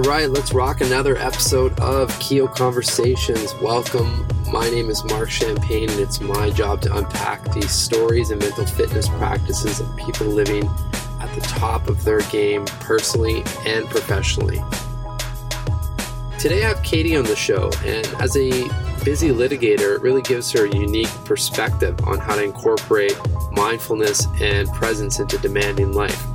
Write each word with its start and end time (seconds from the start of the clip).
All 0.00 0.06
right, 0.08 0.30
let's 0.30 0.54
rock 0.54 0.80
another 0.80 1.18
episode 1.18 1.78
of 1.78 2.08
KYO 2.20 2.48
Conversations. 2.56 3.52
Welcome. 3.60 4.26
My 4.50 4.70
name 4.70 4.88
is 4.88 5.04
Mark 5.04 5.28
Champagne, 5.28 5.90
and 5.90 6.00
it's 6.00 6.22
my 6.22 6.48
job 6.48 6.80
to 6.82 6.96
unpack 6.96 7.44
the 7.52 7.60
stories 7.68 8.30
and 8.30 8.40
mental 8.40 8.64
fitness 8.64 9.10
practices 9.10 9.78
of 9.78 9.94
people 9.98 10.26
living 10.26 10.64
at 11.20 11.30
the 11.34 11.42
top 11.42 11.86
of 11.86 12.02
their 12.02 12.22
game 12.30 12.64
personally 12.80 13.44
and 13.66 13.86
professionally. 13.90 14.62
Today 16.38 16.64
I 16.64 16.68
have 16.68 16.82
Katie 16.82 17.14
on 17.14 17.24
the 17.24 17.36
show, 17.36 17.70
and 17.84 18.06
as 18.22 18.38
a 18.38 18.50
busy 19.04 19.28
litigator, 19.28 19.96
it 19.96 20.00
really 20.00 20.22
gives 20.22 20.50
her 20.52 20.64
a 20.64 20.74
unique 20.74 21.12
perspective 21.26 22.00
on 22.04 22.16
how 22.16 22.36
to 22.36 22.42
incorporate 22.42 23.18
mindfulness 23.52 24.26
and 24.40 24.66
presence 24.70 25.20
into 25.20 25.36
demanding 25.36 25.92
life. 25.92 26.29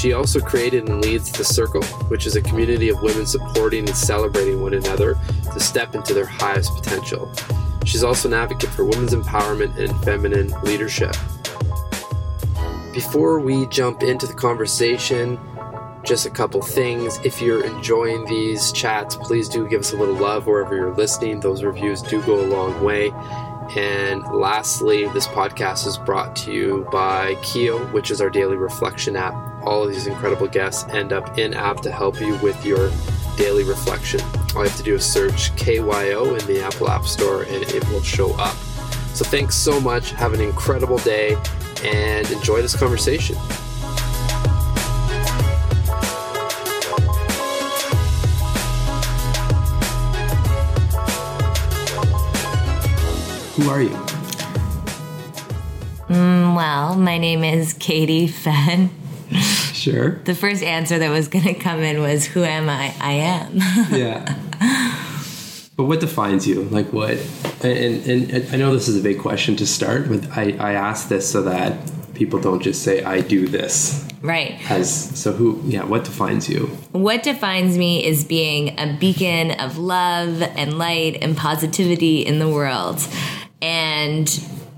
She 0.00 0.14
also 0.14 0.40
created 0.40 0.88
and 0.88 1.02
leads 1.02 1.30
The 1.30 1.44
Circle, 1.44 1.82
which 2.08 2.24
is 2.26 2.34
a 2.34 2.40
community 2.40 2.88
of 2.88 3.02
women 3.02 3.26
supporting 3.26 3.86
and 3.86 3.94
celebrating 3.94 4.62
one 4.62 4.72
another 4.72 5.18
to 5.52 5.60
step 5.60 5.94
into 5.94 6.14
their 6.14 6.24
highest 6.24 6.74
potential. 6.74 7.30
She's 7.84 8.02
also 8.02 8.28
an 8.28 8.32
advocate 8.32 8.70
for 8.70 8.86
women's 8.86 9.12
empowerment 9.12 9.76
and 9.76 9.94
feminine 10.02 10.54
leadership. 10.62 11.14
Before 12.94 13.40
we 13.40 13.66
jump 13.66 14.02
into 14.02 14.26
the 14.26 14.32
conversation, 14.32 15.38
just 16.02 16.24
a 16.24 16.30
couple 16.30 16.62
things. 16.62 17.18
If 17.22 17.42
you're 17.42 17.62
enjoying 17.62 18.24
these 18.24 18.72
chats, 18.72 19.16
please 19.16 19.50
do 19.50 19.68
give 19.68 19.80
us 19.80 19.92
a 19.92 19.98
little 19.98 20.14
love 20.14 20.46
wherever 20.46 20.74
you're 20.74 20.94
listening. 20.94 21.40
Those 21.40 21.62
reviews 21.62 22.00
do 22.00 22.22
go 22.22 22.40
a 22.40 22.46
long 22.46 22.82
way. 22.82 23.10
And 23.76 24.22
lastly, 24.32 25.08
this 25.08 25.26
podcast 25.26 25.86
is 25.86 25.98
brought 25.98 26.34
to 26.36 26.52
you 26.52 26.88
by 26.90 27.34
KYO, 27.42 27.92
which 27.92 28.10
is 28.10 28.22
our 28.22 28.30
daily 28.30 28.56
reflection 28.56 29.14
app. 29.14 29.49
All 29.62 29.84
of 29.84 29.90
these 29.90 30.06
incredible 30.06 30.46
guests 30.46 30.88
end 30.92 31.12
up 31.12 31.38
in 31.38 31.54
app 31.54 31.80
to 31.82 31.90
help 31.90 32.20
you 32.20 32.36
with 32.36 32.64
your 32.64 32.90
daily 33.36 33.64
reflection. 33.64 34.20
All 34.54 34.62
you 34.62 34.68
have 34.68 34.76
to 34.76 34.82
do 34.82 34.94
is 34.94 35.04
search 35.04 35.54
KYO 35.56 36.38
in 36.38 36.46
the 36.46 36.62
Apple 36.62 36.88
App 36.88 37.04
Store 37.04 37.42
and 37.42 37.62
it 37.62 37.88
will 37.88 38.02
show 38.02 38.32
up. 38.34 38.54
So 39.14 39.24
thanks 39.24 39.54
so 39.54 39.80
much. 39.80 40.12
Have 40.12 40.34
an 40.34 40.40
incredible 40.40 40.98
day 40.98 41.36
and 41.84 42.30
enjoy 42.30 42.62
this 42.62 42.76
conversation. 42.76 43.36
Who 53.56 53.68
are 53.68 53.82
you? 53.82 53.90
Mm, 56.08 56.56
well, 56.56 56.96
my 56.96 57.18
name 57.18 57.44
is 57.44 57.74
Katie 57.74 58.26
Fenn. 58.26 58.90
Sure. 59.80 60.20
The 60.24 60.34
first 60.34 60.62
answer 60.62 60.98
that 60.98 61.10
was 61.10 61.28
going 61.28 61.46
to 61.46 61.54
come 61.54 61.80
in 61.80 62.02
was, 62.02 62.26
Who 62.26 62.44
am 62.44 62.68
I? 62.68 62.94
I 63.00 63.12
am. 63.12 63.56
yeah. 63.90 64.36
But 65.74 65.84
what 65.84 66.00
defines 66.00 66.46
you? 66.46 66.64
Like 66.64 66.92
what? 66.92 67.16
And, 67.62 68.06
and, 68.06 68.30
and 68.30 68.54
I 68.54 68.56
know 68.56 68.74
this 68.74 68.88
is 68.88 68.98
a 68.98 69.02
big 69.02 69.18
question 69.18 69.56
to 69.56 69.66
start 69.66 70.08
with. 70.08 70.30
I, 70.36 70.54
I 70.60 70.74
ask 70.74 71.08
this 71.08 71.30
so 71.30 71.40
that 71.42 71.90
people 72.12 72.38
don't 72.38 72.62
just 72.62 72.82
say, 72.82 73.02
I 73.02 73.22
do 73.22 73.48
this. 73.48 74.06
Right. 74.20 74.60
As 74.70 75.18
so 75.18 75.32
who 75.32 75.62
yeah, 75.64 75.84
what 75.84 76.04
defines 76.04 76.50
you? 76.50 76.66
What 76.92 77.22
defines 77.22 77.78
me 77.78 78.04
is 78.04 78.24
being 78.24 78.78
a 78.78 78.94
beacon 79.00 79.52
of 79.52 79.78
love 79.78 80.42
and 80.42 80.76
light 80.76 81.16
and 81.22 81.34
positivity 81.34 82.20
in 82.26 82.38
the 82.38 82.48
world. 82.48 83.00
And 83.62 84.28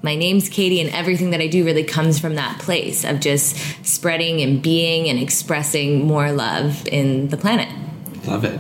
my 0.03 0.17
name's 0.17 0.49
Katie, 0.49 0.81
and 0.81 0.91
everything 0.91 1.31
that 1.31 1.41
I 1.41 1.47
do 1.47 1.65
really 1.65 1.85
comes 1.85 2.19
from 2.19 2.35
that 2.35 2.59
place 2.59 3.05
of 3.05 3.21
just 3.21 3.57
spreading 3.87 4.41
and 4.41 4.61
being 4.61 5.09
and 5.09 5.19
expressing 5.19 6.07
more 6.07 6.33
love 6.33 6.87
in 6.89 7.29
the 7.29 7.37
planet. 7.37 7.69
Love 8.27 8.45
it. 8.45 8.59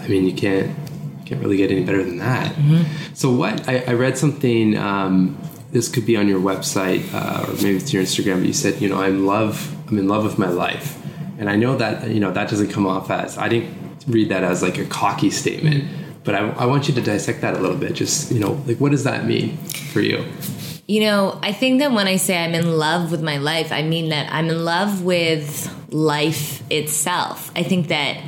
I 0.00 0.08
mean, 0.08 0.24
you 0.24 0.34
can't 0.34 0.68
you 0.68 1.24
can't 1.26 1.40
really 1.42 1.56
get 1.56 1.70
any 1.70 1.84
better 1.84 2.02
than 2.02 2.18
that. 2.18 2.54
Mm-hmm. 2.54 3.14
So, 3.14 3.32
what 3.32 3.68
I, 3.68 3.84
I 3.86 3.92
read 3.92 4.16
something. 4.18 4.76
Um, 4.76 5.38
this 5.72 5.88
could 5.88 6.04
be 6.04 6.18
on 6.18 6.28
your 6.28 6.38
website 6.38 7.02
uh, 7.14 7.50
or 7.50 7.54
maybe 7.54 7.76
it's 7.76 7.94
your 7.94 8.02
Instagram. 8.02 8.40
But 8.40 8.46
you 8.46 8.52
said, 8.52 8.82
you 8.82 8.90
know, 8.90 9.00
I'm 9.00 9.24
love. 9.26 9.74
I'm 9.88 9.98
in 9.98 10.06
love 10.06 10.22
with 10.22 10.38
my 10.38 10.48
life, 10.48 10.98
and 11.38 11.48
I 11.48 11.56
know 11.56 11.76
that 11.76 12.08
you 12.10 12.20
know 12.20 12.30
that 12.30 12.50
doesn't 12.50 12.68
come 12.68 12.86
off 12.86 13.10
as 13.10 13.38
I 13.38 13.48
didn't 13.48 13.74
read 14.06 14.28
that 14.28 14.44
as 14.44 14.62
like 14.62 14.78
a 14.78 14.84
cocky 14.84 15.30
statement 15.30 15.88
but 16.24 16.34
I, 16.34 16.48
I 16.50 16.66
want 16.66 16.88
you 16.88 16.94
to 16.94 17.00
dissect 17.00 17.40
that 17.40 17.54
a 17.54 17.58
little 17.58 17.76
bit. 17.76 17.94
Just, 17.94 18.30
you 18.30 18.40
know, 18.40 18.62
like 18.66 18.78
what 18.78 18.90
does 18.90 19.04
that 19.04 19.24
mean 19.24 19.56
for 19.92 20.00
you? 20.00 20.24
You 20.86 21.00
know, 21.00 21.38
I 21.42 21.52
think 21.52 21.80
that 21.80 21.92
when 21.92 22.06
I 22.06 22.16
say 22.16 22.36
I'm 22.36 22.54
in 22.54 22.76
love 22.76 23.10
with 23.10 23.22
my 23.22 23.38
life, 23.38 23.72
I 23.72 23.82
mean 23.82 24.10
that 24.10 24.32
I'm 24.32 24.48
in 24.48 24.64
love 24.64 25.02
with 25.02 25.72
life 25.92 26.62
itself. 26.70 27.50
I 27.54 27.62
think 27.62 27.88
that 27.88 28.22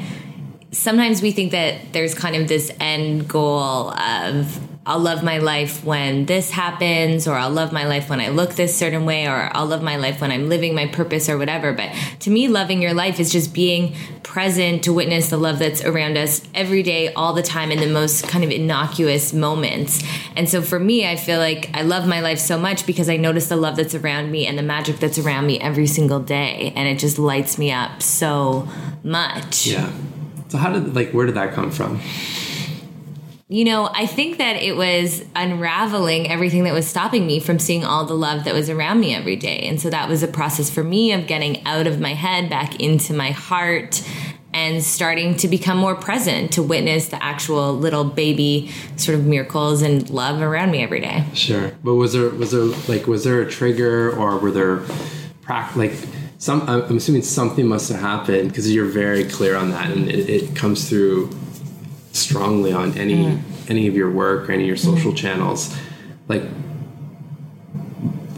sometimes 0.71 1.23
we 1.23 1.33
think 1.33 1.53
that 1.53 1.93
there's 1.93 2.15
kind 2.15 2.37
of 2.37 2.49
this 2.49 2.71
end 2.81 3.29
goal 3.29 3.91
of 3.91 4.61
I'll 4.87 4.99
love 4.99 5.23
my 5.23 5.39
life 5.39 5.83
when 5.83 6.27
this 6.27 6.51
happens, 6.51 7.27
or 7.27 7.35
I'll 7.35 7.51
love 7.51 7.73
my 7.73 7.87
life 7.87 8.11
when 8.11 8.21
I 8.21 8.29
look 8.29 8.55
this 8.55 8.77
certain 8.77 9.07
way, 9.07 9.27
or 9.27 9.51
I'll 9.55 9.65
love 9.65 9.83
my 9.83 9.97
life 9.97 10.21
when 10.21 10.31
I'm 10.31 10.51
living 10.51 10.75
my 10.75 10.87
purpose 10.87 11.31
or 11.31 11.39
whatever. 11.39 11.73
But 11.73 11.91
to 12.21 12.31
me, 12.31 12.49
loving 12.49 12.83
your 12.83 12.93
life 12.93 13.19
is 13.19 13.33
just 13.33 13.55
being 13.55 13.95
present 14.23 14.85
to 14.85 14.93
witness 14.93 15.31
the 15.31 15.39
love 15.39 15.59
that's 15.59 15.83
around 15.83 16.19
us 16.19 16.43
every 16.55 16.83
day, 16.83 17.15
all 17.15 17.33
the 17.33 17.43
time, 17.43 17.71
in 17.71 17.81
the 17.81 17.87
most 17.87 18.29
kind 18.29 18.45
of 18.45 18.51
innocuous 18.51 19.33
moments. 19.33 20.03
And 20.37 20.51
so 20.51 20.61
for 20.61 20.79
me, 20.79 21.09
I 21.09 21.17
feel 21.17 21.39
like 21.39 21.71
I 21.73 21.81
love 21.81 22.07
my 22.07 22.21
life 22.21 22.39
so 22.39 22.59
much 22.59 22.85
because 22.85 23.09
I 23.09 23.17
notice 23.17 23.49
the 23.49 23.57
love 23.57 23.77
that's 23.77 23.95
around 23.95 24.31
me 24.31 24.47
and 24.47 24.59
the 24.59 24.63
magic 24.63 24.99
that's 24.99 25.17
around 25.19 25.47
me 25.47 25.59
every 25.61 25.87
single 25.87 26.21
day. 26.21 26.75
And 26.77 26.87
it 26.87 26.99
just 26.99 27.19
lights 27.19 27.57
me 27.57 27.73
up 27.73 28.03
so 28.03 28.69
much. 29.03 29.67
Yeah. 29.67 29.91
So, 30.49 30.59
how 30.59 30.73
did, 30.75 30.95
like, 30.95 31.13
where 31.13 31.25
did 31.25 31.37
that 31.37 31.55
come 31.55 31.71
from? 31.71 32.03
You 33.55 33.65
know, 33.65 33.89
I 33.95 34.07
think 34.07 34.39
that 34.39 34.57
it 34.57 34.77
was 34.77 35.25
unraveling 35.37 36.29
everything 36.29 36.65
that 36.65 36.75
was 36.75 36.89
stopping 36.89 37.25
me 37.25 37.39
from 37.39 37.61
seeing 37.61 37.85
all 37.85 38.05
the 38.05 38.15
love 38.15 38.43
that 38.47 38.53
was 38.53 38.69
around 38.69 38.99
me 38.99 39.15
every 39.15 39.37
day. 39.37 39.61
And 39.61 39.81
so 39.81 39.91
that 39.91 40.09
was 40.09 40.25
a 40.25 40.27
process 40.27 40.69
for 40.69 40.83
me 40.83 41.13
of 41.13 41.29
getting 41.29 41.65
out 41.65 41.87
of 41.87 42.01
my 42.01 42.15
head 42.15 42.51
back 42.51 42.81
into 42.81 43.15
my 43.15 43.31
heart 43.31 44.03
and 44.53 44.83
starting 44.83 45.37
to 45.37 45.47
become 45.47 45.79
more 45.79 45.95
present 45.95 46.53
to 46.55 46.65
witness 46.65 47.11
the 47.11 47.23
actual 47.23 47.73
little 47.75 48.03
baby 48.03 48.73
sort 48.97 49.17
of 49.17 49.25
miracles 49.25 49.83
and 49.83 50.11
love 50.11 50.43
around 50.43 50.73
me 50.73 50.83
every 50.83 51.01
day. 51.01 51.25
Sure. 51.33 51.71
But 51.85 51.95
was 51.95 52.13
there 52.13 52.31
was 52.31 52.51
there 52.51 52.65
like 52.89 53.07
was 53.07 53.23
there 53.23 53.41
a 53.41 53.49
trigger 53.49 54.11
or 54.19 54.37
were 54.37 54.51
there 54.51 54.83
like 55.77 55.93
some 56.39 56.69
I'm 56.69 56.97
assuming 56.97 57.23
something 57.23 57.69
must 57.69 57.93
have 57.93 58.01
happened 58.01 58.49
because 58.49 58.75
you're 58.75 58.87
very 58.87 59.23
clear 59.23 59.55
on 59.55 59.71
that 59.71 59.93
and 59.93 60.09
it, 60.09 60.29
it 60.29 60.57
comes 60.57 60.89
through 60.89 61.31
strongly 62.15 62.73
on 62.73 62.97
any 62.97 63.17
mm. 63.17 63.41
any 63.69 63.89
of 63.89 63.95
your 63.95 64.11
work 64.11 64.49
or 64.49 64.53
any 64.53 64.63
of 64.63 64.69
your 64.69 64.77
social 64.77 65.13
mm. 65.13 65.17
channels 65.17 65.77
like 66.29 66.43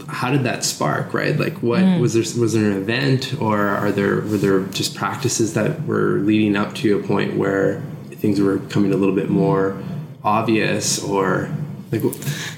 how 0.07 0.31
did 0.31 0.43
that 0.43 0.63
spark 0.63 1.13
right 1.13 1.37
like 1.37 1.61
what 1.61 1.81
mm. 1.81 2.01
was 2.01 2.13
there 2.13 2.41
was 2.41 2.53
there 2.53 2.71
an 2.71 2.75
event 2.75 3.39
or 3.39 3.59
are 3.59 3.91
there 3.91 4.15
were 4.15 4.37
there 4.37 4.63
just 4.65 4.95
practices 4.95 5.53
that 5.53 5.85
were 5.85 6.19
leading 6.19 6.55
up 6.55 6.73
to 6.73 6.99
a 6.99 7.03
point 7.07 7.37
where 7.37 7.81
things 8.13 8.41
were 8.41 8.57
coming 8.69 8.91
a 8.91 8.97
little 8.97 9.13
bit 9.13 9.29
more 9.29 9.81
obvious 10.23 11.03
or 11.03 11.49
like 11.91 12.01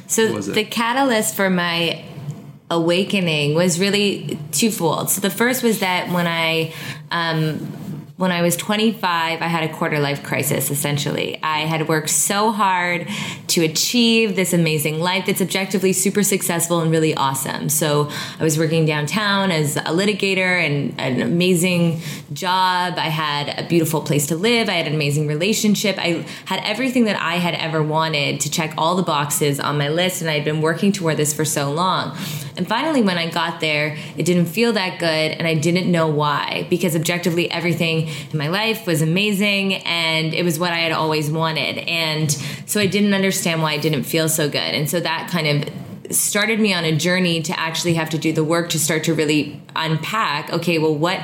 so 0.07 0.39
the 0.39 0.63
catalyst 0.63 1.35
for 1.35 1.49
my 1.49 2.03
awakening 2.71 3.55
was 3.55 3.77
really 3.77 4.39
twofold 4.53 5.09
so 5.09 5.19
the 5.19 5.29
first 5.29 5.63
was 5.63 5.79
that 5.81 6.09
when 6.13 6.27
i 6.27 6.73
um, 7.11 7.73
when 8.19 8.33
I 8.33 8.41
was 8.41 8.57
25, 8.57 9.41
I 9.41 9.47
had 9.47 9.63
a 9.63 9.73
quarter 9.73 9.97
life 9.97 10.23
crisis, 10.23 10.69
essentially. 10.69 11.39
I 11.41 11.59
had 11.59 11.87
worked 11.87 12.09
so 12.09 12.51
hard 12.51 13.07
to 13.47 13.63
achieve 13.63 14.35
this 14.35 14.51
amazing 14.51 14.99
life 14.99 15.25
that's 15.25 15.39
objectively 15.39 15.93
super 15.93 16.21
successful 16.21 16.81
and 16.81 16.91
really 16.91 17.15
awesome. 17.15 17.69
So 17.69 18.09
I 18.37 18.43
was 18.43 18.59
working 18.59 18.85
downtown 18.85 19.51
as 19.51 19.77
a 19.77 19.91
litigator 19.91 20.37
and 20.37 20.99
an 20.99 21.21
amazing 21.21 22.01
job. 22.33 22.95
I 22.97 23.07
had 23.07 23.57
a 23.57 23.65
beautiful 23.69 24.01
place 24.01 24.27
to 24.27 24.35
live. 24.35 24.67
I 24.67 24.73
had 24.73 24.87
an 24.87 24.95
amazing 24.95 25.25
relationship. 25.25 25.95
I 25.97 26.25
had 26.43 26.59
everything 26.65 27.05
that 27.05 27.21
I 27.21 27.35
had 27.35 27.53
ever 27.53 27.81
wanted 27.81 28.41
to 28.41 28.51
check 28.51 28.73
all 28.77 28.97
the 28.97 29.03
boxes 29.03 29.61
on 29.61 29.77
my 29.77 29.87
list, 29.87 30.19
and 30.19 30.29
I'd 30.29 30.43
been 30.43 30.59
working 30.59 30.91
toward 30.91 31.15
this 31.15 31.33
for 31.33 31.45
so 31.45 31.71
long. 31.71 32.17
And 32.57 32.67
finally, 32.67 33.01
when 33.01 33.17
I 33.17 33.29
got 33.29 33.61
there, 33.61 33.95
it 34.17 34.25
didn't 34.25 34.47
feel 34.47 34.73
that 34.73 34.99
good, 34.99 35.07
and 35.07 35.47
I 35.47 35.53
didn't 35.53 35.89
know 35.89 36.09
why 36.09 36.67
because 36.69 36.97
objectively, 36.97 37.49
everything 37.49 38.08
in 38.08 38.08
my 38.33 38.47
life 38.47 38.85
was 38.87 39.01
amazing 39.01 39.75
and 39.75 40.33
it 40.33 40.43
was 40.43 40.59
what 40.59 40.71
I 40.73 40.77
had 40.79 40.91
always 40.91 41.29
wanted. 41.29 41.77
And 41.79 42.31
so 42.65 42.79
I 42.79 42.87
didn't 42.87 43.13
understand 43.13 43.61
why 43.61 43.73
it 43.73 43.81
didn't 43.81 44.03
feel 44.03 44.29
so 44.29 44.47
good. 44.47 44.57
And 44.57 44.89
so 44.89 44.99
that 44.99 45.29
kind 45.29 45.47
of 45.47 46.15
started 46.15 46.59
me 46.59 46.73
on 46.73 46.85
a 46.85 46.95
journey 46.95 47.41
to 47.43 47.59
actually 47.59 47.93
have 47.93 48.09
to 48.09 48.17
do 48.17 48.33
the 48.33 48.43
work 48.43 48.69
to 48.69 48.79
start 48.79 49.03
to 49.03 49.13
really 49.13 49.61
unpack 49.75 50.51
okay, 50.51 50.79
well, 50.79 50.95
what 50.95 51.19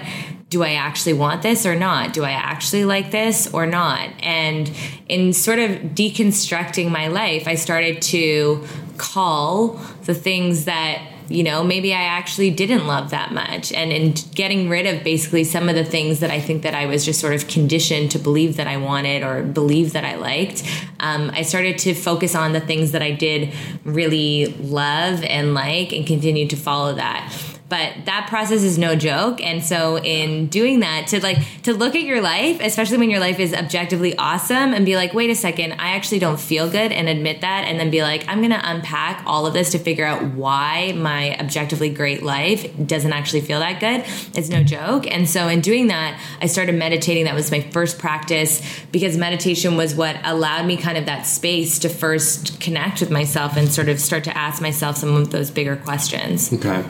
do 0.50 0.64
I 0.64 0.74
actually 0.74 1.14
want 1.14 1.42
this 1.42 1.66
or 1.66 1.76
not? 1.76 2.14
Do 2.14 2.24
I 2.24 2.32
actually 2.32 2.86
like 2.86 3.12
this 3.12 3.52
or 3.52 3.66
not? 3.66 4.10
And 4.20 4.72
in 5.10 5.34
sort 5.34 5.60
of 5.60 5.72
deconstructing 5.72 6.90
my 6.90 7.08
life, 7.08 7.48
I 7.48 7.56
started 7.56 8.02
to 8.04 8.64
call 8.98 9.80
the 10.06 10.14
things 10.14 10.66
that 10.66 11.02
you 11.30 11.44
know, 11.44 11.64
maybe 11.64 11.94
I 11.94 12.04
actually 12.04 12.52
didn't 12.52 12.88
love 12.88 13.10
that 13.12 13.32
much. 13.32 13.72
And 13.72 13.92
in 13.92 14.14
getting 14.34 14.70
rid 14.70 14.86
of 14.86 15.04
basically 15.04 15.44
some 15.44 15.70
of 15.70 15.76
the 15.76 15.86
things 15.86 16.20
that 16.20 16.32
I 16.32 16.40
think 16.40 16.64
that 16.64 16.74
I 16.74 16.86
was 16.86 17.06
just 17.06 17.20
sort 17.20 17.34
of 17.34 17.48
conditioned 17.48 18.12
to 18.12 18.20
believe 18.20 18.58
that 18.58 18.68
I 18.68 18.78
wanted 18.78 19.24
or 19.24 19.44
believe 19.44 19.94
that 19.94 20.06
I 20.06 20.16
liked, 20.16 20.64
um, 21.00 21.32
I 21.34 21.42
started 21.42 21.78
to 21.80 21.94
focus 21.94 22.36
on 22.36 22.54
the 22.54 22.62
things 22.62 22.92
that 22.92 23.02
I 23.02 23.12
did 23.12 23.54
really 23.84 24.48
love 24.48 25.24
and 25.24 25.54
like 25.54 25.92
and 25.92 26.06
continue 26.06 26.48
to 26.48 26.56
follow 26.56 26.94
that 26.94 27.55
but 27.70 27.94
that 28.06 28.28
process 28.30 28.64
is 28.64 28.78
no 28.78 28.96
joke. 28.96 29.42
And 29.42 29.64
so 29.64 29.98
in 29.98 30.48
doing 30.48 30.82
that 30.82 31.08
to 31.08 31.22
like 31.22 31.38
to 31.64 31.74
look 31.74 31.96
at 31.96 32.04
your 32.04 32.22
life 32.22 32.60
especially 32.62 32.98
when 32.98 33.10
your 33.10 33.20
life 33.20 33.40
is 33.40 33.54
objectively 33.54 34.16
awesome 34.18 34.74
and 34.74 34.86
be 34.86 34.96
like 34.96 35.14
wait 35.14 35.30
a 35.30 35.36
second 35.36 35.74
i 35.74 35.90
actually 35.96 36.20
don't 36.20 36.40
feel 36.40 36.70
good 36.70 36.92
and 36.92 37.08
admit 37.08 37.42
that 37.42 37.66
and 37.66 37.80
then 37.80 37.90
be 37.90 38.02
like 38.02 38.24
i'm 38.28 38.42
gonna 38.42 38.62
unpack 38.64 39.24
all 39.26 39.46
of 39.46 39.54
this 39.54 39.72
to 39.72 39.80
figure 39.80 40.06
out 40.06 40.24
why 40.34 40.94
my 40.96 41.38
objectively 41.40 41.90
great 41.90 42.24
life 42.24 42.66
doesn't 42.86 43.14
actually 43.14 43.42
feel 43.42 43.60
that 43.60 43.80
good 43.80 44.04
it's 44.38 44.50
no 44.50 44.64
joke. 44.64 45.10
And 45.12 45.30
so 45.30 45.48
in 45.48 45.62
doing 45.62 45.88
that 45.88 46.20
i 46.42 46.46
started 46.46 46.76
meditating. 46.76 47.26
That 47.26 47.36
was 47.36 47.52
my 47.52 47.62
first 47.62 48.00
practice 48.00 48.62
because 48.92 49.18
meditation 49.18 49.78
was 49.78 49.96
what 49.96 50.18
allowed 50.24 50.66
me 50.66 50.78
kind 50.78 50.98
of 50.98 51.06
that 51.06 51.26
space 51.26 51.80
to 51.80 51.90
first 51.90 52.60
connect 52.60 53.00
with 53.00 53.12
myself 53.12 53.58
and 53.58 53.72
sort 53.72 53.90
of 53.90 54.00
start 54.00 54.24
to 54.26 54.38
ask 54.38 54.62
myself 54.62 54.98
some 54.98 55.16
of 55.16 55.32
those 55.32 55.52
bigger 55.52 55.76
questions. 55.76 56.52
Okay 56.54 56.84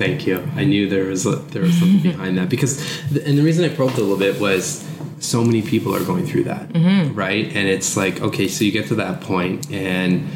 Thank 0.00 0.26
you. 0.26 0.42
I 0.56 0.64
knew 0.64 0.88
there 0.88 1.04
was 1.04 1.24
there 1.24 1.60
was 1.60 1.78
something 1.78 2.00
behind 2.00 2.38
that 2.38 2.48
because, 2.48 2.80
and 3.10 3.36
the 3.36 3.42
reason 3.42 3.66
I 3.66 3.68
probed 3.68 3.98
a 3.98 4.00
little 4.00 4.16
bit 4.16 4.40
was 4.40 4.82
so 5.18 5.44
many 5.44 5.60
people 5.60 5.94
are 5.94 6.02
going 6.02 6.26
through 6.26 6.44
that, 6.44 6.70
mm-hmm. 6.70 7.14
right? 7.14 7.44
And 7.44 7.68
it's 7.68 7.98
like, 7.98 8.22
okay, 8.22 8.48
so 8.48 8.64
you 8.64 8.72
get 8.72 8.86
to 8.88 8.94
that 8.94 9.20
point 9.20 9.70
and 9.70 10.26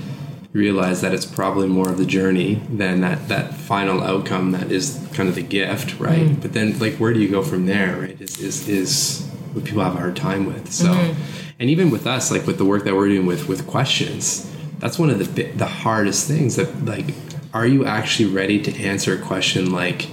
realize 0.53 1.01
that 1.01 1.15
it's 1.15 1.25
probably 1.25 1.67
more 1.67 1.89
of 1.89 1.97
the 1.97 2.05
journey 2.05 2.57
than 2.69 3.01
that 3.01 3.29
that 3.29 3.55
final 3.55 4.03
outcome 4.03 4.53
that 4.53 4.71
is 4.71 5.01
kind 5.15 5.31
of 5.31 5.35
the 5.35 5.43
gift, 5.43 5.99
right? 5.99 6.27
Mm-hmm. 6.27 6.43
But 6.43 6.53
then, 6.53 6.79
like, 6.79 6.97
where 6.97 7.15
do 7.15 7.21
you 7.21 7.31
go 7.31 7.43
from 7.43 7.65
there, 7.65 7.99
right? 7.99 8.21
Is 8.21 8.39
is, 8.39 8.69
is 8.69 9.27
what 9.55 9.65
people 9.65 9.83
have 9.83 9.95
a 9.95 9.99
hard 9.99 10.15
time 10.15 10.45
with. 10.45 10.71
So, 10.75 10.89
mm-hmm. 10.89 11.21
and 11.59 11.71
even 11.71 11.91
with 11.91 12.07
us, 12.07 12.31
like 12.31 12.47
with 12.47 12.59
the 12.59 12.67
work 12.67 12.85
that 12.85 12.95
we're 12.95 13.09
doing 13.09 13.25
with 13.25 13.49
with 13.49 13.67
questions, 13.67 14.55
that's 14.79 14.99
one 14.99 15.09
of 15.09 15.19
the 15.35 15.45
the 15.45 15.67
hardest 15.67 16.29
things 16.29 16.57
that 16.57 16.85
like 16.85 17.07
are 17.55 17.67
you 17.67 17.87
actually 17.87 18.29
ready 18.29 18.61
to 18.61 18.85
answer 18.85 19.15
a 19.15 19.19
question 19.19 19.71
like, 19.71 20.09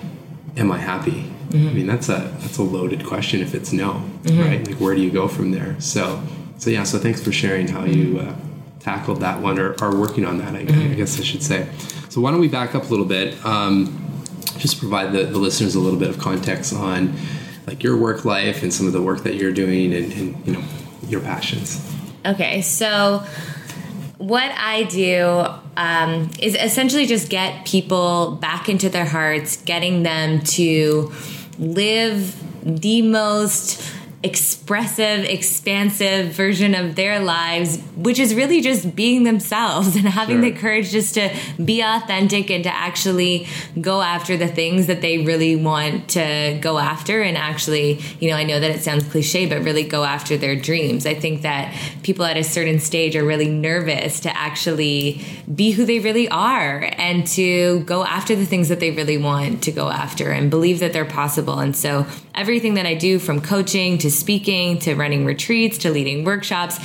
"Am 0.55 0.71
I 0.71 0.77
happy?" 0.77 1.31
Mm-hmm. 1.49 1.67
I 1.67 1.73
mean, 1.73 1.87
that's 1.87 2.07
a 2.07 2.33
that's 2.39 2.59
a 2.59 2.63
loaded 2.63 3.03
question 3.05 3.41
if 3.41 3.55
it's 3.55 3.73
no, 3.73 4.03
mm-hmm. 4.23 4.39
right? 4.39 4.65
Like, 4.65 4.77
where 4.77 4.95
do 4.95 5.01
you 5.01 5.09
go 5.09 5.27
from 5.27 5.51
there? 5.51 5.75
So, 5.81 6.23
so 6.57 6.69
yeah. 6.69 6.83
So 6.83 6.99
thanks 6.99 7.21
for 7.21 7.31
sharing 7.31 7.67
how 7.67 7.83
you 7.83 8.19
uh, 8.19 8.35
tackled 8.79 9.19
that 9.21 9.41
one 9.41 9.59
or 9.59 9.75
are 9.83 9.95
working 9.95 10.23
on 10.23 10.37
that. 10.37 10.55
I, 10.55 10.63
mm-hmm. 10.63 10.91
I, 10.91 10.95
guess 10.95 11.19
I 11.19 11.23
should 11.23 11.43
say. 11.43 11.67
So 12.09 12.21
why 12.21 12.31
don't 12.31 12.39
we 12.39 12.47
back 12.47 12.75
up 12.75 12.83
a 12.83 12.87
little 12.87 13.05
bit? 13.05 13.43
Um, 13.43 14.23
just 14.57 14.79
provide 14.79 15.11
the, 15.11 15.23
the 15.23 15.39
listeners 15.39 15.73
a 15.73 15.79
little 15.79 15.99
bit 15.99 16.09
of 16.09 16.19
context 16.19 16.73
on 16.73 17.15
like 17.65 17.83
your 17.83 17.97
work 17.97 18.23
life 18.23 18.61
and 18.61 18.71
some 18.71 18.85
of 18.85 18.93
the 18.93 19.01
work 19.01 19.23
that 19.23 19.35
you're 19.35 19.51
doing 19.51 19.93
and, 19.93 20.13
and 20.13 20.47
you 20.47 20.53
know 20.53 20.63
your 21.07 21.21
passions. 21.21 21.85
Okay, 22.23 22.61
so 22.61 23.23
what 24.19 24.51
I 24.51 24.83
do 24.83 25.47
um, 25.77 26.29
is 26.39 26.55
essentially 26.55 27.05
just 27.05 27.29
get 27.29 27.65
people 27.65 28.37
back 28.41 28.69
into 28.69 28.89
their 28.89 29.05
hearts, 29.05 29.57
getting 29.57 30.03
them 30.03 30.41
to 30.41 31.11
live 31.57 32.35
the 32.63 33.01
most 33.01 33.81
expressive, 34.23 35.25
expansive 35.25 36.31
version 36.31 36.75
of 36.75 36.95
their 36.95 37.19
lives, 37.19 37.79
which 37.95 38.19
is 38.19 38.35
really 38.35 38.61
just 38.61 38.95
being 38.95 39.23
themselves 39.23 39.95
and 39.95 40.07
having 40.07 40.41
sure. 40.41 40.51
the 40.51 40.57
courage 40.57 40.91
just 40.91 41.15
to 41.15 41.35
be 41.63 41.81
authentic 41.81 42.51
and 42.51 42.63
to 42.63 42.73
actually 42.73 43.47
go 43.79 44.01
after 44.01 44.37
the 44.37 44.47
things 44.47 44.87
that 44.87 45.01
they 45.01 45.19
really 45.19 45.55
want 45.55 46.09
to 46.09 46.57
go 46.61 46.77
after. 46.77 47.21
And 47.21 47.35
actually, 47.35 47.99
you 48.19 48.29
know, 48.29 48.35
I 48.35 48.43
know 48.43 48.59
that 48.59 48.69
it 48.69 48.81
sounds 48.81 49.03
cliche, 49.05 49.47
but 49.47 49.63
really 49.63 49.83
go 49.83 50.03
after 50.03 50.37
their 50.37 50.55
dreams. 50.55 51.05
I 51.05 51.15
think 51.15 51.41
that 51.41 51.75
people 52.03 52.25
at 52.25 52.37
a 52.37 52.43
certain 52.43 52.79
stage 52.79 53.15
are 53.15 53.25
really 53.25 53.49
nervous 53.49 54.19
to 54.21 54.37
actually 54.37 55.25
be 55.53 55.71
who 55.71 55.85
they 55.85 55.99
really 55.99 56.29
are 56.29 56.91
and 56.97 57.25
to 57.27 57.79
go 57.81 58.03
after 58.03 58.35
the 58.35 58.45
things 58.45 58.69
that 58.69 58.79
they 58.79 58.91
really 58.91 59.17
want 59.17 59.63
to 59.63 59.71
go 59.71 59.89
after 59.89 60.31
and 60.31 60.51
believe 60.51 60.79
that 60.79 60.93
they're 60.93 61.05
possible. 61.05 61.59
And 61.59 61.75
so 61.75 62.05
everything 62.35 62.75
that 62.75 62.85
I 62.85 62.93
do 62.93 63.19
from 63.19 63.41
coaching 63.41 63.97
to 63.99 64.11
speaking 64.11 64.79
to 64.79 64.95
running 64.95 65.25
retreats 65.25 65.77
to 65.79 65.91
leading 65.91 66.23
workshops 66.23 66.79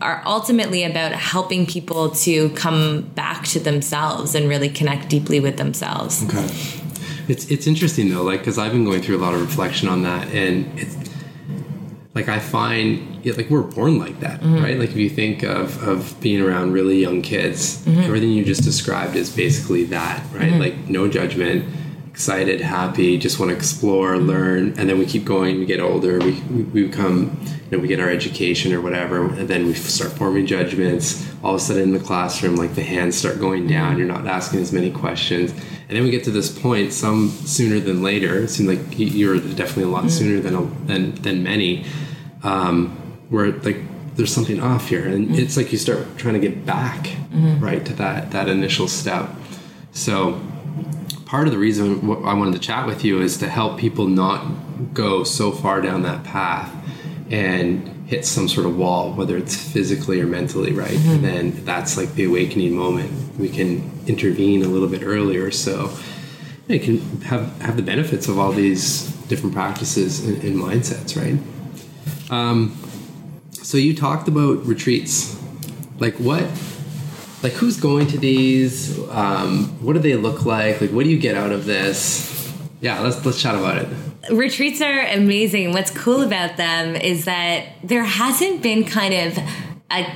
are 0.00 0.22
ultimately 0.26 0.84
about 0.84 1.12
helping 1.12 1.66
people 1.66 2.10
to 2.10 2.50
come 2.50 3.02
back 3.14 3.44
to 3.48 3.60
themselves 3.60 4.34
and 4.34 4.48
really 4.48 4.68
connect 4.68 5.08
deeply 5.08 5.40
with 5.40 5.56
themselves. 5.56 6.24
Okay. 6.24 6.48
It's 7.28 7.50
it's 7.50 7.66
interesting 7.66 8.08
though, 8.08 8.22
like 8.22 8.40
because 8.40 8.58
I've 8.58 8.72
been 8.72 8.84
going 8.84 9.02
through 9.02 9.18
a 9.18 9.22
lot 9.22 9.34
of 9.34 9.40
reflection 9.40 9.88
on 9.88 10.02
that, 10.02 10.28
and 10.28 10.78
it's 10.78 10.96
like 12.14 12.28
I 12.28 12.38
find 12.38 13.22
yeah, 13.22 13.34
like 13.34 13.50
we're 13.50 13.62
born 13.62 13.98
like 13.98 14.20
that, 14.20 14.40
mm-hmm. 14.40 14.62
right? 14.62 14.78
Like 14.78 14.90
if 14.90 14.96
you 14.96 15.10
think 15.10 15.42
of 15.42 15.86
of 15.86 16.18
being 16.22 16.40
around 16.40 16.72
really 16.72 16.98
young 16.98 17.20
kids, 17.20 17.84
mm-hmm. 17.84 18.00
everything 18.00 18.30
you 18.30 18.46
just 18.46 18.62
described 18.62 19.14
is 19.14 19.34
basically 19.34 19.84
that, 19.84 20.22
right? 20.32 20.52
Mm-hmm. 20.52 20.58
Like 20.58 20.88
no 20.88 21.06
judgment 21.06 21.66
excited, 22.18 22.60
happy, 22.60 23.16
just 23.16 23.38
want 23.38 23.48
to 23.48 23.54
explore, 23.54 24.18
learn, 24.18 24.76
and 24.76 24.90
then 24.90 24.98
we 24.98 25.06
keep 25.06 25.24
going. 25.24 25.60
We 25.60 25.66
get 25.66 25.78
older, 25.78 26.18
we, 26.18 26.32
we 26.50 26.88
become, 26.88 27.38
you 27.70 27.76
know, 27.76 27.78
we 27.78 27.86
get 27.86 28.00
our 28.00 28.10
education 28.10 28.72
or 28.72 28.80
whatever, 28.80 29.24
and 29.24 29.46
then 29.46 29.66
we 29.66 29.74
start 29.74 30.10
forming 30.14 30.44
judgments. 30.44 31.24
All 31.44 31.54
of 31.54 31.60
a 31.60 31.64
sudden 31.64 31.84
in 31.84 31.92
the 31.92 32.00
classroom, 32.00 32.56
like 32.56 32.74
the 32.74 32.82
hands 32.82 33.16
start 33.16 33.38
going 33.38 33.68
down. 33.68 33.98
You're 33.98 34.08
not 34.08 34.26
asking 34.26 34.58
as 34.58 34.72
many 34.72 34.90
questions, 34.90 35.52
and 35.52 35.90
then 35.96 36.02
we 36.02 36.10
get 36.10 36.24
to 36.24 36.32
this 36.32 36.50
point, 36.50 36.92
some 36.92 37.28
sooner 37.28 37.78
than 37.78 38.02
later. 38.02 38.38
It 38.38 38.48
seems 38.48 38.68
like 38.68 38.98
you're 38.98 39.38
definitely 39.38 39.84
a 39.84 39.86
lot 39.86 40.00
mm-hmm. 40.00 40.08
sooner 40.08 40.40
than 40.40 40.86
than 40.88 41.14
than 41.22 41.44
many, 41.44 41.86
um, 42.42 42.96
where 43.28 43.52
like 43.52 43.78
there's 44.16 44.34
something 44.34 44.60
off 44.60 44.88
here, 44.88 45.06
and 45.06 45.28
mm-hmm. 45.28 45.38
it's 45.38 45.56
like 45.56 45.70
you 45.70 45.78
start 45.78 46.18
trying 46.18 46.34
to 46.34 46.40
get 46.40 46.66
back 46.66 47.04
mm-hmm. 47.04 47.64
right 47.64 47.86
to 47.86 47.92
that 47.92 48.32
that 48.32 48.48
initial 48.48 48.88
step. 48.88 49.30
So 49.92 50.40
part 51.28 51.46
of 51.46 51.52
the 51.52 51.58
reason 51.58 52.00
I 52.24 52.32
wanted 52.32 52.54
to 52.54 52.58
chat 52.58 52.86
with 52.86 53.04
you 53.04 53.20
is 53.20 53.36
to 53.38 53.48
help 53.48 53.78
people 53.78 54.06
not 54.06 54.94
go 54.94 55.24
so 55.24 55.52
far 55.52 55.82
down 55.82 56.02
that 56.02 56.24
path 56.24 56.74
and 57.30 57.86
hit 58.06 58.24
some 58.24 58.48
sort 58.48 58.66
of 58.66 58.78
wall, 58.78 59.12
whether 59.12 59.36
it's 59.36 59.54
physically 59.54 60.22
or 60.22 60.26
mentally, 60.26 60.72
right? 60.72 60.90
Mm-hmm. 60.90 61.10
And 61.10 61.24
then 61.24 61.64
that's 61.66 61.98
like 61.98 62.14
the 62.14 62.24
awakening 62.24 62.74
moment. 62.74 63.38
We 63.38 63.50
can 63.50 63.90
intervene 64.06 64.62
a 64.62 64.68
little 64.68 64.88
bit 64.88 65.02
earlier, 65.02 65.50
so 65.50 65.94
you 66.66 66.80
can 66.80 67.20
have 67.20 67.60
have 67.60 67.76
the 67.76 67.82
benefits 67.82 68.26
of 68.26 68.38
all 68.38 68.52
these 68.52 69.12
different 69.26 69.54
practices 69.54 70.24
and, 70.24 70.42
and 70.42 70.56
mindsets, 70.56 71.14
right? 71.14 71.38
Um, 72.30 72.74
so 73.52 73.76
you 73.76 73.94
talked 73.94 74.28
about 74.28 74.64
retreats. 74.64 75.38
Like 75.98 76.14
what 76.16 76.44
like 77.42 77.52
who's 77.52 77.78
going 77.78 78.06
to 78.08 78.18
these? 78.18 78.98
Um, 79.10 79.66
what 79.82 79.92
do 79.92 79.98
they 79.98 80.16
look 80.16 80.44
like? 80.44 80.80
Like 80.80 80.90
what 80.90 81.04
do 81.04 81.10
you 81.10 81.18
get 81.18 81.36
out 81.36 81.52
of 81.52 81.64
this? 81.64 82.52
Yeah 82.80 83.00
let's 83.00 83.24
let's 83.24 83.40
chat 83.40 83.54
about 83.54 83.78
it. 83.78 83.88
Retreats 84.30 84.80
are 84.80 85.00
amazing. 85.06 85.72
What's 85.72 85.90
cool 85.90 86.22
about 86.22 86.56
them 86.56 86.96
is 86.96 87.24
that 87.24 87.66
there 87.82 88.04
hasn't 88.04 88.62
been 88.62 88.84
kind 88.84 89.14
of 89.14 89.38
a 89.90 90.06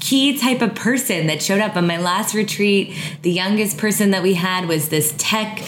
key 0.00 0.38
type 0.38 0.60
of 0.60 0.74
person 0.74 1.28
that 1.28 1.42
showed 1.42 1.60
up. 1.60 1.76
On 1.76 1.86
my 1.86 1.98
last 1.98 2.34
retreat 2.34 2.94
the 3.22 3.30
youngest 3.30 3.78
person 3.78 4.10
that 4.10 4.22
we 4.22 4.34
had 4.34 4.66
was 4.66 4.88
this 4.88 5.14
tech 5.16 5.62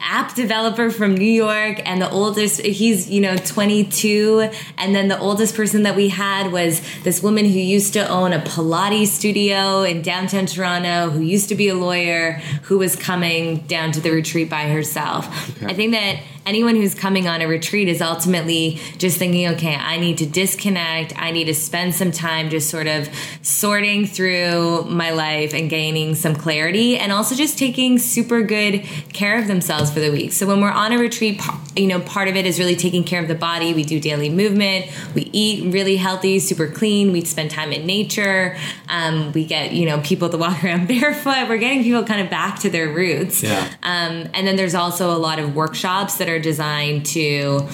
app 0.00 0.34
developer 0.34 0.90
from 0.90 1.14
New 1.14 1.24
York, 1.24 1.80
and 1.84 2.02
the 2.02 2.10
oldest, 2.10 2.60
he's, 2.60 3.08
you 3.08 3.20
know, 3.20 3.36
22. 3.36 4.50
And 4.76 4.94
then 4.94 5.08
the 5.08 5.18
oldest 5.18 5.54
person 5.54 5.84
that 5.84 5.96
we 5.96 6.08
had 6.08 6.52
was 6.52 6.82
this 7.02 7.22
woman 7.22 7.44
who 7.44 7.58
used 7.58 7.92
to 7.94 8.08
own 8.08 8.32
a 8.32 8.40
Pilates 8.40 9.08
studio 9.08 9.82
in 9.82 10.02
downtown 10.02 10.46
Toronto, 10.46 11.10
who 11.10 11.20
used 11.20 11.48
to 11.50 11.54
be 11.54 11.68
a 11.68 11.74
lawyer, 11.74 12.32
who 12.64 12.78
was 12.78 12.96
coming 12.96 13.58
down 13.66 13.92
to 13.92 14.00
the 14.00 14.10
retreat 14.10 14.50
by 14.50 14.68
herself. 14.68 15.26
Okay. 15.56 15.66
I 15.66 15.74
think 15.74 15.92
that 15.92 16.20
anyone 16.44 16.76
who's 16.76 16.94
coming 16.94 17.28
on 17.28 17.42
a 17.42 17.46
retreat 17.46 17.88
is 17.88 18.00
ultimately 18.00 18.80
just 18.96 19.18
thinking, 19.18 19.48
okay, 19.48 19.74
I 19.74 19.98
need 19.98 20.18
to 20.18 20.26
disconnect. 20.26 21.12
I 21.20 21.30
need 21.30 21.44
to 21.44 21.54
spend 21.54 21.94
some 21.94 22.10
time 22.10 22.48
just 22.48 22.70
sort 22.70 22.86
of 22.86 23.08
sorting 23.42 24.06
through 24.06 24.84
my 24.84 25.10
life 25.10 25.52
and 25.52 25.68
gaining 25.68 26.14
some 26.14 26.34
clarity 26.34 26.96
and 26.96 27.12
also 27.12 27.34
just 27.34 27.58
taking 27.58 27.98
super 27.98 28.42
good 28.42 28.82
care 29.12 29.38
of 29.38 29.46
themselves 29.46 29.67
for 29.68 30.00
the 30.00 30.10
week. 30.10 30.32
So 30.32 30.46
when 30.46 30.60
we're 30.60 30.70
on 30.70 30.92
a 30.92 30.98
retreat, 30.98 31.40
you 31.76 31.86
know, 31.86 32.00
part 32.00 32.28
of 32.28 32.36
it 32.36 32.46
is 32.46 32.58
really 32.58 32.76
taking 32.76 33.04
care 33.04 33.20
of 33.20 33.28
the 33.28 33.34
body. 33.34 33.74
We 33.74 33.84
do 33.84 34.00
daily 34.00 34.30
movement. 34.30 34.86
We 35.14 35.28
eat 35.32 35.72
really 35.72 35.96
healthy, 35.96 36.38
super 36.38 36.66
clean. 36.66 37.12
We 37.12 37.24
spend 37.24 37.50
time 37.50 37.72
in 37.72 37.84
nature. 37.84 38.56
Um, 38.88 39.32
we 39.32 39.44
get, 39.44 39.72
you 39.72 39.84
know, 39.84 40.00
people 40.00 40.30
to 40.30 40.38
walk 40.38 40.64
around 40.64 40.88
barefoot. 40.88 41.48
We're 41.48 41.58
getting 41.58 41.82
people 41.82 42.04
kind 42.04 42.22
of 42.22 42.30
back 42.30 42.58
to 42.60 42.70
their 42.70 42.88
roots. 42.88 43.42
Yeah. 43.42 43.68
Um, 43.82 44.28
and 44.32 44.46
then 44.46 44.56
there's 44.56 44.74
also 44.74 45.14
a 45.14 45.18
lot 45.18 45.38
of 45.38 45.54
workshops 45.54 46.16
that 46.16 46.28
are 46.28 46.38
are 46.38 46.42
designed 46.42 47.06
to 47.06 47.68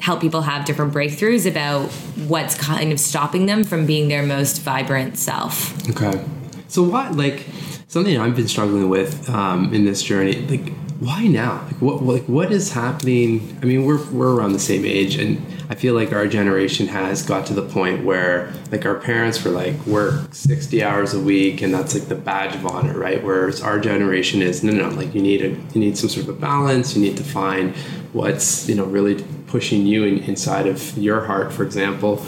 help 0.00 0.20
people 0.20 0.42
have 0.42 0.64
different 0.64 0.92
breakthroughs 0.92 1.48
about 1.48 1.90
what's 2.28 2.54
kind 2.54 2.92
of 2.92 3.00
stopping 3.00 3.46
them 3.46 3.64
from 3.64 3.86
being 3.86 4.08
their 4.08 4.22
most 4.22 4.62
vibrant 4.62 5.18
self. 5.18 5.88
Okay. 5.90 6.22
So 6.68 6.82
what 6.82 7.14
like 7.14 7.46
something 7.88 8.18
I've 8.18 8.36
been 8.36 8.48
struggling 8.48 8.88
with 8.88 9.28
um, 9.30 9.72
in 9.72 9.84
this 9.84 10.02
journey. 10.02 10.34
Like, 10.46 10.72
why 11.00 11.26
now? 11.26 11.62
Like, 11.66 11.82
what 11.82 12.02
like 12.02 12.24
what 12.24 12.50
is 12.50 12.72
happening? 12.72 13.58
I 13.60 13.66
mean, 13.66 13.84
we're 13.84 14.02
we're 14.10 14.34
around 14.34 14.52
the 14.52 14.58
same 14.58 14.84
age, 14.84 15.16
and 15.16 15.44
I 15.68 15.74
feel 15.74 15.94
like 15.94 16.12
our 16.12 16.26
generation 16.26 16.86
has 16.88 17.22
got 17.22 17.46
to 17.46 17.54
the 17.54 17.62
point 17.62 18.04
where 18.04 18.52
like 18.72 18.86
our 18.86 18.94
parents 18.94 19.44
were 19.44 19.50
like 19.50 19.78
work 19.86 20.34
sixty 20.34 20.82
hours 20.82 21.12
a 21.12 21.20
week, 21.20 21.60
and 21.60 21.72
that's 21.72 21.94
like 21.94 22.08
the 22.08 22.14
badge 22.14 22.54
of 22.54 22.64
honor, 22.64 22.98
right? 22.98 23.22
Whereas 23.22 23.60
our 23.60 23.78
generation 23.78 24.40
is 24.40 24.64
no, 24.64 24.72
no, 24.72 24.88
no 24.88 24.96
like 24.96 25.14
you 25.14 25.20
need 25.20 25.42
a 25.42 25.48
you 25.48 25.80
need 25.80 25.98
some 25.98 26.08
sort 26.08 26.28
of 26.28 26.36
a 26.36 26.38
balance. 26.38 26.96
You 26.96 27.02
need 27.02 27.16
to 27.18 27.24
find 27.24 27.74
what's 28.12 28.66
you 28.68 28.74
know 28.74 28.84
really 28.84 29.22
pushing 29.48 29.86
you 29.86 30.04
in, 30.04 30.18
inside 30.20 30.66
of 30.66 30.96
your 30.96 31.26
heart, 31.26 31.52
for 31.52 31.62
example. 31.62 32.24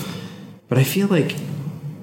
But 0.68 0.76
I 0.76 0.84
feel 0.84 1.08
like 1.08 1.36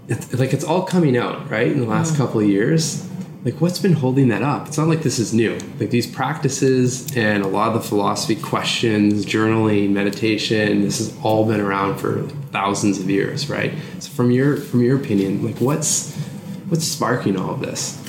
it's, 0.07 0.33
like 0.33 0.53
it's 0.53 0.63
all 0.63 0.83
coming 0.83 1.15
out 1.15 1.49
right 1.49 1.67
in 1.67 1.79
the 1.79 1.85
last 1.85 2.15
mm. 2.15 2.17
couple 2.17 2.41
of 2.41 2.47
years 2.47 3.07
like 3.45 3.61
what's 3.61 3.77
been 3.77 3.93
holding 3.93 4.29
that 4.29 4.41
up? 4.41 4.67
It's 4.67 4.77
not 4.77 4.87
like 4.87 5.03
this 5.03 5.19
is 5.19 5.31
new. 5.31 5.53
Like 5.79 5.91
these 5.91 6.07
practices 6.07 7.15
and 7.15 7.43
a 7.43 7.47
lot 7.47 7.67
of 7.67 7.75
the 7.75 7.87
philosophy 7.87 8.35
questions 8.35 9.23
journaling 9.23 9.91
meditation 9.91 10.81
this 10.81 10.97
has 10.97 11.15
all 11.23 11.45
been 11.45 11.61
around 11.61 11.99
for 11.99 12.23
thousands 12.51 12.99
of 12.99 13.07
years 13.09 13.47
right? 13.47 13.73
So 13.99 14.09
from 14.09 14.31
your 14.31 14.57
from 14.57 14.81
your 14.81 14.97
opinion 14.97 15.45
like 15.45 15.57
what's 15.61 16.15
what's 16.69 16.85
sparking 16.85 17.37
all 17.37 17.51
of 17.51 17.61
this? 17.61 18.01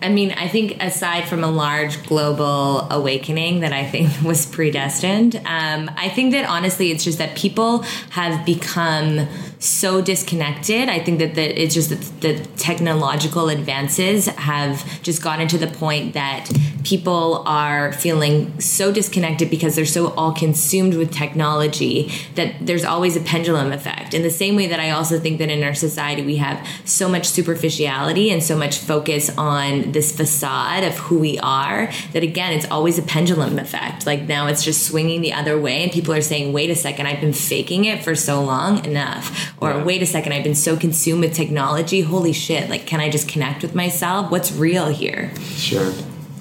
I 0.00 0.10
mean, 0.10 0.32
I 0.32 0.48
think 0.48 0.82
aside 0.82 1.26
from 1.28 1.42
a 1.42 1.50
large 1.50 2.06
global 2.06 2.86
awakening 2.90 3.60
that 3.60 3.72
I 3.72 3.86
think 3.86 4.10
was 4.22 4.44
predestined, 4.44 5.36
um, 5.46 5.90
I 5.96 6.10
think 6.10 6.32
that 6.32 6.46
honestly, 6.46 6.90
it's 6.90 7.02
just 7.02 7.18
that 7.18 7.36
people 7.36 7.82
have 8.10 8.44
become 8.44 9.26
so 9.64 10.02
disconnected. 10.02 10.88
I 10.88 10.98
think 10.98 11.18
that 11.18 11.38
it's 11.38 11.74
just 11.74 11.90
that 11.90 12.20
the 12.20 12.38
technological 12.56 13.48
advances 13.48 14.26
have 14.26 15.02
just 15.02 15.22
gotten 15.22 15.48
to 15.48 15.58
the 15.58 15.66
point 15.66 16.14
that 16.14 16.50
people 16.84 17.42
are 17.46 17.92
feeling 17.94 18.60
so 18.60 18.92
disconnected 18.92 19.48
because 19.48 19.74
they're 19.74 19.86
so 19.86 20.12
all 20.14 20.32
consumed 20.32 20.94
with 20.94 21.10
technology 21.10 22.12
that 22.34 22.54
there's 22.60 22.84
always 22.84 23.16
a 23.16 23.20
pendulum 23.20 23.72
effect. 23.72 24.12
In 24.12 24.22
the 24.22 24.30
same 24.30 24.54
way 24.54 24.66
that 24.66 24.80
I 24.80 24.90
also 24.90 25.18
think 25.18 25.38
that 25.38 25.50
in 25.50 25.62
our 25.64 25.74
society 25.74 26.22
we 26.22 26.36
have 26.36 26.66
so 26.84 27.08
much 27.08 27.26
superficiality 27.26 28.30
and 28.30 28.42
so 28.42 28.56
much 28.56 28.78
focus 28.78 29.30
on 29.38 29.92
this 29.92 30.14
facade 30.14 30.84
of 30.84 30.94
who 30.98 31.18
we 31.18 31.38
are 31.38 31.90
that 32.12 32.22
again 32.22 32.52
it's 32.52 32.70
always 32.70 32.98
a 32.98 33.02
pendulum 33.02 33.58
effect. 33.58 34.04
Like 34.04 34.22
now 34.22 34.46
it's 34.46 34.62
just 34.62 34.86
swinging 34.86 35.22
the 35.22 35.32
other 35.32 35.58
way 35.58 35.82
and 35.82 35.90
people 35.90 36.12
are 36.12 36.20
saying, 36.20 36.52
"Wait 36.52 36.68
a 36.68 36.76
second, 36.76 37.06
I've 37.06 37.20
been 37.20 37.32
faking 37.32 37.86
it 37.86 38.04
for 38.04 38.14
so 38.14 38.42
long, 38.42 38.84
enough." 38.84 39.53
Or, 39.66 39.84
"Wait 39.84 40.02
a 40.02 40.06
second, 40.06 40.32
I've 40.32 40.44
been 40.44 40.54
so 40.54 40.76
consumed 40.76 41.22
with 41.22 41.34
technology, 41.34 42.02
holy 42.02 42.32
shit, 42.32 42.68
like 42.70 42.86
can 42.86 43.00
I 43.00 43.08
just 43.08 43.28
connect 43.28 43.62
with 43.62 43.74
myself? 43.74 44.30
What's 44.30 44.52
real 44.52 44.88
here?" 44.88 45.30
Sure. 45.56 45.92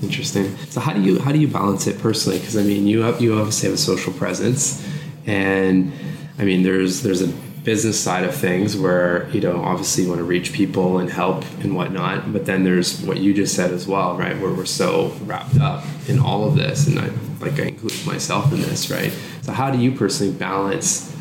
Interesting. 0.02 0.56
So 0.70 0.82
how 0.82 0.92
do 0.94 1.02
you 1.02 1.20
how 1.20 1.32
do 1.32 1.40
you 1.40 1.48
balance 1.48 1.88
it 1.88 2.00
personally? 2.00 2.38
Because 2.38 2.58
I 2.58 2.64
mean, 2.64 2.88
you 2.88 3.04
have, 3.04 3.22
you 3.22 3.38
obviously 3.38 3.70
have 3.70 3.76
a 3.76 3.82
social 3.82 4.12
presence, 4.12 4.86
and 5.26 5.94
I 6.38 6.44
mean, 6.44 6.64
there's 6.64 7.04
there's 7.04 7.22
a 7.22 7.28
business 7.64 7.98
side 7.98 8.26
of 8.26 8.36
things 8.36 8.76
where 8.76 9.30
you 9.30 9.40
know 9.40 9.64
obviously 9.64 10.04
you 10.04 10.10
want 10.10 10.20
to 10.20 10.26
reach 10.26 10.52
people 10.52 11.00
and 11.00 11.10
help 11.10 11.46
and 11.62 11.76
whatnot, 11.76 12.34
but 12.34 12.46
then 12.46 12.66
there's 12.66 13.02
what 13.04 13.18
you 13.18 13.34
just 13.34 13.56
said 13.56 13.72
as 13.72 13.88
well, 13.88 14.18
right? 14.18 14.38
Where 14.40 14.52
we're 14.52 14.66
so 14.66 15.14
wrapped 15.24 15.58
up 15.60 15.86
in 16.10 16.20
all 16.20 16.46
of 16.46 16.56
this, 16.56 16.88
and 16.88 17.00
I 17.00 17.10
like 17.40 17.60
I 17.60 17.64
include 17.68 18.06
myself 18.06 18.52
in 18.52 18.62
this, 18.62 18.90
right? 18.90 19.14
So 19.42 19.54
how 19.54 19.72
do 19.72 19.78
you 19.78 19.94
personally 19.94 20.34
balance? 20.34 21.13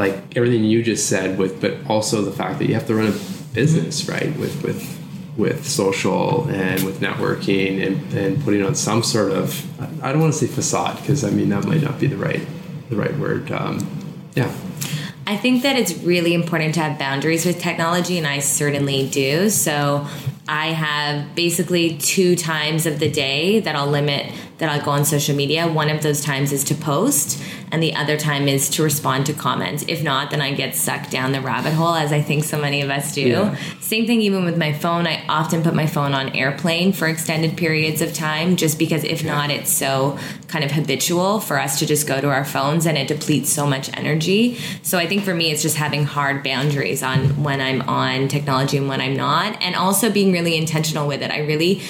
Like 0.00 0.36
everything 0.36 0.64
you 0.64 0.82
just 0.82 1.08
said 1.08 1.38
with 1.38 1.60
but 1.60 1.74
also 1.88 2.22
the 2.22 2.32
fact 2.32 2.58
that 2.58 2.66
you 2.66 2.74
have 2.74 2.86
to 2.86 2.94
run 2.94 3.08
a 3.08 3.54
business 3.54 4.08
right 4.08 4.36
with 4.38 4.62
with 4.64 4.98
with 5.36 5.66
social 5.66 6.48
and 6.48 6.82
with 6.84 7.00
networking 7.00 7.86
and, 7.86 8.12
and 8.12 8.42
putting 8.42 8.62
on 8.62 8.74
some 8.74 9.02
sort 9.02 9.30
of 9.32 9.64
I 10.02 10.10
don't 10.10 10.20
want 10.20 10.32
to 10.32 10.38
say 10.38 10.46
facade 10.46 10.96
because 11.00 11.22
I 11.24 11.30
mean 11.30 11.50
that 11.50 11.64
might 11.64 11.82
not 11.82 12.00
be 12.00 12.06
the 12.06 12.16
right 12.16 12.46
the 12.88 12.96
right 12.96 13.16
word. 13.16 13.50
Um, 13.52 13.78
yeah. 14.34 14.52
I 15.26 15.36
think 15.36 15.62
that 15.62 15.76
it's 15.76 15.96
really 15.98 16.34
important 16.34 16.74
to 16.74 16.80
have 16.80 16.98
boundaries 16.98 17.46
with 17.46 17.60
technology, 17.60 18.18
and 18.18 18.26
I 18.26 18.40
certainly 18.40 19.08
do. 19.08 19.48
So 19.48 20.06
I 20.48 20.68
have 20.68 21.36
basically 21.36 21.96
two 21.98 22.34
times 22.34 22.84
of 22.84 22.98
the 22.98 23.08
day 23.08 23.60
that 23.60 23.76
I'll 23.76 23.86
limit 23.86 24.32
that 24.60 24.68
I'll 24.68 24.84
go 24.84 24.92
on 24.92 25.04
social 25.04 25.34
media. 25.34 25.66
One 25.66 25.88
of 25.88 26.02
those 26.02 26.22
times 26.22 26.52
is 26.52 26.62
to 26.64 26.74
post, 26.74 27.42
and 27.72 27.82
the 27.82 27.94
other 27.94 28.16
time 28.16 28.46
is 28.46 28.68
to 28.70 28.82
respond 28.82 29.26
to 29.26 29.32
comments. 29.32 29.84
If 29.88 30.02
not, 30.02 30.30
then 30.30 30.40
I 30.40 30.54
get 30.54 30.76
sucked 30.76 31.10
down 31.10 31.32
the 31.32 31.40
rabbit 31.40 31.72
hole, 31.72 31.94
as 31.94 32.12
I 32.12 32.20
think 32.22 32.44
so 32.44 32.60
many 32.60 32.82
of 32.82 32.90
us 32.90 33.14
do. 33.14 33.22
Yeah. 33.22 33.56
Same 33.80 34.06
thing 34.06 34.20
even 34.20 34.44
with 34.44 34.56
my 34.56 34.72
phone. 34.72 35.06
I 35.06 35.24
often 35.28 35.62
put 35.62 35.74
my 35.74 35.86
phone 35.86 36.12
on 36.12 36.36
airplane 36.36 36.92
for 36.92 37.08
extended 37.08 37.56
periods 37.56 38.02
of 38.02 38.14
time, 38.14 38.56
just 38.56 38.78
because 38.78 39.02
if 39.02 39.22
yeah. 39.22 39.34
not, 39.34 39.50
it's 39.50 39.72
so 39.72 40.18
kind 40.48 40.64
of 40.64 40.70
habitual 40.70 41.40
for 41.40 41.58
us 41.58 41.78
to 41.78 41.86
just 41.86 42.06
go 42.06 42.20
to 42.20 42.28
our 42.28 42.44
phones 42.44 42.86
and 42.86 42.98
it 42.98 43.08
depletes 43.08 43.50
so 43.50 43.66
much 43.66 43.90
energy. 43.96 44.58
So 44.82 44.98
I 44.98 45.06
think 45.06 45.24
for 45.24 45.34
me, 45.34 45.50
it's 45.50 45.62
just 45.62 45.76
having 45.76 46.04
hard 46.04 46.44
boundaries 46.44 47.02
on 47.02 47.42
when 47.42 47.60
I'm 47.60 47.82
on 47.82 48.28
technology 48.28 48.76
and 48.76 48.88
when 48.88 49.00
I'm 49.00 49.16
not, 49.16 49.60
and 49.62 49.74
also 49.74 50.10
being 50.10 50.32
really 50.32 50.56
intentional 50.56 51.08
with 51.08 51.22
it. 51.22 51.30
I 51.30 51.38
really 51.38 51.80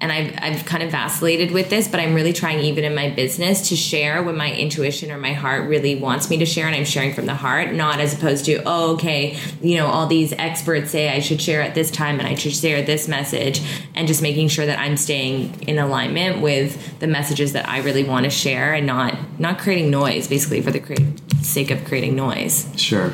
and 0.00 0.12
I've, 0.12 0.32
I've 0.40 0.64
kind 0.64 0.82
of 0.82 0.92
vacillated 0.92 1.50
with 1.50 1.70
this, 1.70 1.88
but 1.88 1.98
I'm 1.98 2.14
really 2.14 2.32
trying, 2.32 2.60
even 2.60 2.84
in 2.84 2.94
my 2.94 3.10
business, 3.10 3.68
to 3.70 3.76
share 3.76 4.22
when 4.22 4.36
my 4.36 4.52
intuition 4.52 5.10
or 5.10 5.18
my 5.18 5.32
heart 5.32 5.68
really 5.68 5.96
wants 5.96 6.30
me 6.30 6.36
to 6.38 6.46
share, 6.46 6.66
and 6.66 6.76
I'm 6.76 6.84
sharing 6.84 7.12
from 7.12 7.26
the 7.26 7.34
heart, 7.34 7.72
not 7.72 7.98
as 7.98 8.14
opposed 8.14 8.44
to, 8.44 8.62
oh, 8.64 8.94
okay, 8.94 9.36
you 9.60 9.76
know, 9.76 9.86
all 9.86 10.06
these 10.06 10.32
experts 10.34 10.92
say 10.92 11.08
I 11.08 11.18
should 11.18 11.42
share 11.42 11.62
at 11.62 11.74
this 11.74 11.90
time 11.90 12.20
and 12.20 12.28
I 12.28 12.34
should 12.34 12.54
share 12.54 12.82
this 12.82 13.08
message, 13.08 13.60
and 13.96 14.06
just 14.06 14.22
making 14.22 14.48
sure 14.48 14.66
that 14.66 14.78
I'm 14.78 14.96
staying 14.96 15.62
in 15.62 15.78
alignment 15.78 16.40
with 16.40 17.00
the 17.00 17.08
messages 17.08 17.52
that 17.54 17.68
I 17.68 17.78
really 17.80 18.04
want 18.04 18.24
to 18.24 18.30
share, 18.30 18.74
and 18.74 18.86
not 18.86 19.16
not 19.40 19.58
creating 19.58 19.90
noise, 19.90 20.28
basically 20.28 20.62
for 20.62 20.70
the 20.70 21.12
sake 21.42 21.70
of 21.72 21.84
creating 21.84 22.14
noise. 22.14 22.72
Sure. 22.76 23.10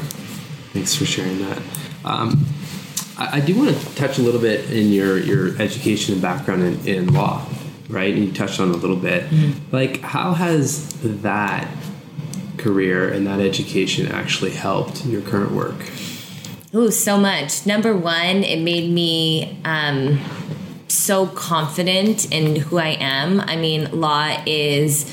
Thanks 0.74 0.94
for 0.94 1.06
sharing 1.06 1.38
that. 1.38 1.62
Um, 2.04 2.44
I, 3.16 3.40
do 3.40 3.56
want 3.56 3.76
to 3.76 3.94
touch 3.94 4.18
a 4.18 4.22
little 4.22 4.40
bit 4.40 4.70
in 4.70 4.90
your 4.90 5.18
your 5.18 5.60
education 5.60 6.14
and 6.14 6.22
background 6.22 6.62
in, 6.62 6.88
in 6.88 7.14
law, 7.14 7.46
right? 7.88 8.12
And 8.12 8.24
you 8.24 8.32
touched 8.32 8.60
on 8.60 8.70
a 8.70 8.76
little 8.76 8.96
bit. 8.96 9.24
Mm-hmm. 9.30 9.74
Like, 9.74 10.00
how 10.00 10.32
has 10.32 10.88
that 11.02 11.68
career 12.56 13.08
and 13.08 13.26
that 13.26 13.40
education 13.40 14.10
actually 14.10 14.52
helped 14.52 15.04
your 15.06 15.22
current 15.22 15.52
work? 15.52 15.76
Oh, 16.72 16.90
so 16.90 17.18
much. 17.18 17.66
Number 17.66 17.96
one, 17.96 18.42
it 18.42 18.60
made 18.60 18.90
me 18.90 19.60
um, 19.64 20.18
so 20.88 21.26
confident 21.26 22.32
in 22.32 22.56
who 22.56 22.78
I 22.78 22.96
am. 22.98 23.40
I 23.40 23.54
mean, 23.54 24.00
law 24.00 24.42
is 24.44 25.04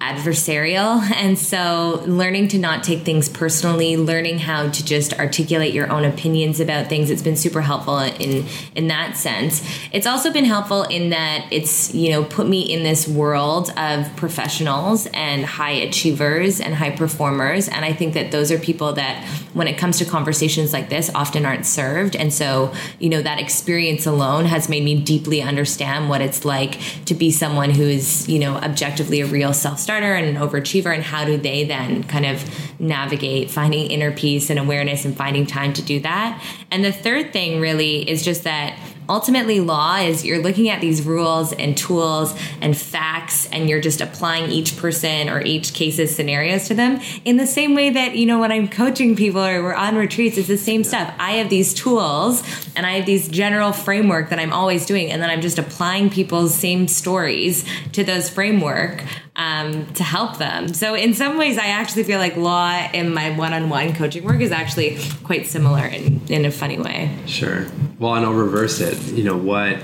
adversarial. 0.00 1.02
And 1.26 1.38
so 1.38 2.02
learning 2.06 2.48
to 2.48 2.58
not 2.58 2.84
take 2.84 3.00
things 3.00 3.28
personally, 3.28 3.96
learning 3.96 4.38
how 4.38 4.68
to 4.68 4.84
just 4.84 5.18
articulate 5.18 5.72
your 5.72 5.90
own 5.90 6.04
opinions 6.04 6.60
about 6.60 6.88
things, 6.88 7.10
it's 7.10 7.22
been 7.22 7.36
super 7.36 7.62
helpful 7.62 7.98
in 7.98 8.46
in 8.74 8.88
that 8.88 9.16
sense. 9.16 9.66
It's 9.92 10.06
also 10.06 10.32
been 10.32 10.44
helpful 10.44 10.82
in 10.84 11.10
that 11.10 11.46
it's, 11.50 11.92
you 11.94 12.10
know, 12.10 12.22
put 12.22 12.48
me 12.48 12.60
in 12.60 12.84
this 12.84 13.08
world 13.08 13.72
of 13.76 14.14
professionals 14.16 15.06
and 15.14 15.44
high 15.44 15.72
achievers 15.72 16.60
and 16.60 16.74
high 16.74 16.94
performers. 16.94 17.66
And 17.66 17.84
I 17.84 17.92
think 17.92 18.14
that 18.14 18.30
those 18.30 18.52
are 18.52 18.58
people 18.58 18.92
that 18.92 19.24
when 19.54 19.66
it 19.66 19.78
comes 19.78 19.98
to 19.98 20.04
conversations 20.04 20.72
like 20.72 20.90
this 20.90 21.10
often 21.14 21.46
aren't 21.46 21.66
served. 21.66 22.14
And 22.14 22.32
so, 22.32 22.72
you 22.98 23.08
know, 23.08 23.22
that 23.22 23.40
experience 23.40 24.06
alone 24.06 24.44
has 24.44 24.68
made 24.68 24.84
me 24.84 25.00
deeply 25.00 25.40
understand 25.40 26.08
what 26.10 26.20
it's 26.20 26.44
like 26.44 26.78
to 27.06 27.14
be 27.14 27.30
someone 27.30 27.70
who 27.70 27.84
is, 27.84 28.28
you 28.28 28.38
know, 28.38 28.56
objectively 28.56 29.22
a 29.22 29.26
real 29.26 29.54
self 29.54 29.80
starter 29.86 30.14
and 30.14 30.36
an 30.36 30.42
overachiever 30.42 30.92
and 30.92 31.00
how 31.00 31.24
do 31.24 31.36
they 31.36 31.62
then 31.62 32.02
kind 32.02 32.26
of 32.26 32.44
navigate 32.80 33.48
finding 33.48 33.88
inner 33.88 34.10
peace 34.10 34.50
and 34.50 34.58
awareness 34.58 35.04
and 35.04 35.16
finding 35.16 35.46
time 35.46 35.72
to 35.72 35.80
do 35.80 36.00
that? 36.00 36.42
And 36.72 36.84
the 36.84 36.90
third 36.90 37.32
thing 37.32 37.60
really 37.60 38.08
is 38.10 38.24
just 38.24 38.42
that 38.42 38.76
ultimately 39.08 39.60
law 39.60 39.94
is 39.94 40.24
you're 40.24 40.42
looking 40.42 40.68
at 40.68 40.80
these 40.80 41.02
rules 41.02 41.52
and 41.52 41.76
tools 41.78 42.34
and 42.60 42.76
facts 42.76 43.48
and 43.50 43.68
you're 43.68 43.80
just 43.80 44.00
applying 44.00 44.50
each 44.50 44.76
person 44.76 45.28
or 45.28 45.40
each 45.42 45.72
case's 45.74 46.14
scenarios 46.14 46.66
to 46.66 46.74
them 46.74 47.00
in 47.24 47.36
the 47.36 47.46
same 47.46 47.76
way 47.76 47.90
that 47.90 48.16
you 48.16 48.26
know 48.26 48.40
when 48.40 48.50
i'm 48.50 48.66
coaching 48.66 49.14
people 49.14 49.40
or 49.40 49.62
we're 49.62 49.74
on 49.74 49.94
retreats 49.94 50.36
it's 50.36 50.48
the 50.48 50.58
same 50.58 50.82
stuff. 50.82 51.14
I 51.20 51.34
have 51.34 51.50
these 51.50 51.72
tools 51.72 52.42
and 52.74 52.84
i 52.84 52.94
have 52.94 53.06
these 53.06 53.28
general 53.28 53.70
framework 53.70 54.30
that 54.30 54.40
i'm 54.40 54.52
always 54.52 54.86
doing 54.86 55.12
and 55.12 55.22
then 55.22 55.30
i'm 55.30 55.40
just 55.40 55.60
applying 55.60 56.10
people's 56.10 56.52
same 56.52 56.88
stories 56.88 57.64
to 57.92 58.02
those 58.02 58.28
framework 58.28 59.04
um, 59.36 59.86
to 59.94 60.02
help 60.02 60.38
them. 60.38 60.68
So 60.68 60.94
in 60.94 61.14
some 61.14 61.38
ways, 61.38 61.58
I 61.58 61.66
actually 61.66 62.04
feel 62.04 62.18
like 62.18 62.36
law 62.36 62.88
in 62.92 63.12
my 63.12 63.30
one-on-one 63.30 63.94
coaching 63.94 64.24
work 64.24 64.40
is 64.40 64.50
actually 64.50 64.98
quite 65.24 65.46
similar 65.46 65.86
in, 65.86 66.20
in 66.28 66.44
a 66.44 66.50
funny 66.50 66.78
way. 66.78 67.16
Sure. 67.26 67.66
Well, 67.98 68.14
and 68.14 68.24
I'll 68.24 68.32
reverse 68.32 68.80
it. 68.80 68.98
You 69.12 69.24
know 69.24 69.36
what? 69.36 69.78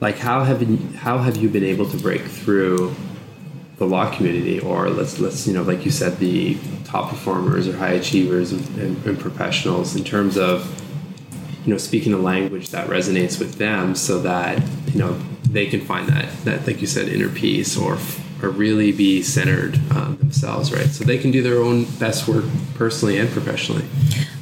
Like, 0.00 0.16
how 0.16 0.44
have 0.44 0.62
you, 0.62 0.78
how 0.96 1.18
have 1.18 1.36
you 1.36 1.48
been 1.48 1.64
able 1.64 1.88
to 1.90 1.96
break 1.96 2.22
through 2.22 2.94
the 3.78 3.86
law 3.86 4.12
community, 4.12 4.58
or 4.58 4.90
let's 4.90 5.20
let's 5.20 5.46
you 5.46 5.54
know, 5.54 5.62
like 5.62 5.84
you 5.84 5.90
said, 5.92 6.18
the 6.18 6.58
top 6.84 7.10
performers 7.10 7.68
or 7.68 7.76
high 7.76 7.92
achievers 7.92 8.50
and, 8.50 8.66
and, 8.78 9.06
and 9.06 9.20
professionals 9.20 9.94
in 9.94 10.02
terms 10.02 10.36
of 10.36 10.66
you 11.64 11.72
know 11.72 11.78
speaking 11.78 12.12
a 12.12 12.18
language 12.18 12.70
that 12.70 12.88
resonates 12.88 13.38
with 13.38 13.54
them 13.54 13.94
so 13.94 14.18
that 14.20 14.60
you 14.88 14.98
know 14.98 15.12
they 15.48 15.66
can 15.66 15.80
find 15.80 16.08
that 16.08 16.28
that 16.44 16.66
like 16.66 16.80
you 16.80 16.88
said 16.88 17.08
inner 17.08 17.28
peace 17.28 17.76
or 17.76 17.96
or 18.42 18.50
really 18.50 18.92
be 18.92 19.22
centered 19.22 19.76
um, 19.90 20.16
themselves 20.18 20.72
right 20.72 20.88
so 20.88 21.04
they 21.04 21.18
can 21.18 21.30
do 21.30 21.42
their 21.42 21.58
own 21.58 21.84
best 21.98 22.28
work 22.28 22.44
personally 22.74 23.18
and 23.18 23.30
professionally 23.30 23.84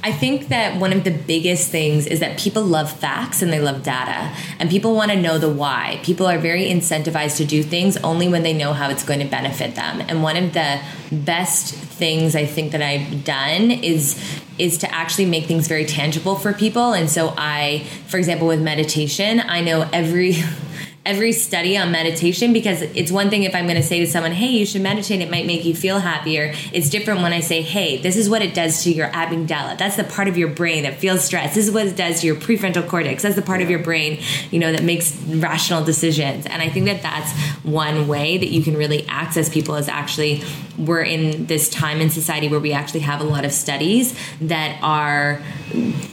I 0.06 0.12
think 0.12 0.50
that 0.50 0.78
one 0.80 0.92
of 0.92 1.02
the 1.02 1.10
biggest 1.10 1.68
things 1.68 2.06
is 2.06 2.20
that 2.20 2.38
people 2.38 2.62
love 2.62 2.92
facts 2.92 3.42
and 3.42 3.52
they 3.52 3.58
love 3.58 3.82
data, 3.82 4.32
and 4.60 4.70
people 4.70 4.94
want 4.94 5.10
to 5.10 5.20
know 5.20 5.36
the 5.36 5.48
why. 5.48 5.98
People 6.04 6.26
are 6.26 6.38
very 6.38 6.66
incentivized 6.66 7.38
to 7.38 7.44
do 7.44 7.60
things 7.64 7.96
only 7.96 8.28
when 8.28 8.44
they 8.44 8.52
know 8.52 8.72
how 8.72 8.88
it's 8.88 9.02
going 9.02 9.18
to 9.18 9.26
benefit 9.26 9.74
them. 9.74 10.00
And 10.00 10.22
one 10.22 10.36
of 10.36 10.52
the 10.52 10.80
best 11.10 11.74
things 11.74 12.36
I 12.36 12.46
think 12.46 12.70
that 12.70 12.82
I've 12.82 13.24
done 13.24 13.72
is 13.72 14.16
is 14.58 14.78
to 14.78 14.94
actually 14.94 15.26
make 15.26 15.46
things 15.46 15.66
very 15.66 15.84
tangible 15.84 16.36
for 16.36 16.52
people. 16.52 16.92
And 16.92 17.10
so 17.10 17.34
I, 17.36 17.84
for 18.06 18.16
example, 18.16 18.46
with 18.46 18.62
meditation, 18.62 19.40
I 19.40 19.60
know 19.60 19.88
every 19.92 20.32
every 21.06 21.32
study 21.32 21.78
on 21.78 21.92
meditation 21.92 22.52
because 22.52 22.82
it's 22.82 23.12
one 23.12 23.30
thing 23.30 23.44
if 23.44 23.54
I'm 23.54 23.66
going 23.66 23.76
to 23.76 23.82
say 23.82 24.00
to 24.00 24.06
someone, 24.06 24.32
hey, 24.32 24.48
you 24.48 24.66
should 24.66 24.82
meditate, 24.82 25.20
it 25.20 25.30
might 25.30 25.46
make 25.46 25.64
you 25.64 25.74
feel 25.74 26.00
happier. 26.00 26.52
It's 26.72 26.90
different 26.90 27.22
when 27.22 27.32
I 27.32 27.40
say, 27.40 27.62
hey, 27.62 27.96
this 27.98 28.16
is 28.16 28.28
what 28.28 28.42
it 28.42 28.54
does 28.54 28.82
to 28.82 28.92
your 28.92 29.08
amygdala. 29.10 29.78
That's 29.78 29.96
the 29.96 30.04
part 30.04 30.28
of 30.28 30.36
your 30.36 30.48
brain 30.48 30.82
that 30.82 30.96
feels 30.96 31.24
stress. 31.24 31.54
This 31.54 31.68
is 31.68 31.72
what 31.72 31.86
it 31.86 31.96
does 31.96 32.20
to 32.20 32.26
your 32.26 32.36
prefrontal 32.36 32.86
cortex. 32.86 33.22
That's 33.22 33.36
the 33.36 33.42
part 33.42 33.62
of 33.62 33.70
your 33.70 33.78
brain, 33.78 34.20
you 34.50 34.58
know, 34.58 34.72
that 34.72 34.82
makes 34.82 35.16
rational 35.22 35.84
decisions. 35.84 36.44
And 36.46 36.60
I 36.60 36.68
think 36.68 36.86
that 36.86 37.02
that's 37.02 37.32
one 37.64 38.08
way 38.08 38.36
that 38.38 38.48
you 38.48 38.62
can 38.62 38.76
really 38.76 39.06
access 39.08 39.48
people 39.48 39.76
is 39.76 39.88
actually 39.88 40.42
we're 40.78 41.02
in 41.02 41.46
this 41.46 41.70
time 41.70 42.00
in 42.00 42.10
society 42.10 42.48
where 42.48 42.60
we 42.60 42.72
actually 42.72 43.00
have 43.00 43.20
a 43.20 43.24
lot 43.24 43.44
of 43.44 43.52
studies 43.52 44.18
that 44.40 44.78
are 44.82 45.42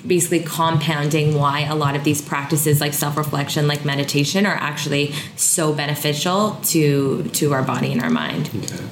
basically 0.05 0.39
compounding 0.41 1.35
why 1.35 1.61
a 1.61 1.75
lot 1.75 1.95
of 1.95 2.03
these 2.03 2.21
practices 2.21 2.79
like 2.79 2.93
self-reflection 2.93 3.67
like 3.67 3.83
meditation 3.83 4.45
are 4.45 4.55
actually 4.55 4.82
so 5.35 5.73
beneficial 5.73 6.57
to 6.63 7.23
to 7.29 7.53
our 7.53 7.63
body 7.63 7.91
and 7.91 8.01
our 8.01 8.09
mind 8.09 8.47
okay. 8.47 8.83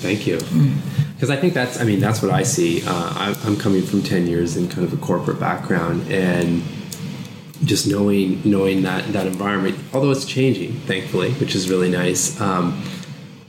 thank 0.00 0.26
you 0.26 0.36
because 0.36 1.28
mm. 1.28 1.36
i 1.36 1.36
think 1.36 1.54
that's 1.54 1.80
i 1.80 1.84
mean 1.84 2.00
that's 2.00 2.22
what 2.22 2.30
i 2.30 2.42
see 2.42 2.82
uh, 2.86 3.34
i'm 3.44 3.56
coming 3.56 3.82
from 3.82 4.02
10 4.02 4.26
years 4.26 4.56
in 4.56 4.68
kind 4.68 4.84
of 4.84 4.92
a 4.92 4.96
corporate 4.96 5.40
background 5.40 6.10
and 6.10 6.62
just 7.64 7.86
knowing 7.88 8.40
knowing 8.44 8.82
that 8.82 9.12
that 9.12 9.26
environment 9.26 9.76
although 9.92 10.10
it's 10.10 10.24
changing 10.24 10.72
thankfully 10.80 11.32
which 11.34 11.54
is 11.54 11.68
really 11.68 11.90
nice 11.90 12.40
um, 12.40 12.82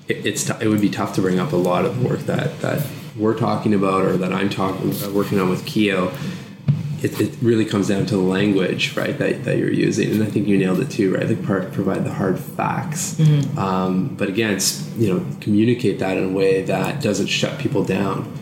it, 0.07 0.25
it's 0.25 0.43
t- 0.45 0.53
it 0.59 0.67
would 0.67 0.81
be 0.81 0.89
tough 0.89 1.13
to 1.13 1.21
bring 1.21 1.39
up 1.39 1.51
a 1.53 1.55
lot 1.55 1.85
of 1.85 2.03
work 2.03 2.21
that 2.21 2.59
that 2.61 2.85
we're 3.19 3.37
talking 3.37 3.73
about 3.73 4.03
or 4.03 4.17
that 4.17 4.33
I'm 4.33 4.49
talking 4.49 4.89
working 5.13 5.39
on 5.39 5.49
with 5.49 5.65
KYO. 5.65 6.11
It, 7.01 7.19
it, 7.19 7.35
really 7.41 7.65
comes 7.65 7.87
down 7.87 8.05
to 8.07 8.15
the 8.15 8.21
language, 8.21 8.95
right, 8.97 9.17
that, 9.17 9.45
that 9.45 9.57
you're 9.57 9.71
using, 9.71 10.11
and 10.11 10.23
I 10.23 10.25
think 10.25 10.47
you 10.47 10.57
nailed 10.57 10.79
it 10.81 10.91
too, 10.91 11.13
right? 11.15 11.27
Like 11.27 11.45
part 11.45 11.71
provide 11.71 12.03
the 12.03 12.13
hard 12.13 12.39
facts, 12.39 13.15
mm-hmm. 13.15 13.57
um, 13.57 14.15
but 14.15 14.27
again, 14.27 14.51
it's, 14.51 14.87
you 14.97 15.13
know, 15.13 15.25
communicate 15.39 15.99
that 15.99 16.17
in 16.17 16.25
a 16.25 16.29
way 16.29 16.63
that 16.63 17.01
doesn't 17.01 17.27
shut 17.27 17.57
people 17.59 17.83
down. 17.83 18.37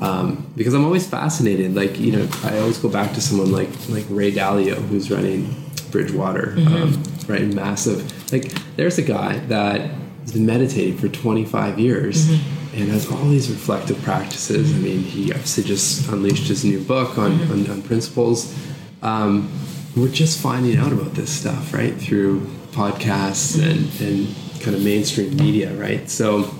Um, 0.00 0.50
because 0.56 0.72
I'm 0.72 0.84
always 0.84 1.06
fascinated. 1.06 1.74
Like 1.74 1.98
you 2.00 2.12
know, 2.12 2.28
I 2.44 2.58
always 2.60 2.78
go 2.78 2.88
back 2.88 3.12
to 3.14 3.20
someone 3.20 3.52
like 3.52 3.68
like 3.90 4.06
Ray 4.08 4.32
Dalio, 4.32 4.76
who's 4.88 5.10
running 5.10 5.54
Bridgewater, 5.90 6.54
mm-hmm. 6.56 6.74
um, 6.74 7.02
right? 7.28 7.46
Massive. 7.46 8.32
Like 8.32 8.52
there's 8.76 8.96
a 8.96 9.02
guy 9.02 9.38
that 9.48 9.90
has 10.22 10.32
been 10.32 10.46
meditating 10.46 10.96
for 10.96 11.08
25 11.08 11.78
years 11.78 12.28
mm-hmm. 12.28 12.59
And 12.72 12.88
has 12.88 13.10
all 13.10 13.24
these 13.24 13.50
reflective 13.50 14.00
practices. 14.02 14.72
I 14.72 14.78
mean, 14.78 15.00
he 15.00 15.32
obviously 15.32 15.64
just 15.64 16.08
unleashed 16.08 16.48
his 16.48 16.64
new 16.64 16.82
book 16.82 17.18
on, 17.18 17.32
mm-hmm. 17.32 17.52
on, 17.52 17.70
on, 17.70 17.82
principles. 17.82 18.56
Um, 19.02 19.50
we're 19.96 20.08
just 20.08 20.40
finding 20.40 20.76
out 20.76 20.92
about 20.92 21.14
this 21.14 21.30
stuff, 21.30 21.74
right, 21.74 21.94
through 21.94 22.40
podcasts 22.72 23.56
mm-hmm. 23.56 23.70
and, 23.70 24.00
and 24.00 24.62
kind 24.62 24.76
of 24.76 24.84
mainstream 24.84 25.36
media, 25.36 25.74
right? 25.74 26.08
So 26.08 26.54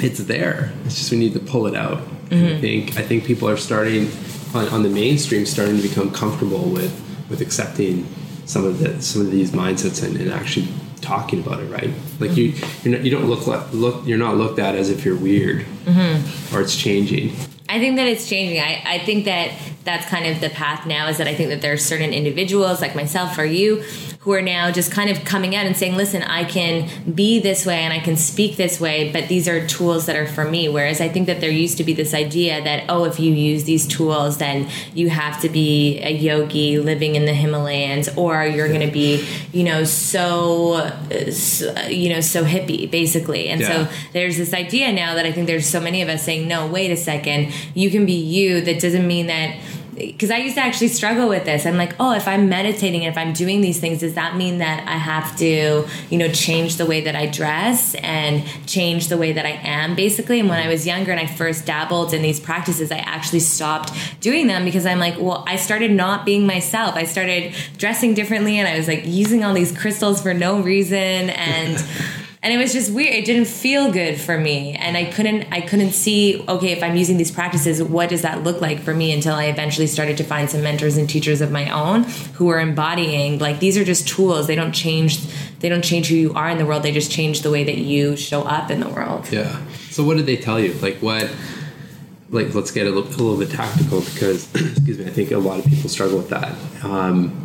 it's 0.00 0.18
there. 0.18 0.72
It's 0.84 0.96
just 0.96 1.10
we 1.10 1.18
need 1.18 1.34
to 1.34 1.40
pull 1.40 1.66
it 1.66 1.76
out. 1.76 1.98
I 1.98 2.34
mm-hmm. 2.34 2.60
think 2.60 2.96
I 2.96 3.02
think 3.02 3.24
people 3.24 3.48
are 3.48 3.56
starting 3.56 4.10
on, 4.54 4.68
on 4.68 4.82
the 4.82 4.88
mainstream 4.88 5.46
starting 5.46 5.76
to 5.76 5.82
become 5.82 6.10
comfortable 6.10 6.68
with 6.68 7.00
with 7.28 7.40
accepting 7.40 8.06
some 8.46 8.64
of 8.64 8.80
the 8.80 9.00
some 9.00 9.22
of 9.22 9.30
these 9.30 9.52
mindsets 9.52 10.02
and, 10.02 10.16
and 10.16 10.32
actually 10.32 10.68
talking 11.04 11.40
about 11.40 11.60
it, 11.60 11.66
right? 11.66 11.90
Like 12.18 12.36
you, 12.36 12.54
you're 12.82 12.96
not, 12.96 13.04
you 13.04 13.10
don't 13.10 13.26
look 13.26 13.46
like, 13.46 13.72
look, 13.72 14.06
you're 14.06 14.18
not 14.18 14.36
looked 14.36 14.58
at 14.58 14.74
as 14.74 14.90
if 14.90 15.04
you're 15.04 15.16
weird 15.16 15.64
mm-hmm. 15.84 16.54
or 16.54 16.60
it's 16.60 16.76
changing. 16.76 17.34
I 17.68 17.78
think 17.78 17.96
that 17.96 18.06
it's 18.06 18.28
changing. 18.28 18.60
I, 18.60 18.82
I 18.84 18.98
think 18.98 19.24
that 19.24 19.52
that's 19.84 20.06
kind 20.08 20.26
of 20.26 20.40
the 20.40 20.50
path 20.50 20.86
now 20.86 21.08
is 21.08 21.18
that 21.18 21.26
I 21.26 21.34
think 21.34 21.50
that 21.50 21.60
there 21.60 21.72
are 21.72 21.78
certain 21.78 22.12
individuals 22.12 22.80
like 22.80 22.94
myself 22.94 23.38
or 23.38 23.44
you 23.44 23.84
who 24.24 24.32
are 24.32 24.40
now 24.40 24.70
just 24.70 24.90
kind 24.90 25.10
of 25.10 25.22
coming 25.26 25.54
out 25.54 25.66
and 25.66 25.76
saying, 25.76 25.96
listen, 25.96 26.22
I 26.22 26.44
can 26.44 26.88
be 27.14 27.40
this 27.40 27.66
way 27.66 27.80
and 27.80 27.92
I 27.92 27.98
can 27.98 28.16
speak 28.16 28.56
this 28.56 28.80
way, 28.80 29.12
but 29.12 29.28
these 29.28 29.46
are 29.46 29.66
tools 29.66 30.06
that 30.06 30.16
are 30.16 30.26
for 30.26 30.46
me. 30.46 30.66
Whereas 30.66 30.98
I 31.02 31.10
think 31.10 31.26
that 31.26 31.42
there 31.42 31.50
used 31.50 31.76
to 31.76 31.84
be 31.84 31.92
this 31.92 32.14
idea 32.14 32.64
that, 32.64 32.84
oh, 32.88 33.04
if 33.04 33.20
you 33.20 33.34
use 33.34 33.64
these 33.64 33.86
tools, 33.86 34.38
then 34.38 34.70
you 34.94 35.10
have 35.10 35.42
to 35.42 35.50
be 35.50 36.00
a 36.00 36.10
yogi 36.10 36.78
living 36.78 37.16
in 37.16 37.26
the 37.26 37.34
Himalayas 37.34 38.16
or 38.16 38.46
you're 38.46 38.68
going 38.68 38.80
to 38.80 38.90
be, 38.90 39.28
you 39.52 39.62
know, 39.62 39.84
so, 39.84 40.90
you 41.88 42.08
know, 42.08 42.22
so 42.22 42.44
hippie 42.44 42.90
basically. 42.90 43.48
And 43.48 43.60
yeah. 43.60 43.88
so 43.88 43.94
there's 44.14 44.38
this 44.38 44.54
idea 44.54 44.90
now 44.90 45.14
that 45.16 45.26
I 45.26 45.32
think 45.32 45.46
there's 45.46 45.66
so 45.66 45.80
many 45.80 46.00
of 46.00 46.08
us 46.08 46.22
saying, 46.22 46.48
no, 46.48 46.66
wait 46.66 46.90
a 46.90 46.96
second, 46.96 47.52
you 47.74 47.90
can 47.90 48.06
be 48.06 48.14
you. 48.14 48.62
That 48.62 48.80
doesn't 48.80 49.06
mean 49.06 49.26
that 49.26 49.54
because 49.94 50.30
I 50.30 50.38
used 50.38 50.56
to 50.56 50.60
actually 50.60 50.88
struggle 50.88 51.28
with 51.28 51.44
this. 51.44 51.66
I'm 51.66 51.76
like, 51.76 51.94
oh, 52.00 52.12
if 52.12 52.26
I'm 52.26 52.48
meditating 52.48 53.04
and 53.04 53.12
if 53.12 53.18
I'm 53.18 53.32
doing 53.32 53.60
these 53.60 53.80
things, 53.80 54.00
does 54.00 54.14
that 54.14 54.36
mean 54.36 54.58
that 54.58 54.86
I 54.88 54.96
have 54.96 55.36
to, 55.38 55.86
you 56.10 56.18
know, 56.18 56.28
change 56.28 56.76
the 56.76 56.86
way 56.86 57.00
that 57.02 57.14
I 57.14 57.26
dress 57.26 57.94
and 57.96 58.44
change 58.66 59.08
the 59.08 59.16
way 59.16 59.32
that 59.32 59.46
I 59.46 59.60
am, 59.62 59.94
basically? 59.94 60.40
And 60.40 60.48
when 60.48 60.58
I 60.58 60.68
was 60.68 60.86
younger 60.86 61.12
and 61.12 61.20
I 61.20 61.26
first 61.26 61.66
dabbled 61.66 62.12
in 62.12 62.22
these 62.22 62.40
practices, 62.40 62.90
I 62.90 62.98
actually 62.98 63.40
stopped 63.40 63.92
doing 64.20 64.46
them 64.46 64.64
because 64.64 64.86
I'm 64.86 64.98
like, 64.98 65.18
well, 65.18 65.44
I 65.46 65.56
started 65.56 65.90
not 65.90 66.24
being 66.24 66.46
myself. 66.46 66.94
I 66.94 67.04
started 67.04 67.54
dressing 67.76 68.14
differently 68.14 68.58
and 68.58 68.68
I 68.68 68.76
was 68.76 68.88
like 68.88 69.04
using 69.04 69.44
all 69.44 69.54
these 69.54 69.76
crystals 69.76 70.20
for 70.20 70.34
no 70.34 70.60
reason 70.60 71.30
and 71.30 71.84
and 72.44 72.52
it 72.52 72.58
was 72.58 72.74
just 72.74 72.92
weird. 72.92 73.14
It 73.14 73.24
didn't 73.24 73.46
feel 73.46 73.90
good 73.90 74.20
for 74.20 74.38
me. 74.38 74.74
And 74.74 74.96
i 74.96 75.04
couldn't 75.04 75.46
i 75.50 75.60
couldn't 75.60 75.92
see 75.92 76.44
okay 76.46 76.72
if 76.72 76.82
i'm 76.82 76.96
using 76.96 77.16
these 77.16 77.30
practices 77.30 77.82
what 77.82 78.08
does 78.10 78.22
that 78.22 78.42
look 78.42 78.60
like 78.60 78.80
for 78.80 78.94
me 78.94 79.12
until 79.12 79.34
i 79.34 79.46
eventually 79.46 79.86
started 79.86 80.16
to 80.18 80.24
find 80.24 80.50
some 80.50 80.62
mentors 80.62 80.96
and 80.96 81.08
teachers 81.08 81.40
of 81.40 81.50
my 81.50 81.70
own 81.70 82.04
who 82.34 82.48
are 82.48 82.60
embodying 82.60 83.38
like 83.38 83.60
these 83.60 83.76
are 83.78 83.84
just 83.84 84.06
tools. 84.06 84.46
They 84.46 84.54
don't 84.54 84.72
change 84.72 85.20
they 85.60 85.68
don't 85.68 85.84
change 85.84 86.08
who 86.08 86.16
you 86.16 86.34
are 86.34 86.50
in 86.50 86.58
the 86.58 86.66
world. 86.66 86.82
They 86.82 86.92
just 86.92 87.10
change 87.10 87.40
the 87.40 87.50
way 87.50 87.64
that 87.64 87.78
you 87.78 88.16
show 88.16 88.42
up 88.42 88.70
in 88.70 88.80
the 88.80 88.88
world. 88.88 89.30
Yeah. 89.32 89.64
So 89.90 90.04
what 90.04 90.18
did 90.18 90.26
they 90.26 90.36
tell 90.36 90.60
you? 90.60 90.74
Like 90.74 90.98
what 90.98 91.34
like 92.30 92.54
let's 92.54 92.70
get 92.70 92.86
a 92.86 92.90
little, 92.90 93.08
a 93.08 93.16
little 93.22 93.38
bit 93.38 93.50
tactical 93.50 94.00
because 94.00 94.52
excuse 94.54 94.98
me 94.98 95.06
i 95.06 95.10
think 95.10 95.30
a 95.30 95.38
lot 95.38 95.58
of 95.58 95.64
people 95.66 95.88
struggle 95.88 96.18
with 96.18 96.28
that. 96.30 96.54
Um, 96.84 97.43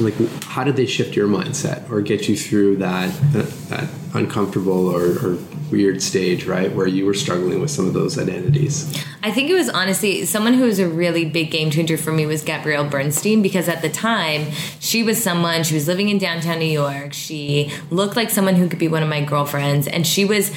like 0.00 0.14
how 0.44 0.64
did 0.64 0.76
they 0.76 0.86
shift 0.86 1.16
your 1.16 1.28
mindset 1.28 1.88
or 1.90 2.00
get 2.00 2.28
you 2.28 2.36
through 2.36 2.76
that 2.76 3.10
that 3.32 3.88
uncomfortable 4.14 4.88
or, 4.88 5.18
or, 5.24 5.38
weird 5.70 6.02
stage 6.02 6.46
right 6.46 6.74
where 6.74 6.88
you 6.88 7.06
were 7.06 7.14
struggling 7.14 7.60
with 7.60 7.70
some 7.70 7.86
of 7.86 7.92
those 7.92 8.18
identities? 8.18 8.92
I 9.22 9.30
think 9.30 9.50
it 9.50 9.54
was 9.54 9.68
honestly 9.68 10.24
someone 10.24 10.54
who 10.54 10.64
was 10.64 10.80
a 10.80 10.88
really 10.88 11.24
big 11.24 11.52
game 11.52 11.70
changer 11.70 11.96
for 11.96 12.10
me 12.10 12.26
was 12.26 12.42
gabrielle 12.42 12.88
bernstein 12.88 13.40
because 13.40 13.68
at 13.68 13.80
the 13.80 13.88
time 13.88 14.50
she 14.80 15.04
was 15.04 15.22
someone 15.22 15.62
she 15.62 15.74
was 15.74 15.86
living 15.86 16.08
in 16.08 16.18
downtown 16.18 16.58
new 16.58 16.64
york. 16.64 17.12
She 17.12 17.72
looked 17.88 18.16
like 18.16 18.30
someone 18.30 18.56
who 18.56 18.68
could 18.68 18.80
be 18.80 18.88
one 18.88 19.04
of 19.04 19.08
my 19.08 19.22
girlfriends 19.24 19.86
and 19.86 20.04
she 20.04 20.24
was 20.24 20.50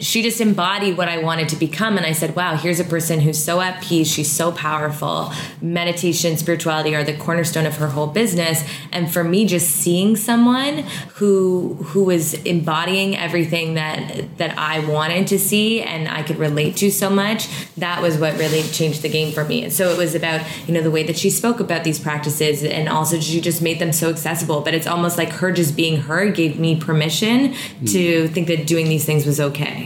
she 0.00 0.22
just 0.22 0.40
embodied 0.40 0.96
what 0.96 1.08
I 1.08 1.18
wanted 1.18 1.48
to 1.50 1.56
become. 1.56 1.96
And 1.96 2.06
I 2.06 2.12
said, 2.12 2.36
wow, 2.36 2.56
here's 2.56 2.80
a 2.80 2.84
person 2.84 3.20
who's 3.20 3.42
so 3.42 3.60
at 3.60 3.82
peace. 3.82 4.08
She's 4.08 4.30
so 4.30 4.52
powerful. 4.52 5.32
Meditation, 5.60 6.36
spirituality 6.36 6.94
are 6.94 7.04
the 7.04 7.16
cornerstone 7.16 7.66
of 7.66 7.76
her 7.76 7.88
whole 7.88 8.06
business. 8.06 8.64
And 8.92 9.12
for 9.12 9.24
me, 9.24 9.46
just 9.46 9.68
seeing 9.68 10.16
someone 10.16 10.78
who 11.14 11.74
who 11.74 12.04
was 12.04 12.34
embodying 12.34 13.16
everything 13.16 13.74
that 13.74 14.38
that 14.38 14.58
I 14.58 14.80
wanted 14.80 15.26
to 15.28 15.38
see 15.38 15.82
and 15.82 16.08
I 16.08 16.22
could 16.22 16.38
relate 16.38 16.76
to 16.76 16.90
so 16.90 17.10
much, 17.10 17.48
that 17.76 18.02
was 18.02 18.18
what 18.18 18.38
really 18.38 18.62
changed 18.62 19.02
the 19.02 19.08
game 19.08 19.32
for 19.32 19.44
me. 19.44 19.64
And 19.64 19.72
so 19.72 19.90
it 19.90 19.98
was 19.98 20.14
about, 20.14 20.40
you 20.66 20.74
know, 20.74 20.82
the 20.82 20.90
way 20.90 21.02
that 21.04 21.16
she 21.16 21.30
spoke 21.30 21.60
about 21.60 21.84
these 21.84 21.98
practices 21.98 22.62
and 22.64 22.88
also 22.88 23.20
she 23.20 23.40
just 23.40 23.62
made 23.62 23.78
them 23.78 23.92
so 23.92 24.10
accessible. 24.10 24.60
But 24.60 24.74
it's 24.74 24.86
almost 24.86 25.18
like 25.18 25.30
her 25.30 25.52
just 25.52 25.76
being 25.76 26.02
her 26.02 26.30
gave 26.30 26.58
me 26.58 26.76
permission 26.76 27.52
mm. 27.52 27.92
to 27.92 28.28
think 28.28 28.48
that 28.48 28.66
doing 28.66 28.88
these 28.88 29.04
things 29.04 29.26
was 29.26 29.40
okay. 29.40 29.83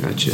Gotcha. 0.00 0.32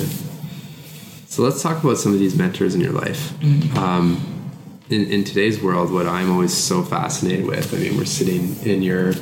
So 1.26 1.42
let's 1.42 1.62
talk 1.62 1.82
about 1.82 1.98
some 1.98 2.12
of 2.12 2.18
these 2.18 2.36
mentors 2.36 2.74
in 2.74 2.80
your 2.80 2.92
life. 2.92 3.32
Mm-hmm. 3.40 3.78
Um, 3.78 4.52
in, 4.90 5.06
in 5.06 5.24
today's 5.24 5.60
world, 5.60 5.90
what 5.90 6.06
I'm 6.06 6.30
always 6.30 6.54
so 6.54 6.82
fascinated 6.82 7.46
with, 7.46 7.74
I 7.74 7.78
mean, 7.78 7.96
we're 7.96 8.04
sitting 8.04 8.56
in 8.62 8.82
your 8.82 9.14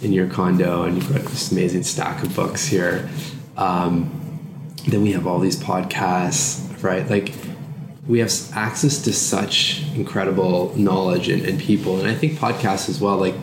in 0.00 0.12
your 0.12 0.28
condo 0.28 0.84
and 0.84 0.96
you've 0.96 1.12
got 1.12 1.22
this 1.22 1.50
amazing 1.50 1.82
stack 1.82 2.22
of 2.22 2.34
books 2.36 2.66
here. 2.66 3.10
Um, 3.56 4.72
then 4.86 5.02
we 5.02 5.12
have 5.12 5.26
all 5.26 5.40
these 5.40 5.56
podcasts, 5.56 6.82
right? 6.82 7.08
Like, 7.10 7.34
we 8.06 8.20
have 8.20 8.32
access 8.54 9.02
to 9.02 9.12
such 9.12 9.82
incredible 9.94 10.72
knowledge 10.76 11.28
and, 11.28 11.44
and 11.44 11.60
people, 11.60 11.98
and 11.98 12.08
I 12.08 12.14
think 12.14 12.38
podcasts 12.38 12.88
as 12.88 13.00
well. 13.00 13.18
Like 13.18 13.34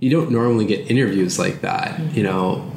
you 0.00 0.10
don't 0.10 0.30
normally 0.30 0.64
get 0.64 0.90
interviews 0.90 1.38
like 1.38 1.60
that, 1.60 2.00
you 2.16 2.22
know, 2.22 2.72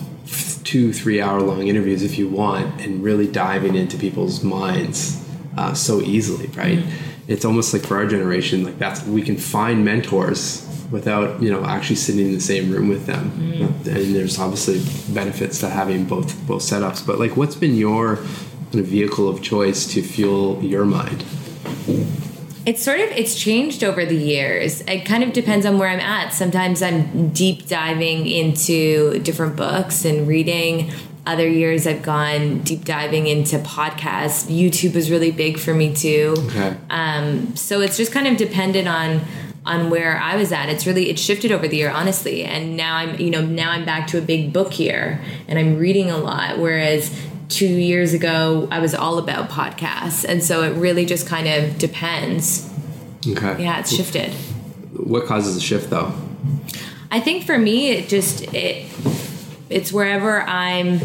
two 0.71 0.93
three 0.93 1.21
hour 1.21 1.41
long 1.41 1.67
interviews 1.67 2.03
if 2.03 2.17
you 2.17 2.29
want, 2.29 2.81
and 2.81 3.03
really 3.03 3.27
diving 3.27 3.75
into 3.75 3.97
people's 3.97 4.43
minds 4.43 5.27
uh, 5.57 5.73
so 5.73 6.01
easily, 6.01 6.47
right? 6.47 6.79
Mm-hmm. 6.79 7.31
It's 7.31 7.45
almost 7.45 7.73
like 7.73 7.83
for 7.83 7.97
our 7.97 8.07
generation, 8.07 8.63
like 8.63 8.77
that's 8.77 9.03
we 9.03 9.21
can 9.21 9.37
find 9.37 9.83
mentors 9.83 10.67
without 10.91 11.41
you 11.41 11.49
know 11.51 11.63
actually 11.65 11.95
sitting 11.95 12.25
in 12.27 12.33
the 12.33 12.41
same 12.41 12.69
room 12.69 12.89
with 12.89 13.05
them 13.05 13.31
mm-hmm. 13.31 13.89
and 13.89 14.13
there's 14.13 14.37
obviously 14.37 14.81
benefits 15.13 15.61
to 15.61 15.69
having 15.69 16.03
both 16.03 16.35
both 16.45 16.61
setups 16.61 17.07
but 17.07 17.17
like 17.17 17.37
what's 17.37 17.55
been 17.55 17.75
your 17.75 18.17
kind 18.71 18.79
of 18.79 18.87
vehicle 18.87 19.27
of 19.27 19.41
choice 19.41 19.85
to 19.85 20.01
fuel 20.01 20.61
your 20.63 20.85
mind? 20.85 21.23
It's 22.65 22.83
sort 22.83 22.99
of 22.99 23.09
it's 23.09 23.35
changed 23.39 23.83
over 23.83 24.05
the 24.05 24.15
years. 24.15 24.81
It 24.81 25.05
kind 25.05 25.23
of 25.23 25.33
depends 25.33 25.65
on 25.65 25.79
where 25.79 25.89
I'm 25.89 25.99
at. 25.99 26.33
Sometimes 26.33 26.81
I'm 26.81 27.29
deep 27.29 27.67
diving 27.67 28.27
into 28.27 29.19
different 29.19 29.55
books 29.55 30.05
and 30.05 30.27
reading. 30.27 30.91
Other 31.25 31.47
years 31.47 31.85
I've 31.85 32.01
gone 32.03 32.61
deep 32.61 32.83
diving 32.83 33.27
into 33.27 33.57
podcasts. 33.59 34.45
YouTube 34.45 34.95
is 34.95 35.11
really 35.11 35.31
big 35.31 35.59
for 35.59 35.73
me 35.73 35.95
too. 35.95 36.35
Okay. 36.37 36.75
Um, 36.89 37.55
so 37.55 37.81
it's 37.81 37.97
just 37.97 38.11
kind 38.11 38.27
of 38.27 38.37
dependent 38.37 38.87
on 38.87 39.21
on 39.65 39.91
where 39.91 40.17
I 40.17 40.35
was 40.35 40.51
at. 40.51 40.69
It's 40.69 40.87
really 40.87 41.09
it 41.09 41.19
shifted 41.19 41.51
over 41.51 41.67
the 41.67 41.77
year, 41.77 41.91
honestly. 41.91 42.43
And 42.43 42.75
now 42.75 42.95
I'm 42.95 43.19
you 43.19 43.29
know 43.29 43.41
now 43.41 43.71
I'm 43.71 43.85
back 43.85 44.07
to 44.07 44.17
a 44.17 44.21
big 44.21 44.53
book 44.53 44.73
here, 44.73 45.21
and 45.47 45.59
I'm 45.59 45.77
reading 45.77 46.09
a 46.09 46.17
lot. 46.17 46.57
Whereas 46.57 47.15
two 47.51 47.67
years 47.67 48.13
ago, 48.13 48.67
I 48.71 48.79
was 48.79 48.95
all 48.95 49.17
about 49.17 49.49
podcasts. 49.49 50.25
And 50.27 50.43
so 50.43 50.63
it 50.63 50.71
really 50.71 51.05
just 51.05 51.27
kind 51.27 51.47
of 51.47 51.77
depends. 51.77 52.71
Okay. 53.27 53.63
Yeah, 53.63 53.79
it's 53.79 53.95
shifted. 53.95 54.33
What 54.93 55.25
causes 55.25 55.55
the 55.55 55.61
shift 55.61 55.89
though? 55.89 56.13
I 57.11 57.19
think 57.19 57.45
for 57.45 57.57
me, 57.57 57.91
it 57.91 58.07
just, 58.07 58.53
it, 58.53 58.85
it's 59.69 59.91
wherever 59.91 60.41
I'm 60.41 60.99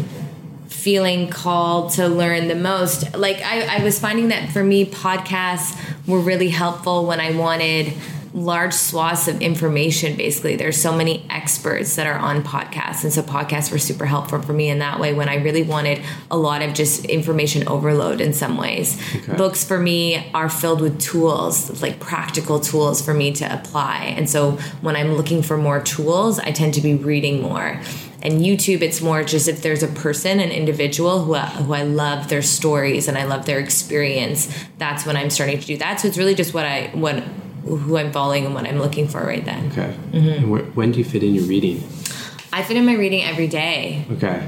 feeling 0.67 1.29
called 1.29 1.91
to 1.93 2.07
learn 2.07 2.47
the 2.47 2.55
most. 2.55 3.15
Like 3.15 3.41
I, 3.41 3.79
I 3.79 3.83
was 3.83 3.99
finding 3.99 4.29
that 4.29 4.51
for 4.51 4.63
me, 4.63 4.85
podcasts 4.85 5.77
were 6.07 6.19
really 6.19 6.49
helpful 6.49 7.05
when 7.05 7.19
I 7.19 7.31
wanted 7.35 7.93
large 8.33 8.73
swaths 8.73 9.27
of 9.27 9.41
information 9.41 10.15
basically 10.15 10.55
there's 10.55 10.79
so 10.79 10.95
many 10.95 11.25
experts 11.29 11.95
that 11.95 12.05
are 12.05 12.17
on 12.17 12.43
podcasts 12.43 13.03
and 13.03 13.13
so 13.13 13.21
podcasts 13.21 13.71
were 13.71 13.77
super 13.77 14.05
helpful 14.05 14.41
for 14.41 14.53
me 14.53 14.69
in 14.69 14.79
that 14.79 14.99
way 14.99 15.13
when 15.13 15.29
i 15.29 15.35
really 15.35 15.63
wanted 15.63 16.01
a 16.31 16.37
lot 16.37 16.61
of 16.61 16.73
just 16.73 17.05
information 17.05 17.67
overload 17.67 18.21
in 18.21 18.33
some 18.33 18.57
ways 18.57 18.99
okay. 19.15 19.35
books 19.35 19.63
for 19.63 19.79
me 19.79 20.29
are 20.33 20.49
filled 20.49 20.81
with 20.81 20.99
tools 20.99 21.81
like 21.81 21.99
practical 21.99 22.59
tools 22.59 23.01
for 23.01 23.13
me 23.13 23.31
to 23.31 23.45
apply 23.53 24.13
and 24.17 24.29
so 24.29 24.51
when 24.81 24.95
i'm 24.95 25.13
looking 25.13 25.41
for 25.41 25.57
more 25.57 25.81
tools 25.81 26.39
i 26.39 26.51
tend 26.51 26.73
to 26.73 26.81
be 26.81 26.95
reading 26.95 27.41
more 27.41 27.81
and 28.19 28.41
YouTube, 28.41 28.81
it's 28.81 28.99
more 28.99 29.23
just 29.23 29.47
if 29.47 29.61
there's 29.61 29.83
a 29.83 29.87
person, 29.87 30.39
an 30.39 30.49
individual 30.49 31.23
who 31.23 31.35
I, 31.35 31.45
who 31.45 31.73
I 31.73 31.83
love 31.83 32.29
their 32.29 32.41
stories 32.41 33.07
and 33.07 33.15
I 33.15 33.25
love 33.25 33.45
their 33.45 33.59
experience, 33.59 34.51
that's 34.79 35.05
when 35.05 35.15
I'm 35.15 35.29
starting 35.29 35.59
to 35.59 35.65
do 35.65 35.77
that. 35.77 35.99
So 35.99 36.07
it's 36.07 36.17
really 36.17 36.33
just 36.33 36.51
what 36.53 36.65
I 36.65 36.87
what 36.93 37.23
who 37.75 37.97
I'm 37.97 38.11
following 38.11 38.45
and 38.45 38.55
what 38.55 38.65
I'm 38.65 38.79
looking 38.79 39.07
for 39.07 39.21
right 39.21 39.43
then. 39.43 39.71
Okay. 39.71 39.93
Mm-hmm. 40.11 40.55
Wh- 40.55 40.77
when 40.77 40.91
do 40.91 40.99
you 40.99 41.05
fit 41.05 41.23
in 41.23 41.35
your 41.35 41.45
reading? 41.45 41.83
I 42.53 42.63
fit 42.63 42.77
in 42.77 42.85
my 42.85 42.93
reading 42.93 43.23
every 43.23 43.47
day. 43.47 44.05
Okay. 44.13 44.47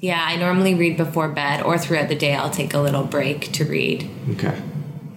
Yeah, 0.00 0.22
I 0.22 0.36
normally 0.36 0.74
read 0.74 0.96
before 0.96 1.28
bed 1.28 1.62
or 1.62 1.76
throughout 1.78 2.08
the 2.08 2.14
day. 2.14 2.34
I'll 2.34 2.50
take 2.50 2.74
a 2.74 2.78
little 2.78 3.04
break 3.04 3.52
to 3.52 3.64
read. 3.64 4.08
Okay. 4.30 4.60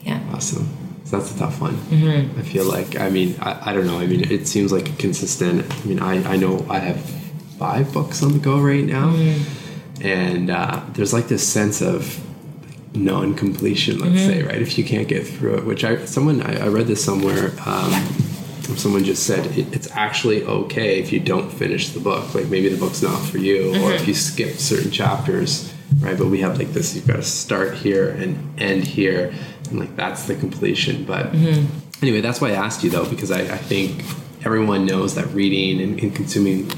Yeah. 0.01 0.21
Awesome. 0.33 0.67
So 1.05 1.17
that's 1.17 1.35
a 1.35 1.39
tough 1.39 1.61
one. 1.61 1.75
Mm-hmm. 1.75 2.39
I 2.39 2.43
feel 2.43 2.65
like, 2.65 2.99
I 2.99 3.09
mean, 3.09 3.35
I, 3.39 3.71
I 3.71 3.73
don't 3.73 3.85
know. 3.85 3.99
I 3.99 4.07
mean, 4.07 4.29
it 4.29 4.47
seems 4.47 4.71
like 4.71 4.97
consistent. 4.97 5.71
I 5.71 5.85
mean, 5.85 5.99
I, 5.99 6.33
I 6.33 6.35
know 6.37 6.65
I 6.69 6.79
have 6.79 6.99
five 7.57 7.93
books 7.93 8.23
on 8.23 8.33
the 8.33 8.39
go 8.39 8.59
right 8.59 8.83
now. 8.83 9.11
Mm-hmm. 9.11 10.05
And 10.05 10.49
uh, 10.49 10.83
there's 10.93 11.13
like 11.13 11.27
this 11.27 11.47
sense 11.47 11.81
of 11.81 12.19
non-completion 12.95 13.99
let's 13.99 14.13
mm-hmm. 14.13 14.29
say 14.29 14.43
right 14.43 14.61
if 14.61 14.77
you 14.77 14.83
can't 14.83 15.07
get 15.07 15.25
through 15.25 15.55
it 15.55 15.65
which 15.65 15.83
i 15.83 16.03
someone 16.05 16.41
i, 16.43 16.65
I 16.65 16.67
read 16.67 16.87
this 16.87 17.03
somewhere 17.03 17.51
um, 17.65 17.91
someone 18.77 19.03
just 19.03 19.25
said 19.25 19.45
it, 19.57 19.73
it's 19.73 19.89
actually 19.91 20.43
okay 20.43 20.99
if 20.99 21.11
you 21.11 21.19
don't 21.19 21.51
finish 21.51 21.89
the 21.89 21.99
book 21.99 22.33
like 22.33 22.47
maybe 22.47 22.69
the 22.69 22.77
book's 22.77 23.01
not 23.01 23.17
for 23.17 23.37
you 23.37 23.71
mm-hmm. 23.71 23.83
or 23.83 23.93
if 23.93 24.07
you 24.07 24.13
skip 24.13 24.57
certain 24.57 24.91
chapters 24.91 25.73
right 25.99 26.17
but 26.17 26.27
we 26.27 26.39
have 26.39 26.57
like 26.57 26.69
this 26.69 26.95
you've 26.95 27.07
got 27.07 27.17
to 27.17 27.23
start 27.23 27.73
here 27.73 28.09
and 28.09 28.61
end 28.61 28.83
here 28.83 29.33
and 29.69 29.79
like 29.79 29.95
that's 29.95 30.25
the 30.27 30.35
completion 30.35 31.03
but 31.03 31.31
mm-hmm. 31.31 31.65
anyway 32.03 32.21
that's 32.21 32.39
why 32.41 32.49
i 32.49 32.53
asked 32.53 32.83
you 32.83 32.89
though 32.89 33.09
because 33.09 33.31
i, 33.31 33.41
I 33.41 33.57
think 33.57 34.03
everyone 34.45 34.85
knows 34.85 35.15
that 35.15 35.27
reading 35.27 35.81
and, 35.81 35.99
and 35.99 36.15
consuming 36.15 36.69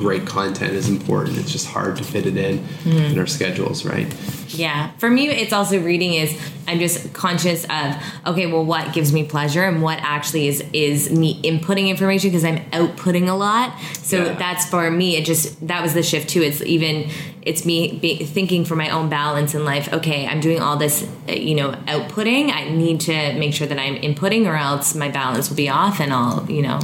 great 0.00 0.26
content 0.26 0.72
is 0.72 0.88
important. 0.88 1.36
It's 1.36 1.52
just 1.52 1.66
hard 1.66 1.96
to 1.98 2.04
fit 2.04 2.24
it 2.24 2.34
in 2.34 2.58
mm-hmm. 2.58 3.12
in 3.12 3.18
our 3.18 3.26
schedules, 3.26 3.84
right? 3.84 4.12
Yeah. 4.48 4.92
For 4.96 5.10
me, 5.10 5.28
it's 5.28 5.52
also 5.52 5.78
reading 5.78 6.14
is 6.14 6.40
I'm 6.66 6.78
just 6.78 7.12
conscious 7.12 7.64
of 7.64 7.96
okay, 8.26 8.46
well, 8.46 8.64
what 8.64 8.94
gives 8.94 9.12
me 9.12 9.24
pleasure 9.24 9.62
and 9.62 9.82
what 9.82 9.98
actually 10.00 10.48
is 10.48 10.64
is 10.72 11.10
me 11.10 11.40
inputting 11.42 11.88
information 11.88 12.30
because 12.30 12.44
I'm 12.44 12.60
outputting 12.70 13.28
a 13.28 13.34
lot. 13.34 13.78
So 13.98 14.24
yeah. 14.24 14.34
that's 14.36 14.64
for 14.70 14.90
me. 14.90 15.16
It 15.16 15.26
just 15.26 15.66
that 15.68 15.82
was 15.82 15.92
the 15.92 16.02
shift 16.02 16.30
too. 16.30 16.40
It's 16.40 16.62
even 16.62 17.10
it's 17.42 17.66
me 17.66 17.98
be, 17.98 18.24
thinking 18.24 18.64
for 18.64 18.76
my 18.76 18.88
own 18.88 19.10
balance 19.10 19.54
in 19.54 19.66
life. 19.66 19.92
Okay, 19.92 20.26
I'm 20.26 20.40
doing 20.40 20.62
all 20.62 20.78
this, 20.78 21.06
you 21.28 21.54
know, 21.54 21.72
outputting. 21.86 22.50
I 22.50 22.70
need 22.70 23.00
to 23.02 23.34
make 23.34 23.52
sure 23.52 23.66
that 23.66 23.78
I'm 23.78 23.96
inputting, 23.96 24.46
or 24.46 24.56
else 24.56 24.94
my 24.94 25.10
balance 25.10 25.50
will 25.50 25.56
be 25.56 25.68
off, 25.68 26.00
and 26.00 26.10
I'll 26.10 26.50
you 26.50 26.62
know 26.62 26.80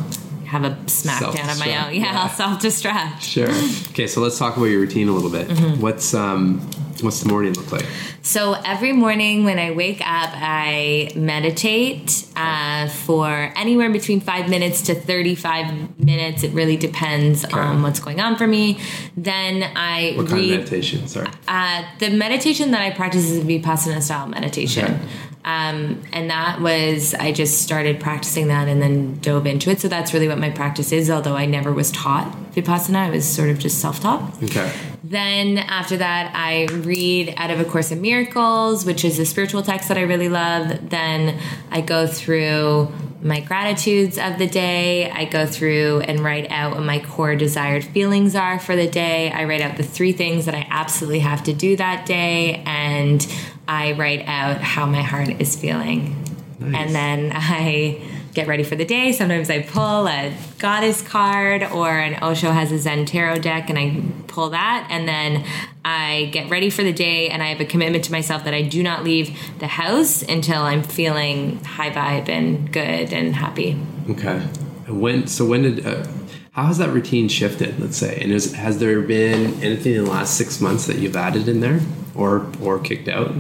have 0.46 0.64
a 0.64 0.70
smackdown 0.86 1.50
of 1.50 1.58
my 1.58 1.86
own. 1.86 1.94
Yeah, 1.94 2.12
yeah. 2.12 2.28
Self 2.28 2.62
destruct. 2.62 3.20
Sure. 3.20 3.46
Okay, 3.96 4.06
so 4.06 4.20
let's 4.20 4.38
talk 4.38 4.58
about 4.58 4.66
your 4.66 4.80
routine 4.80 5.08
a 5.08 5.12
little 5.12 5.30
bit. 5.30 5.48
Mm-hmm. 5.48 5.80
What's 5.80 6.12
um, 6.12 6.60
what's 7.00 7.20
the 7.20 7.28
morning 7.30 7.54
look 7.54 7.72
like? 7.72 7.86
So 8.20 8.52
every 8.64 8.92
morning 8.92 9.44
when 9.44 9.58
I 9.58 9.70
wake 9.70 10.00
up, 10.00 10.30
I 10.34 11.12
meditate 11.14 12.26
uh, 12.36 12.88
for 12.88 13.52
anywhere 13.56 13.88
between 13.90 14.20
five 14.20 14.50
minutes 14.50 14.82
to 14.82 14.94
thirty-five 14.94 15.98
minutes. 15.98 16.42
It 16.42 16.52
really 16.52 16.76
depends 16.76 17.44
okay. 17.44 17.58
on 17.58 17.82
what's 17.82 18.00
going 18.00 18.20
on 18.20 18.36
for 18.36 18.46
me. 18.46 18.78
Then 19.16 19.62
I 19.62 20.12
what 20.16 20.30
read. 20.30 20.30
Kind 20.30 20.42
of 20.42 20.58
meditation? 20.58 21.08
Sorry. 21.08 21.28
Uh, 21.48 21.84
the 21.98 22.10
meditation 22.10 22.70
that 22.72 22.82
I 22.82 22.90
practice 22.90 23.30
is 23.30 23.42
vipassana 23.44 24.02
style 24.02 24.26
meditation. 24.26 24.84
Okay. 24.84 25.00
Um, 25.46 26.02
and 26.12 26.28
that 26.28 26.60
was, 26.60 27.14
I 27.14 27.30
just 27.30 27.62
started 27.62 28.00
practicing 28.00 28.48
that 28.48 28.66
and 28.66 28.82
then 28.82 29.20
dove 29.20 29.46
into 29.46 29.70
it. 29.70 29.80
So 29.80 29.86
that's 29.86 30.12
really 30.12 30.26
what 30.26 30.38
my 30.38 30.50
practice 30.50 30.90
is, 30.90 31.08
although 31.08 31.36
I 31.36 31.46
never 31.46 31.72
was 31.72 31.92
taught 31.92 32.34
Vipassana. 32.52 32.96
I 32.96 33.10
was 33.10 33.24
sort 33.24 33.50
of 33.50 33.60
just 33.60 33.80
self 33.80 34.00
taught. 34.00 34.42
Okay. 34.42 34.72
Then 35.04 35.58
after 35.58 35.98
that, 35.98 36.32
I 36.34 36.64
read 36.64 37.32
out 37.36 37.52
of 37.52 37.60
A 37.60 37.64
Course 37.64 37.92
in 37.92 38.00
Miracles, 38.00 38.84
which 38.84 39.04
is 39.04 39.20
a 39.20 39.24
spiritual 39.24 39.62
text 39.62 39.86
that 39.86 39.96
I 39.96 40.02
really 40.02 40.28
love. 40.28 40.90
Then 40.90 41.40
I 41.70 41.80
go 41.80 42.08
through 42.08 42.92
my 43.22 43.38
gratitudes 43.38 44.18
of 44.18 44.38
the 44.38 44.48
day. 44.48 45.08
I 45.10 45.26
go 45.26 45.46
through 45.46 46.00
and 46.00 46.20
write 46.20 46.50
out 46.50 46.72
what 46.72 46.82
my 46.82 46.98
core 46.98 47.36
desired 47.36 47.84
feelings 47.84 48.34
are 48.34 48.58
for 48.58 48.74
the 48.74 48.88
day. 48.88 49.30
I 49.30 49.44
write 49.44 49.60
out 49.60 49.76
the 49.76 49.84
three 49.84 50.12
things 50.12 50.46
that 50.46 50.56
I 50.56 50.66
absolutely 50.70 51.20
have 51.20 51.44
to 51.44 51.52
do 51.52 51.76
that 51.76 52.04
day. 52.04 52.64
And 52.66 53.24
I 53.68 53.92
write 53.92 54.24
out 54.26 54.60
how 54.60 54.86
my 54.86 55.02
heart 55.02 55.40
is 55.40 55.56
feeling. 55.56 56.22
Nice. 56.58 56.74
And 56.74 56.94
then 56.94 57.32
I 57.34 58.00
get 58.36 58.46
ready 58.46 58.62
for 58.62 58.76
the 58.76 58.84
day. 58.84 59.12
Sometimes 59.12 59.48
I 59.48 59.62
pull 59.62 60.06
a 60.06 60.32
goddess 60.58 61.00
card 61.00 61.62
or 61.62 61.88
an 61.88 62.22
Osho 62.22 62.50
has 62.50 62.70
a 62.70 62.78
Zen 62.78 63.06
tarot 63.06 63.38
deck 63.38 63.70
and 63.70 63.78
I 63.78 64.02
pull 64.26 64.50
that. 64.50 64.86
And 64.90 65.08
then 65.08 65.44
I 65.84 66.28
get 66.32 66.50
ready 66.50 66.68
for 66.68 66.82
the 66.82 66.92
day 66.92 67.30
and 67.30 67.42
I 67.42 67.46
have 67.46 67.60
a 67.60 67.64
commitment 67.64 68.04
to 68.04 68.12
myself 68.12 68.44
that 68.44 68.52
I 68.52 68.60
do 68.60 68.82
not 68.82 69.04
leave 69.04 69.38
the 69.58 69.66
house 69.66 70.22
until 70.22 70.62
I'm 70.62 70.82
feeling 70.82 71.64
high 71.64 71.90
vibe 71.90 72.28
and 72.28 72.70
good 72.70 73.12
and 73.12 73.34
happy. 73.34 73.78
Okay. 74.10 74.40
When, 74.86 75.26
so 75.26 75.46
when 75.46 75.62
did, 75.62 75.86
uh, 75.86 76.06
how 76.52 76.66
has 76.66 76.76
that 76.78 76.90
routine 76.90 77.28
shifted, 77.28 77.80
let's 77.80 77.96
say? 77.96 78.18
And 78.20 78.32
is, 78.32 78.52
has 78.52 78.78
there 78.78 79.00
been 79.00 79.62
anything 79.62 79.94
in 79.94 80.04
the 80.04 80.10
last 80.10 80.36
six 80.36 80.60
months 80.60 80.86
that 80.86 80.98
you've 80.98 81.16
added 81.16 81.48
in 81.48 81.60
there 81.60 81.80
or, 82.14 82.50
or 82.60 82.78
kicked 82.78 83.08
out? 83.08 83.34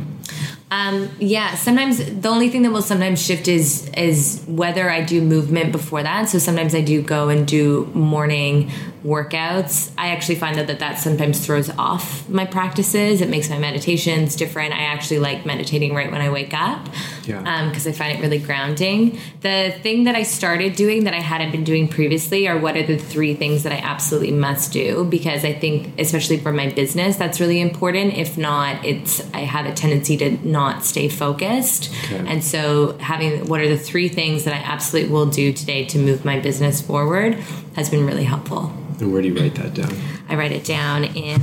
Um, 0.76 1.08
yeah, 1.18 1.54
sometimes 1.54 2.04
the 2.04 2.28
only 2.28 2.50
thing 2.50 2.60
that 2.62 2.70
will 2.70 2.82
sometimes 2.82 3.22
shift 3.22 3.48
is 3.48 3.88
is 3.96 4.44
whether 4.46 4.90
I 4.90 5.00
do 5.02 5.22
movement 5.22 5.72
before 5.72 6.02
that. 6.02 6.28
So 6.28 6.38
sometimes 6.38 6.74
I 6.74 6.82
do 6.82 7.00
go 7.00 7.30
and 7.30 7.48
do 7.48 7.86
morning 7.94 8.70
workouts. 9.06 9.90
I 9.96 10.08
actually 10.08 10.34
find 10.34 10.58
out 10.58 10.66
that 10.66 10.80
that 10.80 10.98
sometimes 10.98 11.44
throws 11.44 11.70
off 11.78 12.28
my 12.28 12.44
practices. 12.44 13.20
It 13.20 13.28
makes 13.28 13.48
my 13.48 13.58
meditations 13.58 14.36
different. 14.36 14.74
I 14.74 14.82
actually 14.82 15.20
like 15.20 15.46
meditating 15.46 15.94
right 15.94 16.10
when 16.10 16.20
I 16.20 16.30
wake 16.30 16.52
up. 16.52 16.88
Yeah. 17.24 17.38
Um, 17.40 17.68
because 17.70 17.86
I 17.86 17.92
find 17.92 18.16
it 18.18 18.22
really 18.22 18.38
grounding. 18.38 19.18
The 19.40 19.74
thing 19.82 20.04
that 20.04 20.14
I 20.14 20.22
started 20.22 20.76
doing 20.76 21.04
that 21.04 21.14
I 21.14 21.20
hadn't 21.20 21.50
been 21.50 21.64
doing 21.64 21.88
previously 21.88 22.46
are 22.46 22.56
what 22.58 22.76
are 22.76 22.86
the 22.86 22.96
three 22.98 23.34
things 23.34 23.62
that 23.64 23.72
I 23.72 23.78
absolutely 23.78 24.30
must 24.32 24.72
do 24.72 25.04
because 25.04 25.44
I 25.44 25.52
think, 25.52 25.98
especially 25.98 26.38
for 26.38 26.52
my 26.52 26.70
business, 26.70 27.16
that's 27.16 27.40
really 27.40 27.60
important. 27.60 28.14
If 28.14 28.36
not, 28.38 28.84
it's 28.84 29.20
I 29.34 29.40
have 29.40 29.66
a 29.66 29.72
tendency 29.74 30.16
to 30.18 30.30
not 30.46 30.84
stay 30.84 31.08
focused, 31.08 31.92
Okay. 32.04 32.24
and 32.26 32.42
so 32.44 32.96
having 32.98 33.46
what 33.46 33.60
are 33.60 33.68
the 33.68 33.78
three 33.78 34.08
things 34.08 34.44
that 34.44 34.54
I 34.54 34.58
absolutely 34.58 35.10
will 35.12 35.26
do 35.26 35.52
today 35.52 35.84
to 35.86 35.98
move 35.98 36.24
my 36.24 36.38
business 36.40 36.80
forward 36.80 37.36
has 37.76 37.88
been 37.90 38.04
really 38.06 38.24
helpful. 38.24 38.72
And 38.98 39.12
where 39.12 39.22
do 39.22 39.28
you 39.28 39.34
write 39.38 39.54
that 39.56 39.74
down? 39.74 39.92
I 40.28 40.34
write 40.34 40.52
it 40.52 40.64
down 40.64 41.04
in 41.04 41.40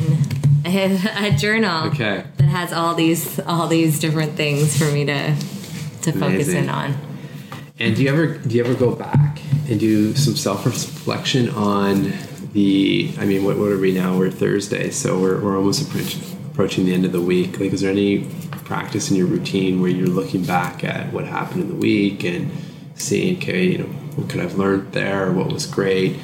a, 0.65 0.99
a 1.27 1.31
journal 1.31 1.87
Okay. 1.89 2.23
that 2.37 2.43
has 2.45 2.73
all 2.73 2.95
these 2.95 3.39
all 3.41 3.67
these 3.67 3.99
different 3.99 4.33
things 4.33 4.77
for 4.77 4.91
me 4.91 5.05
to 5.05 5.35
to 6.01 6.11
focus 6.11 6.49
in 6.49 6.67
on. 6.69 6.95
And 7.79 7.95
do 7.95 8.03
you 8.03 8.09
ever 8.09 8.37
do 8.37 8.55
you 8.55 8.63
ever 8.63 8.73
go 8.75 8.93
back 8.95 9.39
and 9.69 9.79
do 9.79 10.13
some 10.15 10.35
self 10.35 10.65
reflection 10.65 11.49
on 11.49 12.11
the? 12.53 13.13
I 13.19 13.25
mean, 13.25 13.43
what, 13.45 13.57
what 13.57 13.71
are 13.71 13.77
we 13.79 13.93
now? 13.93 14.17
We're 14.17 14.29
Thursday, 14.31 14.89
so 14.91 15.19
we're, 15.19 15.39
we're 15.41 15.57
almost 15.57 15.87
approach, 15.87 16.17
approaching 16.51 16.85
the 16.85 16.93
end 16.93 17.05
of 17.05 17.11
the 17.11 17.21
week. 17.21 17.59
Like, 17.59 17.71
is 17.73 17.81
there 17.81 17.91
any 17.91 18.27
practice 18.65 19.09
in 19.11 19.17
your 19.17 19.27
routine 19.27 19.81
where 19.81 19.89
you're 19.89 20.07
looking 20.07 20.43
back 20.45 20.83
at 20.83 21.11
what 21.13 21.25
happened 21.25 21.61
in 21.63 21.67
the 21.69 21.75
week 21.75 22.23
and 22.23 22.51
seeing, 22.95 23.37
okay, 23.37 23.63
you 23.65 23.77
know, 23.79 23.89
what 24.15 24.29
could 24.29 24.39
I've 24.41 24.57
learned 24.57 24.91
there? 24.93 25.31
What 25.31 25.51
was 25.51 25.65
great? 25.65 26.17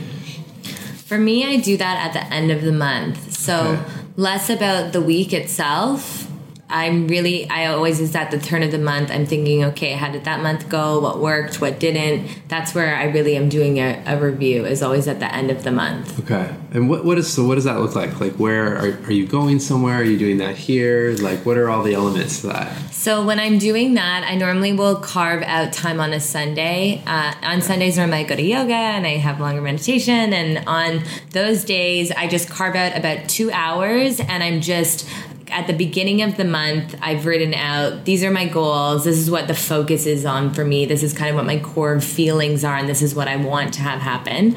For 1.06 1.17
me, 1.17 1.45
I 1.45 1.58
do 1.58 1.75
that 1.78 1.97
at 2.08 2.13
the 2.13 2.34
end 2.34 2.52
of 2.52 2.62
the 2.62 2.71
month. 2.71 3.36
So 3.36 3.58
Okay. 3.60 3.82
less 4.15 4.49
about 4.49 4.93
the 4.93 5.02
week 5.02 5.34
itself. 5.34 6.29
I'm 6.69 7.08
really, 7.08 7.49
I 7.49 7.65
always 7.67 7.99
is 7.99 8.15
at 8.15 8.29
the 8.29 8.39
turn 8.39 8.62
of 8.62 8.71
the 8.71 8.77
month. 8.77 9.10
I'm 9.10 9.25
thinking, 9.25 9.63
okay, 9.65 9.93
how 9.93 10.12
did 10.12 10.25
that 10.25 10.41
month 10.41 10.69
go? 10.69 10.99
What 10.99 11.19
worked? 11.19 11.60
What 11.60 11.79
didn't? 11.79 12.29
That's 12.47 12.75
where 12.75 12.95
I 12.95 13.05
really 13.05 13.36
am 13.36 13.49
doing 13.49 13.79
a, 13.79 14.03
a 14.05 14.19
review. 14.19 14.65
Is 14.65 14.84
always 14.84 15.08
at 15.08 15.19
the 15.19 15.34
end 15.34 15.49
of 15.49 15.63
the 15.63 15.71
month. 15.71 16.19
Okay. 16.19 16.55
And 16.71 16.89
what 16.89 17.03
what 17.05 17.17
is 17.17 17.32
so? 17.32 17.47
What 17.47 17.55
does 17.55 17.63
that 17.63 17.79
look 17.79 17.95
like? 17.95 18.19
Like, 18.19 18.34
where 18.34 18.77
are, 18.77 18.99
are 19.05 19.12
you 19.12 19.25
going 19.25 19.60
somewhere? 19.60 19.95
Are 19.95 20.03
you 20.03 20.17
doing 20.17 20.38
that 20.38 20.55
here? 20.55 21.15
Like, 21.19 21.45
what 21.45 21.58
are 21.58 21.69
all 21.69 21.82
the 21.82 21.95
elements 21.95 22.41
to 22.41 22.47
that? 22.47 22.77
So 22.91 23.25
when 23.25 23.39
I'm 23.39 23.58
doing 23.58 23.95
that, 23.95 24.23
I 24.27 24.36
normally 24.36 24.73
will 24.73 24.97
carve 24.97 25.41
out 25.43 25.73
time 25.73 25.99
on 25.99 26.13
a 26.13 26.19
Sunday. 26.19 27.01
Uh, 27.08 27.34
on 27.41 27.62
Sundays, 27.62 27.97
normally 27.97 28.19
I 28.19 28.23
go 28.23 28.36
to 28.36 28.41
yoga 28.43 28.73
and 28.73 29.08
I 29.08 29.17
have 29.17 29.39
longer 29.39 29.62
meditation. 29.62 30.34
And 30.34 30.67
on 30.67 31.03
those 31.32 31.63
days, 31.63 32.12
I 32.12 32.27
just 32.27 32.49
carve 32.49 32.75
out 32.75 32.97
about 32.97 33.27
two 33.29 33.49
hours, 33.51 34.19
and 34.19 34.43
I'm 34.43 34.62
just 34.62 35.08
at 35.52 35.68
the 35.68 35.74
beginning 35.74 36.22
of 36.22 36.38
the 36.38 36.46
month, 36.46 36.96
I've 37.02 37.26
written 37.26 37.54
out 37.54 38.06
these 38.06 38.24
are 38.24 38.32
my 38.32 38.48
goals. 38.48 39.04
This 39.04 39.18
is 39.18 39.30
what 39.30 39.48
the 39.48 39.56
focus 39.56 40.06
is 40.06 40.26
on 40.26 40.54
for 40.54 40.66
me. 40.66 40.86
This 40.86 41.04
is 41.04 41.14
kind 41.14 41.30
of 41.30 41.36
what 41.36 41.46
my 41.46 41.60
core 41.60 42.00
feelings 42.00 42.64
are, 42.64 42.78
and 42.78 42.88
this 42.88 43.02
is 43.02 43.16
what 43.16 43.28
I 43.28 43.36
want 43.36 43.74
to 43.76 43.82
have 43.82 44.00
happen. 44.00 44.56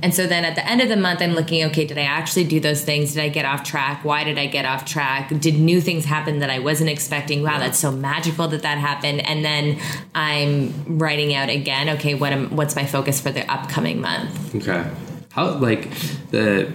And 0.00 0.14
so 0.14 0.26
then 0.26 0.44
at 0.44 0.54
the 0.54 0.64
end 0.64 0.80
of 0.80 0.88
the 0.88 0.96
month, 0.96 1.20
I'm 1.20 1.32
looking, 1.32 1.64
okay, 1.64 1.84
did 1.84 1.98
I 1.98 2.02
actually 2.02 2.44
do 2.44 2.60
those 2.60 2.84
things? 2.84 3.14
Did 3.14 3.22
I 3.22 3.28
get 3.28 3.44
off 3.44 3.64
track? 3.64 4.04
Why 4.04 4.22
did 4.22 4.38
I 4.38 4.46
get 4.46 4.64
off 4.64 4.84
track? 4.84 5.28
Did 5.40 5.58
new 5.58 5.80
things 5.80 6.04
happen 6.04 6.38
that 6.38 6.50
I 6.50 6.60
wasn't 6.60 6.90
expecting? 6.90 7.42
Wow, 7.42 7.58
that's 7.58 7.78
so 7.78 7.90
magical 7.90 8.46
that 8.48 8.62
that 8.62 8.78
happened. 8.78 9.26
And 9.26 9.44
then 9.44 9.80
I'm 10.14 10.98
writing 10.98 11.34
out 11.34 11.48
again, 11.48 11.88
okay, 11.96 12.14
what 12.14 12.32
am, 12.32 12.54
what's 12.54 12.76
my 12.76 12.86
focus 12.86 13.20
for 13.20 13.32
the 13.32 13.50
upcoming 13.50 14.00
month? 14.00 14.54
Okay. 14.54 14.88
How 15.32 15.54
like 15.54 15.90
the 16.30 16.72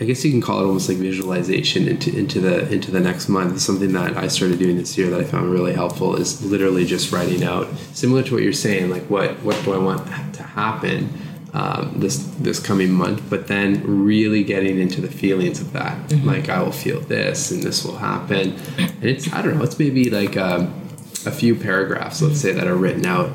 I 0.00 0.04
guess 0.04 0.24
you 0.24 0.30
can 0.30 0.40
call 0.40 0.60
it 0.60 0.64
almost 0.64 0.88
like 0.88 0.98
visualization 0.98 1.86
into 1.86 2.16
into 2.16 2.40
the 2.40 2.72
into 2.72 2.90
the 2.90 3.00
next 3.00 3.28
month. 3.28 3.60
Something 3.60 3.92
that 3.92 4.16
I 4.16 4.28
started 4.28 4.58
doing 4.58 4.78
this 4.78 4.96
year 4.96 5.10
that 5.10 5.20
I 5.20 5.24
found 5.24 5.52
really 5.52 5.74
helpful 5.74 6.16
is 6.16 6.42
literally 6.44 6.86
just 6.86 7.12
writing 7.12 7.44
out 7.44 7.68
similar 7.92 8.22
to 8.22 8.34
what 8.34 8.42
you're 8.42 8.54
saying, 8.54 8.88
like 8.88 9.04
what 9.10 9.42
what 9.42 9.62
do 9.64 9.74
I 9.74 9.78
want 9.78 10.06
to 10.34 10.42
happen 10.42 11.10
um, 11.52 12.00
this 12.00 12.16
this 12.38 12.60
coming 12.60 12.92
month, 12.92 13.22
but 13.28 13.46
then 13.48 13.82
really 14.06 14.42
getting 14.42 14.78
into 14.78 15.00
the 15.00 15.10
feelings 15.10 15.60
of 15.60 15.72
that. 15.72 16.12
Like 16.24 16.48
I 16.48 16.62
will 16.62 16.72
feel 16.72 17.00
this 17.00 17.50
and 17.50 17.62
this 17.62 17.84
will 17.84 17.96
happen, 17.96 18.56
and 18.78 19.04
it's 19.04 19.30
I 19.32 19.42
don't 19.42 19.58
know, 19.58 19.64
it's 19.64 19.78
maybe 19.78 20.08
like 20.10 20.36
um, 20.36 20.72
a 21.26 21.30
few 21.30 21.54
paragraphs, 21.54 22.22
let's 22.22 22.40
say, 22.40 22.52
that 22.52 22.66
are 22.66 22.76
written 22.76 23.04
out 23.04 23.30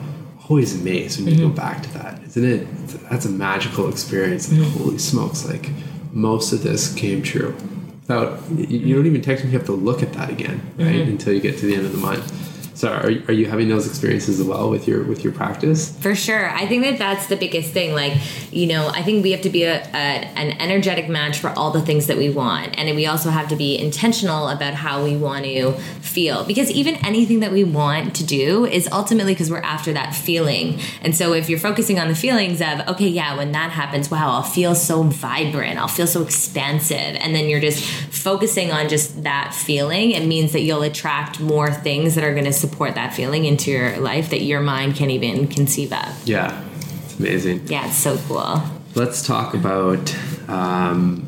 always 0.49 0.80
amazed 0.80 1.19
when 1.19 1.34
you 1.34 1.47
go 1.47 1.49
back 1.49 1.82
to 1.82 1.93
that, 1.93 2.21
isn't 2.23 2.45
it? 2.45 2.67
That's 3.10 3.25
a 3.25 3.30
magical 3.30 3.89
experience. 3.89 4.51
Like, 4.51 4.67
holy 4.73 4.97
smokes! 4.97 5.45
Like 5.47 5.69
most 6.15 6.54
of 6.54 6.63
this 6.63 6.93
came 6.95 7.21
true. 7.21 7.56
Without 8.01 8.39
you, 8.51 8.80
you 8.80 8.95
don't 8.95 9.06
even 9.06 9.21
technically 9.21 9.51
have 9.51 9.65
to 9.65 9.73
look 9.73 10.01
at 10.01 10.13
that 10.13 10.30
again, 10.30 10.62
right? 10.78 10.88
Mm-hmm. 10.88 11.12
Until 11.12 11.34
you 11.34 11.41
get 11.41 11.60
to 11.60 11.65
the 11.67 11.75
end 11.75 11.86
of 11.86 11.91
the 11.91 11.97
month. 11.99 12.55
So, 12.75 12.91
are, 12.91 13.07
are 13.07 13.33
you 13.33 13.45
having 13.45 13.69
those 13.69 13.88
experiences 13.88 14.39
as 14.41 14.45
well 14.45 14.69
with 14.69 14.85
your 14.85 15.03
with 15.05 15.23
your 15.23 15.31
practice? 15.31 15.97
For 15.99 16.13
sure. 16.13 16.49
I 16.49 16.67
think 16.67 16.83
that 16.83 16.99
that's 16.99 17.27
the 17.27 17.38
biggest 17.38 17.71
thing. 17.71 17.93
Like, 17.93 18.13
you 18.51 18.67
know, 18.67 18.89
I 18.89 19.01
think 19.01 19.23
we 19.23 19.31
have 19.31 19.41
to 19.41 19.49
be 19.49 19.63
a, 19.63 19.81
a, 19.81 19.93
an 19.93 20.59
energetic 20.59 21.07
match 21.07 21.38
for 21.38 21.51
all 21.51 21.71
the 21.71 21.81
things 21.81 22.07
that 22.07 22.17
we 22.17 22.29
want. 22.29 22.77
And 22.77 22.93
we 22.95 23.05
also 23.05 23.29
have 23.29 23.47
to 23.49 23.55
be 23.55 23.79
intentional 23.79 24.49
about 24.49 24.73
how 24.73 25.03
we 25.05 25.15
want 25.15 25.45
to 25.45 25.71
feel. 26.01 26.43
Because 26.43 26.69
even 26.69 26.95
anything 27.05 27.39
that 27.39 27.53
we 27.53 27.63
want 27.63 28.13
to 28.17 28.25
do 28.25 28.65
is 28.65 28.89
ultimately 28.91 29.33
because 29.33 29.49
we're 29.49 29.59
after 29.61 29.93
that 29.93 30.13
feeling. 30.13 30.79
And 31.01 31.15
so 31.15 31.33
if 31.33 31.49
you're 31.49 31.59
focusing 31.59 31.97
on 31.97 32.09
the 32.09 32.15
feelings 32.15 32.61
of, 32.61 32.81
okay, 32.89 33.07
yeah, 33.07 33.38
when 33.38 33.53
that 33.53 33.71
happens, 33.71 34.11
wow, 34.11 34.31
I'll 34.31 34.43
feel 34.43 34.75
so 34.75 35.03
vibrant, 35.03 35.79
I'll 35.79 35.88
feel 35.88 36.07
so 36.07 36.21
expansive. 36.21 36.97
And 36.97 37.33
then 37.33 37.47
you're 37.47 37.61
just 37.61 37.85
focusing 37.85 38.71
on 38.71 38.89
just 38.89 39.23
that 39.23 39.53
feeling, 39.53 40.11
it 40.11 40.25
means 40.25 40.51
that 40.51 40.61
you'll 40.61 40.83
attract 40.83 41.39
more 41.39 41.71
things 41.71 42.15
that 42.15 42.23
are 42.23 42.33
going 42.33 42.45
to 42.45 42.53
support 42.65 42.95
that 42.95 43.13
feeling 43.13 43.45
into 43.45 43.71
your 43.71 43.97
life 43.97 44.30
that 44.30 44.41
your 44.41 44.62
mind 44.62 44.95
can't 44.95 45.12
even 45.12 45.47
conceive 45.47 45.93
of. 45.93 46.28
Yeah, 46.28 46.63
it's 47.04 47.19
amazing. 47.19 47.67
Yeah, 47.67 47.88
it's 47.88 47.97
so 47.97 48.17
cool. 48.28 48.62
Let's 48.95 49.25
talk 49.25 49.54
about 49.54 50.15
um, 50.47 51.28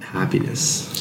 happiness. 0.00 0.92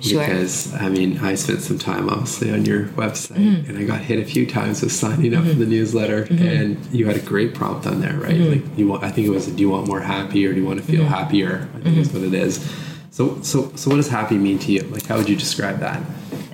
Sure. 0.00 0.24
Because 0.24 0.72
I 0.74 0.88
mean, 0.88 1.18
I 1.18 1.34
spent 1.34 1.60
some 1.60 1.78
time 1.78 2.08
obviously 2.08 2.50
on 2.52 2.64
your 2.64 2.86
website, 2.86 3.36
mm-hmm. 3.36 3.68
and 3.68 3.78
I 3.78 3.84
got 3.84 4.00
hit 4.00 4.18
a 4.18 4.24
few 4.24 4.46
times 4.46 4.82
with 4.82 4.92
signing 4.92 5.34
up 5.34 5.42
mm-hmm. 5.42 5.50
for 5.50 5.58
the 5.58 5.66
newsletter. 5.66 6.24
Mm-hmm. 6.24 6.46
And 6.46 6.86
you 6.86 7.06
had 7.06 7.16
a 7.16 7.20
great 7.20 7.54
prompt 7.54 7.86
on 7.86 8.00
there, 8.00 8.14
right? 8.14 8.36
Like 8.36 8.78
you 8.78 8.88
want, 8.88 9.04
I 9.04 9.10
think 9.10 9.26
it 9.26 9.30
was, 9.30 9.46
do 9.46 9.60
you 9.60 9.68
want 9.68 9.86
more 9.88 10.00
happy 10.00 10.46
or 10.46 10.54
do 10.54 10.60
you 10.60 10.66
want 10.66 10.80
to 10.80 10.86
feel 10.86 11.04
happier? 11.04 11.68
I 11.74 11.80
think 11.80 11.98
is 11.98 12.12
what 12.12 12.22
it 12.22 12.32
is. 12.32 12.64
So, 13.10 13.42
so, 13.42 13.70
so, 13.74 13.90
what 13.90 13.96
does 13.96 14.08
happy 14.08 14.38
mean 14.38 14.58
to 14.60 14.72
you? 14.72 14.82
Like, 14.84 15.04
how 15.04 15.18
would 15.18 15.28
you 15.28 15.36
describe 15.36 15.80
that? 15.80 16.00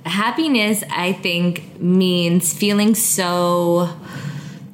Happiness, 0.07 0.85
I 0.91 1.13
think, 1.13 1.81
means 1.81 2.53
feeling 2.53 2.95
so 2.95 3.91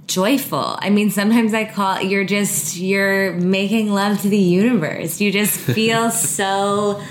joyful. 0.07 0.77
I 0.79 0.91
mean, 0.91 1.11
sometimes 1.11 1.55
I 1.55 1.65
call 1.65 2.03
you're 2.03 2.25
just 2.25 2.77
you're 2.77 3.33
making 3.33 3.93
love 3.93 4.21
to 4.23 4.29
the 4.29 4.37
universe. 4.37 5.21
You 5.21 5.33
just 5.33 5.59
feel 5.59 6.11
so 6.11 7.03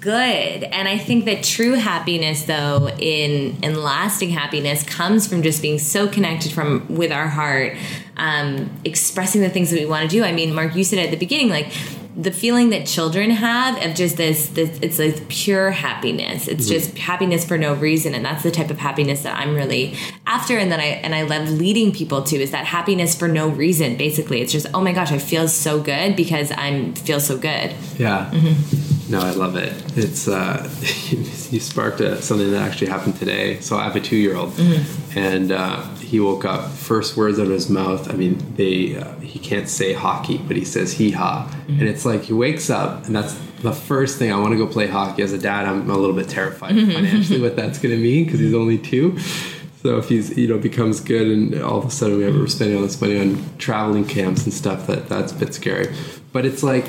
good. 0.00 0.64
And 0.64 0.88
I 0.88 0.98
think 0.98 1.26
that 1.26 1.44
true 1.44 1.74
happiness 1.74 2.44
though 2.44 2.88
in 2.98 3.56
in 3.62 3.80
lasting 3.80 4.30
happiness 4.30 4.82
comes 4.82 5.28
from 5.28 5.42
just 5.42 5.62
being 5.62 5.78
so 5.78 6.08
connected 6.08 6.52
from 6.52 6.86
with 6.88 7.12
our 7.12 7.28
heart 7.28 7.76
um 8.16 8.70
expressing 8.84 9.42
the 9.42 9.50
things 9.50 9.70
that 9.70 9.78
we 9.78 9.86
want 9.86 10.10
to 10.10 10.16
do. 10.16 10.24
I 10.24 10.32
mean, 10.32 10.54
Mark 10.54 10.74
you 10.74 10.82
said 10.82 10.98
at 10.98 11.10
the 11.10 11.16
beginning 11.16 11.50
like 11.50 11.72
the 12.22 12.30
feeling 12.30 12.70
that 12.70 12.86
children 12.86 13.30
have 13.30 13.82
of 13.84 13.94
just 13.94 14.16
this, 14.16 14.48
this 14.50 14.78
it's 14.82 14.98
like 14.98 15.28
pure 15.28 15.70
happiness. 15.70 16.48
It's 16.48 16.64
mm-hmm. 16.64 16.72
just 16.72 16.98
happiness 16.98 17.44
for 17.44 17.56
no 17.56 17.74
reason 17.74 18.14
and 18.14 18.24
that's 18.24 18.42
the 18.42 18.50
type 18.50 18.70
of 18.70 18.78
happiness 18.78 19.22
that 19.22 19.36
i'm 19.38 19.54
really 19.54 19.96
after 20.26 20.58
and 20.58 20.70
that 20.72 20.80
i 20.80 20.84
and 20.84 21.14
i 21.14 21.22
love 21.22 21.48
leading 21.48 21.92
people 21.92 22.22
to 22.22 22.36
is 22.36 22.50
that 22.50 22.64
happiness 22.64 23.14
for 23.14 23.28
no 23.28 23.48
reason 23.48 23.96
basically. 23.96 24.40
It's 24.40 24.52
just 24.52 24.66
oh 24.74 24.80
my 24.80 24.92
gosh 24.92 25.12
i 25.12 25.18
feel 25.18 25.48
so 25.48 25.80
good 25.80 26.16
because 26.16 26.52
i'm 26.56 26.94
feel 26.94 27.20
so 27.20 27.36
good. 27.36 27.74
Yeah. 27.98 28.30
Mm-hmm. 28.32 28.89
No, 29.10 29.18
I 29.18 29.32
love 29.32 29.56
it. 29.56 29.72
It's 29.98 30.28
uh, 30.28 30.70
you 31.50 31.58
sparked 31.58 32.00
a, 32.00 32.22
something 32.22 32.48
that 32.52 32.62
actually 32.62 32.86
happened 32.86 33.16
today. 33.16 33.58
So 33.58 33.76
I 33.76 33.82
have 33.82 33.96
a 33.96 34.00
two-year-old, 34.00 34.56
and 35.16 35.50
uh, 35.50 35.82
he 35.96 36.20
woke 36.20 36.44
up. 36.44 36.70
First 36.70 37.16
words 37.16 37.40
out 37.40 37.46
of 37.46 37.52
his 37.52 37.68
mouth. 37.68 38.08
I 38.08 38.14
mean, 38.14 38.54
they 38.54 38.96
uh, 38.96 39.16
he 39.16 39.40
can't 39.40 39.68
say 39.68 39.94
hockey, 39.94 40.38
but 40.38 40.56
he 40.56 40.64
says 40.64 40.92
hee 40.92 41.10
haw, 41.10 41.52
and 41.66 41.82
it's 41.82 42.04
like 42.04 42.22
he 42.22 42.32
wakes 42.32 42.70
up, 42.70 43.04
and 43.06 43.16
that's 43.16 43.34
the 43.62 43.72
first 43.72 44.16
thing 44.16 44.32
I 44.32 44.38
want 44.38 44.52
to 44.52 44.58
go 44.58 44.68
play 44.68 44.86
hockey. 44.86 45.22
As 45.22 45.32
a 45.32 45.38
dad, 45.38 45.66
I'm 45.66 45.90
a 45.90 45.96
little 45.98 46.14
bit 46.14 46.28
terrified 46.28 46.76
financially 46.76 47.40
what 47.40 47.56
that's 47.56 47.80
going 47.80 47.94
to 47.94 48.00
mean 48.00 48.26
because 48.26 48.38
he's 48.38 48.54
only 48.54 48.78
two. 48.78 49.18
So 49.82 49.98
if 49.98 50.08
he's 50.08 50.38
you 50.38 50.46
know 50.46 50.58
becomes 50.58 51.00
good 51.00 51.26
and 51.26 51.60
all 51.62 51.78
of 51.78 51.84
a 51.84 51.90
sudden 51.90 52.18
we 52.18 52.22
have 52.24 52.34
we're 52.36 52.46
spending 52.46 52.76
all 52.76 52.82
this 52.82 53.00
money 53.00 53.18
on 53.18 53.42
traveling 53.58 54.04
camps 54.04 54.44
and 54.44 54.54
stuff 54.54 54.86
that 54.86 55.08
that's 55.08 55.32
a 55.32 55.34
bit 55.34 55.52
scary. 55.52 55.92
But 56.32 56.46
it's 56.46 56.62
like 56.62 56.84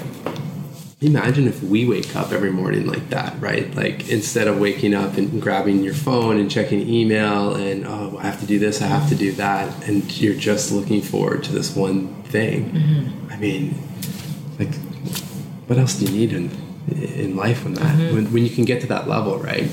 imagine 1.01 1.47
if 1.47 1.63
we 1.63 1.87
wake 1.87 2.15
up 2.15 2.31
every 2.31 2.51
morning 2.51 2.85
like 2.85 3.09
that, 3.09 3.39
right? 3.41 3.73
Like 3.75 4.09
instead 4.09 4.47
of 4.47 4.59
waking 4.59 4.93
up 4.93 5.17
and 5.17 5.41
grabbing 5.41 5.83
your 5.83 5.95
phone 5.95 6.39
and 6.39 6.49
checking 6.49 6.87
email 6.87 7.55
and 7.55 7.85
oh 7.85 8.17
I 8.19 8.23
have 8.23 8.39
to 8.41 8.45
do 8.45 8.59
this, 8.59 8.81
I 8.81 8.87
have 8.87 9.09
to 9.09 9.15
do 9.15 9.31
that, 9.33 9.87
and 9.87 10.09
you're 10.21 10.35
just 10.35 10.71
looking 10.71 11.01
forward 11.01 11.43
to 11.45 11.53
this 11.53 11.75
one 11.75 12.13
thing. 12.23 12.71
Mm-hmm. 12.71 13.31
I 13.31 13.37
mean, 13.37 13.75
like 14.59 14.75
what 15.67 15.79
else 15.79 15.95
do 15.95 16.05
you 16.05 16.11
need 16.11 16.33
in 16.33 16.51
in 16.91 17.35
life 17.35 17.63
when 17.63 17.73
that 17.75 17.95
mm-hmm. 17.95 18.15
when, 18.15 18.33
when 18.33 18.43
you 18.43 18.49
can 18.49 18.65
get 18.65 18.81
to 18.81 18.87
that 18.87 19.07
level, 19.07 19.39
right? 19.39 19.69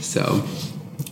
So 0.00 0.44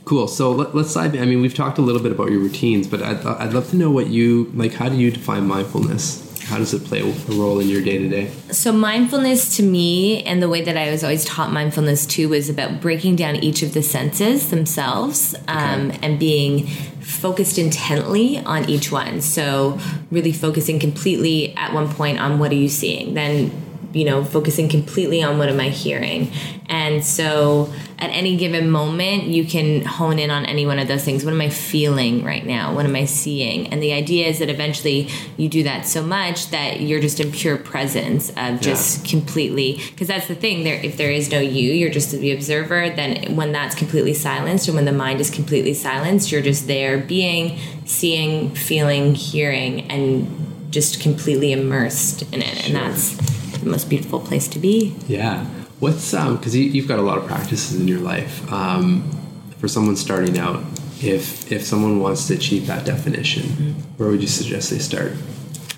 Cool. 0.07 0.29
So 0.29 0.53
let, 0.53 0.73
us 0.73 0.95
dive. 0.95 1.17
I 1.17 1.25
mean, 1.25 1.41
we've 1.41 1.53
talked 1.53 1.79
a 1.79 1.83
little 1.83 2.01
bit 2.01 2.13
about 2.13 2.31
your 2.31 2.39
routines, 2.39 2.87
but 2.87 3.03
I'd, 3.03 3.27
I'd 3.27 3.53
love 3.53 3.71
to 3.71 3.77
know 3.77 3.91
what 3.91 4.07
you 4.07 4.53
like. 4.55 4.75
How 4.75 4.89
do 4.89 4.95
you 4.95 5.11
define 5.11 5.49
mindfulness? 5.49 6.26
How 6.47 6.59
does 6.59 6.73
it 6.73 6.85
play 6.85 7.01
a 7.01 7.33
role 7.33 7.59
in 7.59 7.69
your 7.69 7.83
day 7.83 7.99
to 7.99 8.09
day? 8.09 8.31
So, 8.53 8.71
mindfulness 8.71 9.57
to 9.57 9.65
me, 9.65 10.23
and 10.23 10.41
the 10.41 10.49
way 10.49 10.63
that 10.63 10.77
I 10.77 10.93
was 10.93 11.03
always 11.03 11.25
taught 11.25 11.51
mindfulness 11.53 12.07
too, 12.07 12.29
was 12.29 12.49
about 12.49 12.81
breaking 12.81 13.17
down 13.17 13.35
each 13.37 13.63
of 13.63 13.75
the 13.75 13.83
senses 13.83 14.51
themselves 14.51 15.35
um, 15.49 15.91
okay. 15.91 15.99
and 16.03 16.21
being 16.21 16.69
focused 17.01 17.59
intently 17.59 18.39
on 18.39 18.71
each 18.71 18.93
one. 18.93 19.21
So, 19.21 19.81
really 20.13 20.33
focusing 20.33 20.79
completely 20.79 21.53
at 21.57 21.73
one 21.73 21.89
point 21.93 22.21
on 22.21 22.39
what 22.39 22.53
are 22.53 22.57
you 22.57 22.69
seeing, 22.69 23.15
then 23.15 23.51
you 23.97 24.05
know, 24.05 24.23
focusing 24.23 24.69
completely 24.69 25.23
on 25.23 25.39
what 25.39 25.49
am 25.49 25.59
I 25.59 25.71
hearing. 25.71 26.31
And 26.69 27.03
so 27.03 27.73
at 27.99 28.11
any 28.11 28.37
given 28.37 28.71
moment, 28.71 29.23
you 29.23 29.47
can 29.47 29.83
hone 29.87 30.19
in 30.19 30.31
on 30.31 30.45
any 30.45 30.67
one 30.67 30.79
of 30.79 30.87
those 30.87 31.03
things. 31.03 31.25
What 31.25 31.33
am 31.33 31.41
I 31.41 31.49
feeling 31.49 32.23
right 32.23 32.45
now? 32.45 32.75
What 32.75 32.85
am 32.85 32.95
I 32.95 33.07
seeing? 33.07 33.69
And 33.69 33.83
the 33.83 33.95
idea 33.95 34.27
is 34.27 34.41
that 34.41 34.51
eventually 34.51 35.09
you 35.39 35.49
do 35.49 35.63
that 35.63 35.87
so 35.87 36.03
much 36.03 36.51
that 36.51 36.81
you're 36.81 37.01
just 37.01 37.21
in 37.21 37.33
pure 37.33 37.57
presence 37.57 38.29
of 38.37 38.61
just 38.61 39.05
yeah. 39.05 39.11
completely, 39.11 39.81
because 39.93 40.09
that's 40.09 40.29
the 40.29 40.35
thing. 40.35 40.65
There, 40.65 40.79
if 40.85 40.99
there 40.99 41.11
is 41.11 41.31
no 41.31 41.41
you, 41.41 41.73
you're 41.73 41.91
just 41.91 42.11
the 42.11 42.33
observer. 42.33 42.91
Then 42.91 43.35
when 43.35 43.53
that's 43.53 43.75
completely 43.75 44.13
silenced, 44.13 44.69
and 44.69 44.75
when 44.77 44.85
the 44.85 44.93
mind 44.93 45.23
is 45.23 45.31
completely 45.31 45.73
silenced, 45.73 46.31
you're 46.31 46.43
just 46.43 46.67
there, 46.67 46.99
being, 46.99 47.59
seeing, 47.87 48.55
feeling, 48.55 49.15
hearing, 49.15 49.91
and 49.91 50.71
just 50.71 51.01
completely 51.01 51.53
immersed 51.53 52.23
in 52.35 52.43
it. 52.43 52.59
Sure. 52.59 52.67
And 52.67 52.93
that's 52.93 53.46
the 53.61 53.71
most 53.71 53.89
beautiful 53.89 54.21
place 54.21 54.49
to 54.49 54.59
be. 54.59 54.95
Yeah. 55.07 55.45
What's 55.81 56.15
um 56.15 56.37
because 56.37 56.57
you, 56.57 56.81
have 56.81 56.89
got 56.89 56.99
a 56.99 57.03
lot 57.03 57.19
of 57.19 57.27
practices 57.27 57.79
in 57.79 57.89
your 57.89 58.01
life. 58.01 58.51
Um, 58.53 59.11
for 59.59 59.69
someone 59.69 59.97
starting 59.97 60.39
out, 60.39 60.63
if 61.01 61.51
if 61.51 61.65
someone 61.65 62.01
wants 62.01 62.27
to 62.29 62.35
achieve 62.35 62.67
that 62.67 62.85
definition, 62.85 63.43
mm-hmm. 63.43 63.81
where 63.97 64.09
would 64.11 64.21
you 64.21 64.29
suggest 64.29 64.71
they 64.71 64.79
start? 64.79 65.13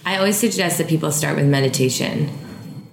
I 0.04 0.16
always 0.16 0.36
suggest 0.36 0.78
that 0.78 0.88
people 0.88 1.12
start 1.12 1.36
with 1.36 1.46
meditation 1.46 2.30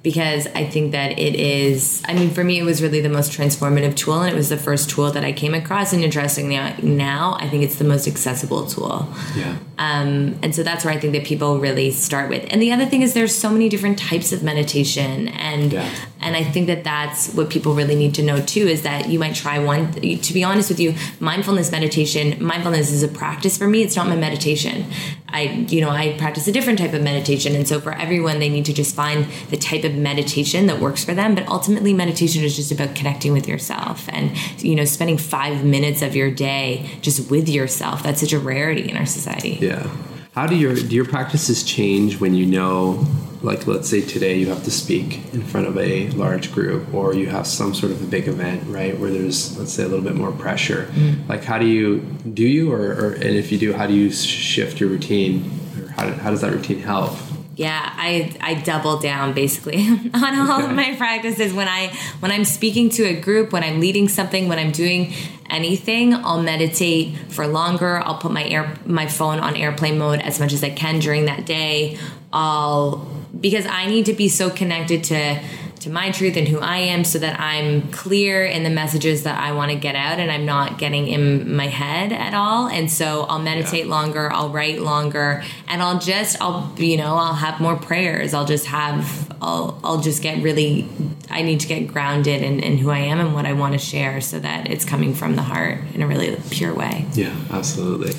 because 0.06 0.46
I 0.54 0.65
think 0.65 0.91
that 0.91 1.18
it 1.18 1.34
is, 1.34 2.04
I 2.06 2.13
mean, 2.13 2.30
for 2.30 2.44
me, 2.44 2.60
it 2.60 2.63
was 2.63 2.80
really 2.80 3.02
the 3.02 3.10
most 3.10 3.32
transformative 3.32 3.96
tool, 3.96 4.22
and 4.22 4.32
it 4.32 4.36
was 4.36 4.50
the 4.50 4.58
first 4.58 4.88
tool 4.88 5.10
that 5.10 5.26
I 5.26 5.34
came 5.34 5.56
across. 5.56 5.94
And 5.94 6.04
interestingly, 6.04 6.58
now 6.84 7.36
I 7.39 7.50
think 7.50 7.63
it's 7.63 7.78
the 7.78 7.86
most 7.86 8.08
accessible 8.08 8.68
tool. 8.68 9.12
Yeah. 9.36 9.58
Um, 9.80 10.38
and 10.44 10.54
so 10.54 10.62
that's 10.62 10.86
where 10.86 10.94
I 10.94 11.00
think 11.00 11.13
that 11.13 11.26
people 11.26 11.60
really 11.60 11.89
start 11.89 12.30
with. 12.30 12.46
And 12.52 12.62
the 12.62 12.72
other 12.72 12.86
thing 12.86 13.02
is, 13.02 13.15
there's 13.15 13.36
so 13.36 13.50
many 13.50 13.68
different 13.68 13.98
types 13.98 14.32
of 14.32 14.44
meditation, 14.44 15.28
and 15.30 15.74
yeah. 15.74 15.91
And 16.25 16.35
I 16.35 16.43
think 16.43 16.65
that 16.67 16.83
that's 16.83 17.31
what 17.33 17.51
people 17.51 17.75
really 17.75 17.95
need 17.95 18.15
to 18.15 18.23
know 18.23 18.41
too 18.41 18.67
is 18.67 18.81
that 18.81 19.09
you 19.09 19.19
might 19.19 19.35
try 19.35 19.59
one. 19.59 19.91
To 19.91 20.33
be 20.33 20.43
honest 20.43 20.69
with 20.69 20.79
you, 20.79 20.95
mindfulness 21.19 21.71
meditation, 21.71 22.43
mindfulness 22.43 22.91
is 22.91 23.03
a 23.03 23.07
practice 23.07 23.57
for 23.57 23.67
me. 23.67 23.83
It's 23.83 23.95
not 23.95 24.07
my 24.07 24.15
meditation. 24.15 24.85
I, 25.27 25.43
you 25.69 25.81
know, 25.81 25.89
I 25.89 26.17
practice 26.17 26.47
a 26.47 26.51
different 26.51 26.79
type 26.79 26.93
of 26.93 27.03
meditation. 27.03 27.55
And 27.55 27.67
so 27.67 27.79
for 27.79 27.93
everyone, 27.93 28.39
they 28.39 28.49
need 28.49 28.65
to 28.65 28.73
just 28.73 28.95
find 28.95 29.25
the 29.49 29.57
type 29.57 29.83
of 29.83 29.93
meditation 29.93 30.65
that 30.65 30.79
works 30.79 31.03
for 31.03 31.13
them. 31.13 31.35
But 31.35 31.47
ultimately, 31.47 31.93
meditation 31.93 32.43
is 32.43 32.55
just 32.55 32.71
about 32.71 32.95
connecting 32.95 33.31
with 33.31 33.47
yourself 33.47 34.09
and, 34.09 34.35
you 34.63 34.75
know, 34.75 34.85
spending 34.85 35.19
five 35.19 35.63
minutes 35.63 36.01
of 36.01 36.15
your 36.15 36.31
day 36.31 36.89
just 37.01 37.29
with 37.29 37.47
yourself. 37.47 38.01
That's 38.01 38.21
such 38.21 38.33
a 38.33 38.39
rarity 38.39 38.89
in 38.89 38.97
our 38.97 39.05
society. 39.05 39.59
Yeah. 39.61 39.88
How 40.33 40.47
do 40.47 40.55
your 40.55 40.73
do 40.73 40.95
your 40.95 41.05
practices 41.05 41.63
change 41.63 42.19
when 42.19 42.33
you 42.33 42.45
know 42.45 43.05
like 43.45 43.67
let's 43.67 43.88
say 43.88 44.01
today 44.01 44.38
you 44.38 44.47
have 44.49 44.63
to 44.63 44.71
speak 44.71 45.34
in 45.34 45.43
front 45.43 45.67
of 45.67 45.77
a 45.77 46.10
large 46.12 46.51
group 46.51 46.91
or 46.93 47.13
you 47.13 47.27
have 47.27 47.45
some 47.45 47.73
sort 47.75 47.91
of 47.91 48.01
a 48.01 48.05
big 48.05 48.27
event 48.27 48.62
right 48.67 48.99
where 48.99 49.12
there's 49.12 49.58
let's 49.58 49.71
say 49.71 49.84
a 49.84 49.88
little 49.88 50.03
bit 50.03 50.15
more 50.15 50.31
pressure. 50.31 50.89
Mm. 50.93 51.29
like 51.29 51.43
how 51.43 51.60
do 51.60 51.67
you 51.67 51.99
do 52.34 52.43
you 52.43 52.73
or, 52.73 52.81
or, 52.81 53.13
and 53.13 53.36
if 53.36 53.51
you 53.51 53.60
do 53.60 53.71
how 53.71 53.86
do 53.86 53.93
you 53.93 54.12
shift 54.12 54.79
your 54.79 54.89
routine? 54.89 55.51
Or 55.79 55.88
how, 55.89 56.12
how 56.13 56.31
does 56.31 56.41
that 56.41 56.51
routine 56.51 56.79
help? 56.79 57.17
Yeah 57.55 57.93
i 57.95 58.36
i 58.41 58.55
double 58.55 58.97
down 58.97 59.34
basically 59.34 59.88
on 60.13 60.39
all 60.39 60.60
okay. 60.60 60.65
of 60.65 60.75
my 60.75 60.95
practices. 60.95 61.53
When 61.53 61.67
i 61.67 61.95
when 62.19 62.31
i'm 62.31 62.45
speaking 62.45 62.89
to 62.97 63.03
a 63.03 63.13
group 63.19 63.53
when 63.53 63.63
i'm 63.63 63.79
leading 63.79 64.10
something 64.10 64.49
when 64.49 64.58
i'm 64.58 64.71
doing 64.71 65.13
anything 65.51 66.15
i'll 66.15 66.41
meditate 66.41 67.15
for 67.29 67.45
longer. 67.45 67.99
I'll 67.99 68.17
put 68.17 68.31
my 68.31 68.43
air 68.43 68.73
my 68.88 69.05
phone 69.05 69.39
on 69.39 69.55
airplane 69.55 69.99
mode 69.99 70.19
as 70.19 70.39
much 70.39 70.51
as 70.51 70.63
i 70.63 70.71
can 70.71 70.97
during 70.97 71.25
that 71.25 71.45
day. 71.45 71.99
I'll 72.34 73.14
because 73.39 73.65
I 73.65 73.88
need 73.88 74.06
to 74.08 74.13
be 74.13 74.30
so 74.30 74.50
connected 74.50 75.04
to 75.06 75.41
to 75.86 75.91
my 75.91 76.10
truth 76.10 76.36
and 76.36 76.48
who 76.48 76.58
I 76.58 76.78
am 76.78 77.04
so 77.04 77.19
that 77.19 77.39
I'm 77.39 77.91
clear 77.91 78.43
in 78.43 78.63
the 78.63 78.71
messages 78.71 79.21
that 79.21 79.39
I 79.39 79.52
want 79.52 79.71
to 79.71 79.78
get 79.78 79.95
out 79.95 80.17
and 80.17 80.32
I'm 80.32 80.43
not 80.43 80.80
getting 80.80 81.08
in 81.08 81.56
my 81.56 81.67
head 81.67 82.12
at 82.12 82.34
all. 82.34 82.67
And 82.67 82.91
so 82.91 83.21
I'll 83.30 83.41
meditate 83.41 83.86
yeah. 83.86 83.91
longer, 83.91 84.32
I'll 84.32 84.50
write 84.50 84.82
longer, 84.82 85.43
and 85.67 85.84
I'll 85.84 86.00
just 86.00 86.41
I'll 86.41 86.74
you 86.80 86.98
know, 86.98 87.15
I'll 87.15 87.36
have 87.36 87.62
more 87.62 87.76
prayers. 87.76 88.34
I'll 88.34 88.48
just 88.48 88.65
have 88.65 89.32
I'll 89.41 89.80
I'll 89.84 90.02
just 90.02 90.24
get 90.24 90.41
really 90.41 90.89
I 91.30 91.43
need 91.43 91.60
to 91.60 91.67
get 91.67 91.88
grounded 91.88 92.41
in, 92.41 92.62
in 92.62 92.80
who 92.80 92.89
I 92.89 93.00
am 93.00 93.19
and 93.19 93.36
what 93.36 93.45
I 93.45 93.54
want 93.54 93.74
to 93.74 93.80
share 93.80 94.21
so 94.21 94.39
that 94.39 94.71
it's 94.71 94.86
coming 94.86 95.13
from 95.13 95.36
the 95.36 95.43
heart 95.43 95.82
in 95.93 96.02
a 96.02 96.08
really 96.08 96.36
pure 96.50 96.74
way. 96.74 97.06
Yeah, 97.13 97.36
absolutely. 97.52 98.13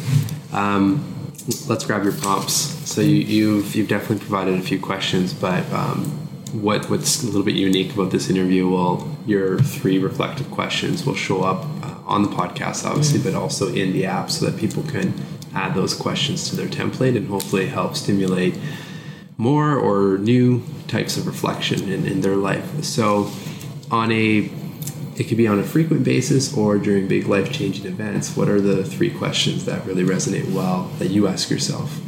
Um, 0.52 1.15
let's 1.68 1.84
grab 1.84 2.04
your 2.04 2.12
prompts. 2.12 2.54
So 2.90 3.00
you, 3.00 3.20
have 3.20 3.30
you've, 3.30 3.76
you've 3.76 3.88
definitely 3.88 4.18
provided 4.18 4.58
a 4.58 4.62
few 4.62 4.80
questions, 4.80 5.32
but 5.32 5.70
um, 5.72 6.04
what 6.52 6.88
what's 6.88 7.22
a 7.22 7.26
little 7.26 7.42
bit 7.42 7.54
unique 7.54 7.92
about 7.94 8.10
this 8.10 8.30
interview? 8.30 8.68
Well, 8.68 9.16
your 9.26 9.58
three 9.58 9.98
reflective 9.98 10.50
questions 10.50 11.04
will 11.04 11.14
show 11.14 11.42
up 11.42 11.64
uh, 11.82 11.94
on 12.06 12.22
the 12.22 12.28
podcast, 12.28 12.84
obviously, 12.84 13.18
mm-hmm. 13.18 13.32
but 13.32 13.38
also 13.38 13.68
in 13.68 13.92
the 13.92 14.06
app, 14.06 14.30
so 14.30 14.46
that 14.46 14.58
people 14.58 14.82
can 14.84 15.14
add 15.54 15.74
those 15.74 15.94
questions 15.94 16.48
to 16.50 16.56
their 16.56 16.68
template 16.68 17.16
and 17.16 17.28
hopefully 17.28 17.66
help 17.66 17.96
stimulate 17.96 18.54
more 19.38 19.76
or 19.76 20.18
new 20.18 20.62
types 20.88 21.16
of 21.16 21.26
reflection 21.26 21.90
in, 21.90 22.06
in 22.06 22.20
their 22.20 22.36
life. 22.36 22.84
So, 22.84 23.30
on 23.90 24.10
a 24.12 24.50
it 25.18 25.24
could 25.24 25.38
be 25.38 25.46
on 25.46 25.58
a 25.58 25.64
frequent 25.64 26.04
basis 26.04 26.54
or 26.56 26.78
during 26.78 27.08
big 27.08 27.26
life 27.26 27.50
changing 27.50 27.86
events. 27.86 28.36
What 28.36 28.48
are 28.48 28.60
the 28.60 28.84
three 28.84 29.10
questions 29.10 29.64
that 29.64 29.84
really 29.86 30.04
resonate 30.04 30.52
well 30.52 30.90
that 30.98 31.08
you 31.08 31.26
ask 31.26 31.48
yourself? 31.48 32.00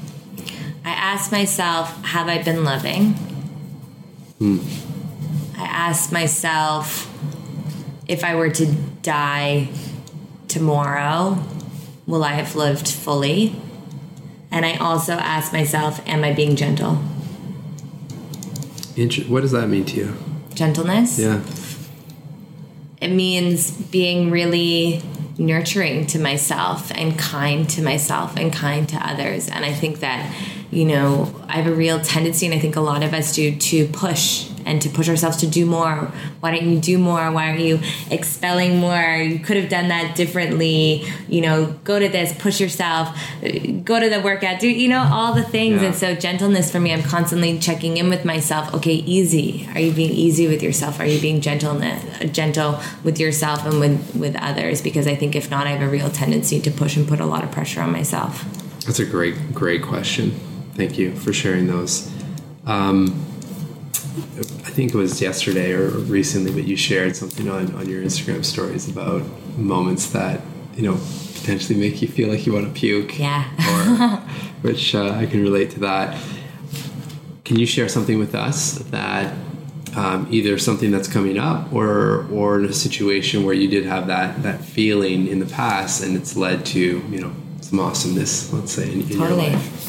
I 0.84 0.90
ask 0.90 1.32
myself, 1.32 2.04
have 2.04 2.28
I 2.28 2.42
been 2.42 2.64
loving? 2.64 3.12
Hmm. 4.38 4.58
I 5.56 5.64
ask 5.64 6.12
myself, 6.12 7.12
if 8.06 8.24
I 8.24 8.34
were 8.34 8.50
to 8.50 8.66
die 9.02 9.70
tomorrow, 10.46 11.42
will 12.06 12.22
I 12.22 12.32
have 12.32 12.54
lived 12.56 12.88
fully? 12.88 13.56
And 14.50 14.66
I 14.66 14.76
also 14.76 15.14
ask 15.14 15.52
myself, 15.52 16.06
am 16.06 16.24
I 16.24 16.32
being 16.32 16.56
gentle? 16.56 16.98
what 19.28 19.42
does 19.42 19.52
that 19.52 19.68
mean 19.68 19.84
to 19.84 19.96
you? 19.96 20.16
Gentleness? 20.54 21.20
Yeah 21.20 21.40
it 23.00 23.08
means 23.08 23.70
being 23.70 24.30
really 24.30 25.02
nurturing 25.38 26.06
to 26.06 26.18
myself 26.18 26.90
and 26.92 27.18
kind 27.18 27.68
to 27.70 27.82
myself 27.82 28.36
and 28.36 28.52
kind 28.52 28.88
to 28.88 28.96
others. 28.96 29.48
And 29.48 29.64
I 29.64 29.72
think 29.72 30.00
that, 30.00 30.34
you 30.70 30.84
know, 30.84 31.32
I 31.48 31.52
have 31.52 31.72
a 31.72 31.74
real 31.74 32.00
tendency, 32.00 32.46
and 32.46 32.54
I 32.54 32.58
think 32.58 32.76
a 32.76 32.80
lot 32.80 33.02
of 33.02 33.14
us 33.14 33.34
do, 33.34 33.54
to 33.56 33.86
push 33.88 34.50
and 34.68 34.82
to 34.82 34.88
push 34.90 35.08
ourselves 35.08 35.38
to 35.38 35.46
do 35.46 35.64
more. 35.64 36.12
Why 36.40 36.50
don't 36.50 36.70
you 36.70 36.78
do 36.78 36.98
more? 36.98 37.32
Why 37.32 37.48
aren't 37.48 37.60
you 37.60 37.80
expelling 38.10 38.78
more? 38.78 39.16
You 39.16 39.38
could 39.38 39.56
have 39.56 39.70
done 39.70 39.88
that 39.88 40.14
differently. 40.14 41.04
You 41.26 41.40
know, 41.40 41.74
go 41.84 41.98
to 41.98 42.08
this, 42.08 42.32
push 42.38 42.60
yourself, 42.60 43.18
go 43.84 43.98
to 43.98 44.10
the 44.10 44.20
workout, 44.20 44.60
do, 44.60 44.68
you 44.68 44.88
know, 44.88 45.08
all 45.10 45.32
the 45.32 45.42
things. 45.42 45.80
Yeah. 45.80 45.88
And 45.88 45.96
so, 45.96 46.14
gentleness 46.14 46.70
for 46.70 46.80
me, 46.80 46.92
I'm 46.92 47.02
constantly 47.02 47.58
checking 47.58 47.96
in 47.96 48.10
with 48.10 48.24
myself. 48.24 48.74
Okay, 48.74 48.94
easy. 48.94 49.66
Are 49.74 49.80
you 49.80 49.92
being 49.92 50.12
easy 50.12 50.46
with 50.46 50.62
yourself? 50.62 51.00
Are 51.00 51.06
you 51.06 51.20
being 51.20 51.40
gentleness, 51.40 52.30
gentle 52.32 52.78
with 53.02 53.18
yourself 53.18 53.64
and 53.64 53.80
with, 53.80 54.14
with 54.14 54.36
others? 54.36 54.82
Because 54.82 55.06
I 55.06 55.14
think 55.14 55.34
if 55.34 55.50
not, 55.50 55.66
I 55.66 55.70
have 55.70 55.82
a 55.82 55.90
real 55.90 56.10
tendency 56.10 56.60
to 56.60 56.70
push 56.70 56.96
and 56.96 57.08
put 57.08 57.20
a 57.20 57.26
lot 57.26 57.42
of 57.42 57.50
pressure 57.50 57.80
on 57.80 57.90
myself. 57.90 58.44
That's 58.84 58.98
a 58.98 59.06
great, 59.06 59.54
great 59.54 59.82
question. 59.82 60.32
Thank 60.74 60.98
you 60.98 61.14
for 61.16 61.32
sharing 61.32 61.66
those. 61.66 62.12
Um, 62.66 63.24
think 64.78 64.94
it 64.94 64.96
was 64.96 65.20
yesterday 65.20 65.72
or 65.72 65.88
recently, 65.88 66.52
but 66.52 66.62
you 66.62 66.76
shared 66.76 67.16
something 67.16 67.48
on, 67.50 67.74
on 67.74 67.88
your 67.88 68.00
Instagram 68.00 68.44
stories 68.44 68.88
about 68.88 69.22
moments 69.58 70.10
that, 70.10 70.40
you 70.76 70.82
know, 70.82 70.96
potentially 71.34 71.76
make 71.76 72.00
you 72.00 72.06
feel 72.06 72.28
like 72.28 72.46
you 72.46 72.52
want 72.52 72.64
to 72.64 72.72
puke. 72.72 73.18
Yeah. 73.18 73.42
or, 73.68 74.18
which 74.62 74.94
uh, 74.94 75.10
I 75.14 75.26
can 75.26 75.42
relate 75.42 75.70
to 75.72 75.80
that. 75.80 76.16
Can 77.44 77.58
you 77.58 77.66
share 77.66 77.88
something 77.88 78.20
with 78.20 78.36
us 78.36 78.78
that 78.90 79.34
um, 79.96 80.28
either 80.30 80.56
something 80.58 80.92
that's 80.92 81.08
coming 81.08 81.38
up 81.38 81.72
or 81.72 82.28
or 82.30 82.60
in 82.60 82.66
a 82.66 82.72
situation 82.72 83.42
where 83.42 83.54
you 83.54 83.66
did 83.66 83.84
have 83.84 84.06
that 84.06 84.44
that 84.44 84.60
feeling 84.60 85.26
in 85.26 85.40
the 85.40 85.46
past 85.46 86.04
and 86.04 86.14
it's 86.14 86.36
led 86.36 86.64
to 86.66 87.02
you 87.10 87.20
know 87.20 87.32
some 87.62 87.80
awesomeness 87.80 88.52
let's 88.52 88.70
say 88.70 88.92
in, 88.92 89.00
in 89.00 89.08
totally. 89.18 89.44
your 89.44 89.54
life 89.54 89.87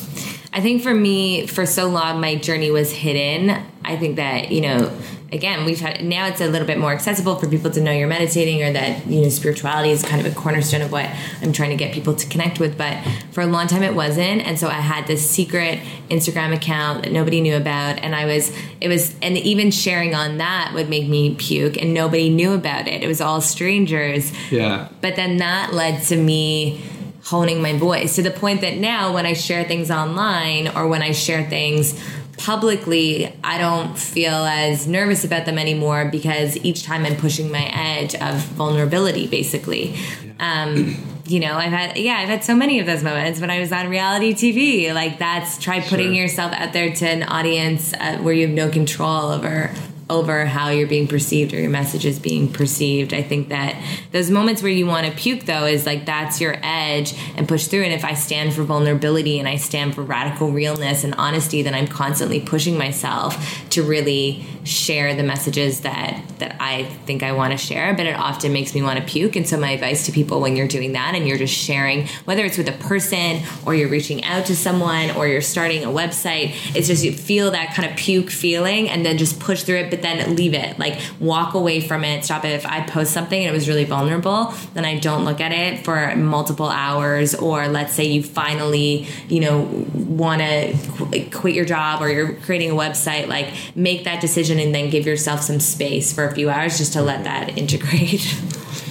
I 0.52 0.62
think 0.62 0.82
for 0.82 0.93
me, 0.93 1.45
for 1.47 1.66
so 1.66 1.88
long, 1.88 2.20
my 2.20 2.36
journey 2.36 2.72
was 2.72 2.91
hidden. 2.91 3.64
I 3.86 3.97
think 3.97 4.16
that, 4.16 4.52
you 4.52 4.62
know, 4.62 4.91
again, 5.32 5.64
we've 5.64 5.80
had 5.80 6.04
now 6.04 6.26
it's 6.26 6.41
a 6.41 6.47
little 6.47 6.66
bit 6.66 6.80
more 6.80 6.91
accessible 6.91 7.36
for 7.36 7.47
people 7.47 7.70
to 7.72 7.82
know 7.82 7.91
you're 7.91 8.08
meditating 8.08 8.64
or 8.64 8.74
that, 8.74 9.06
you 9.06 9.22
know, 9.22 9.30
spirituality 9.30 9.91
is 9.91 10.04
kind 10.04 10.26
of 10.26 10.32
a 10.32 10.36
cornerstone 10.36 10.82
of 10.82 10.91
what 10.91 11.06
I'm 11.41 11.54
trying 11.54 11.70
to 11.70 11.76
get 11.76 11.93
people 11.93 12.16
to 12.16 12.28
connect 12.28 12.60
with. 12.60 12.78
But 12.78 12.97
for 13.32 13.41
a 13.41 13.45
long 13.45 13.68
time, 13.68 13.84
it 13.84 13.93
wasn't. 13.93 14.41
And 14.41 14.58
so 14.58 14.68
I 14.68 14.74
had 14.74 15.06
this 15.06 15.28
secret 15.30 15.80
Instagram 16.10 16.54
account 16.54 17.04
that 17.04 17.12
nobody 17.12 17.41
knew 17.41 17.56
about. 17.56 18.00
And 18.00 18.16
I 18.16 18.26
was, 18.26 18.52
it 18.82 18.88
was, 18.88 19.16
and 19.22 19.38
even 19.38 19.70
sharing 19.70 20.16
on 20.16 20.38
that 20.38 20.72
would 20.74 20.89
make 20.89 21.08
me 21.08 21.36
puke 21.36 21.78
and 21.78 21.93
nobody 21.93 22.30
knew 22.30 22.54
about 22.54 22.88
it. 22.88 23.04
It 23.04 23.08
was 23.08 23.22
all 23.22 23.39
strangers. 23.39 24.32
Yeah. 24.52 24.89
But 25.02 25.16
then 25.16 25.38
that 25.38 25.74
led 25.74 26.02
to 26.06 26.18
me 26.18 26.82
honing 27.30 27.62
my 27.62 27.78
voice 27.78 28.16
to 28.16 28.24
the 28.24 28.32
point 28.32 28.62
that 28.62 28.78
now 28.78 29.14
when 29.14 29.26
I 29.26 29.34
share 29.34 29.64
things 29.64 29.92
online 29.92 30.68
or 30.68 30.88
when 30.88 31.04
I 31.04 31.12
share 31.12 31.48
things 31.48 31.94
publicly, 32.38 33.32
I 33.44 33.60
don't 33.60 33.96
feel 33.98 34.34
as 34.34 34.88
nervous 34.88 35.24
about 35.24 35.46
them 35.46 35.60
anymore 35.60 36.10
because 36.12 36.58
each 36.58 36.84
time 36.84 37.06
I'm 37.06 37.16
pushing 37.16 37.52
my 37.52 37.70
edge 37.72 38.16
of 38.16 38.38
vulnerability, 38.38 39.28
basically. 39.28 39.94
Yeah. 39.94 40.64
Um, 40.64 40.96
you 41.28 41.40
know, 41.40 41.54
I've 41.54 41.72
had, 41.72 41.98
yeah, 41.98 42.16
I've 42.16 42.30
had 42.30 42.44
so 42.44 42.56
many 42.56 42.80
of 42.80 42.88
those 42.88 43.04
moments 43.04 43.40
when 43.40 43.52
I 43.52 43.60
was 43.60 43.72
on 43.72 43.90
reality 43.90 44.34
TV. 44.34 44.92
Like, 44.92 45.20
that's 45.20 45.60
try 45.60 45.82
putting 45.82 46.08
sure. 46.08 46.24
yourself 46.24 46.52
out 46.54 46.74
there 46.74 46.92
to 46.92 47.08
an 47.08 47.22
audience 47.22 47.94
uh, 47.94 48.18
where 48.18 48.34
you 48.34 48.48
have 48.48 48.56
no 48.56 48.70
control 48.70 49.30
over 49.30 49.72
over 50.10 50.45
how 50.45 50.70
you're 50.70 50.88
being 50.88 51.07
perceived 51.07 51.53
or 51.53 51.60
your 51.60 51.70
message 51.70 52.05
is 52.05 52.20
being 52.20 52.51
perceived. 52.51 53.14
I 53.14 53.22
think 53.22 53.49
that 53.49 53.82
those 54.12 54.32
moments 54.32 54.64
where 54.64 54.72
you 54.72 54.86
want 54.86 55.05
to 55.07 55.14
puke, 55.14 55.45
though, 55.45 55.66
is 55.66 55.86
like 55.86 56.05
that's 56.05 56.41
your 56.41 56.55
edge 56.64 57.14
and 57.36 57.47
push 57.47 57.68
through. 57.68 57.84
And 57.84 57.93
if 57.93 58.03
I 58.03 58.14
stand 58.14 58.53
for 58.53 58.64
vulnerability 58.64 59.39
and 59.39 59.47
I 59.47 59.57
stand 59.57 59.95
for 59.95 60.01
radical 60.01 60.51
realness 60.51 61.03
and 61.03 61.14
honesty, 61.16 61.62
then 61.62 61.76
I'm 61.76 61.88
constantly 61.88 62.39
pushing 62.39 62.78
myself 62.78 63.70
to 63.72 63.84
really 63.84 64.45
share 64.70 65.15
the 65.15 65.24
messages 65.24 65.82
that 65.82 66.22
that 66.39 66.55
I 66.59 66.86
think 67.05 67.24
I 67.24 67.34
want 67.34 67.51
to 67.51 67.57
share. 67.57 67.93
But 67.93 68.05
it 68.05 68.15
often 68.15 68.53
makes 68.53 68.74
me 68.74 68.82
want 68.82 68.99
to 68.99 69.05
puke. 69.05 69.36
And 69.36 69.47
so 69.47 69.57
my 69.57 69.72
advice 69.72 70.05
to 70.05 70.11
people 70.11 70.39
when 70.39 70.55
you're 70.55 70.67
doing 70.67 70.93
that 70.93 71.15
and 71.15 71.28
you're 71.28 71.38
just 71.38 71.53
sharing, 71.53 72.07
whether 72.26 72.45
it's 72.45 72.57
with 72.57 72.67
a 72.70 72.74
person 72.84 73.41
or 73.65 73.76
you're 73.76 73.89
reaching 73.89 74.24
out 74.24 74.45
to 74.45 74.55
someone 74.55 75.11
or 75.11 75.28
you're 75.28 75.41
starting 75.41 75.84
a 75.84 75.89
website, 75.89 76.55
it's 76.76 76.88
just 76.88 77.03
you 77.03 77.11
feel 77.11 77.51
that 77.51 77.74
kind 77.74 77.89
of 77.89 77.97
puke 77.97 78.30
feeling 78.30 78.89
and 78.89 79.05
then 79.05 79.17
just 79.17 79.39
push 79.39 79.63
through 79.63 79.78
it. 79.78 79.89
But 79.89 80.01
then 80.01 80.36
leave 80.36 80.53
it. 80.53 80.80
Like 80.80 80.99
walk 81.20 81.53
away 81.53 81.82
from 81.82 82.03
it, 82.03 82.24
stop 82.24 82.45
it. 82.45 82.49
If 82.49 82.65
I 82.65 82.82
post 82.82 83.11
something 83.11 83.39
and 83.39 83.49
it 83.49 83.53
was 83.53 83.67
really 83.67 83.86
vulnerable, 83.86 84.53
then 84.74 84.86
I 84.86 84.99
don't 84.99 85.26
look 85.26 85.41
at 85.41 85.51
it 85.51 85.84
for 85.84 86.15
multiple 86.15 86.70
hours. 86.70 87.36
Or 87.36 87.67
let's 87.67 87.93
say 87.93 88.05
you 88.05 88.24
finally, 88.24 89.07
you 89.28 89.39
know, 89.39 89.61
want 89.93 90.41
to 90.41 90.78
qu- 90.97 91.30
quit 91.32 91.55
your 91.55 91.65
job 91.65 92.01
or 92.01 92.09
you're 92.09 92.34
creating 92.34 92.72
a 92.72 92.76
website, 92.76 93.28
like 93.28 93.53
make 93.76 94.03
that 94.03 94.22
decision 94.22 94.59
and 94.60 94.74
then 94.74 94.89
give 94.89 95.05
yourself 95.05 95.41
some 95.41 95.60
space 95.60 96.14
for 96.14 96.28
a 96.28 96.36
few 96.36 96.49
hours 96.49 96.78
just 96.78 96.93
to 96.93 97.01
let 97.01 97.24
that 97.24 97.57
integrate. 97.57 98.22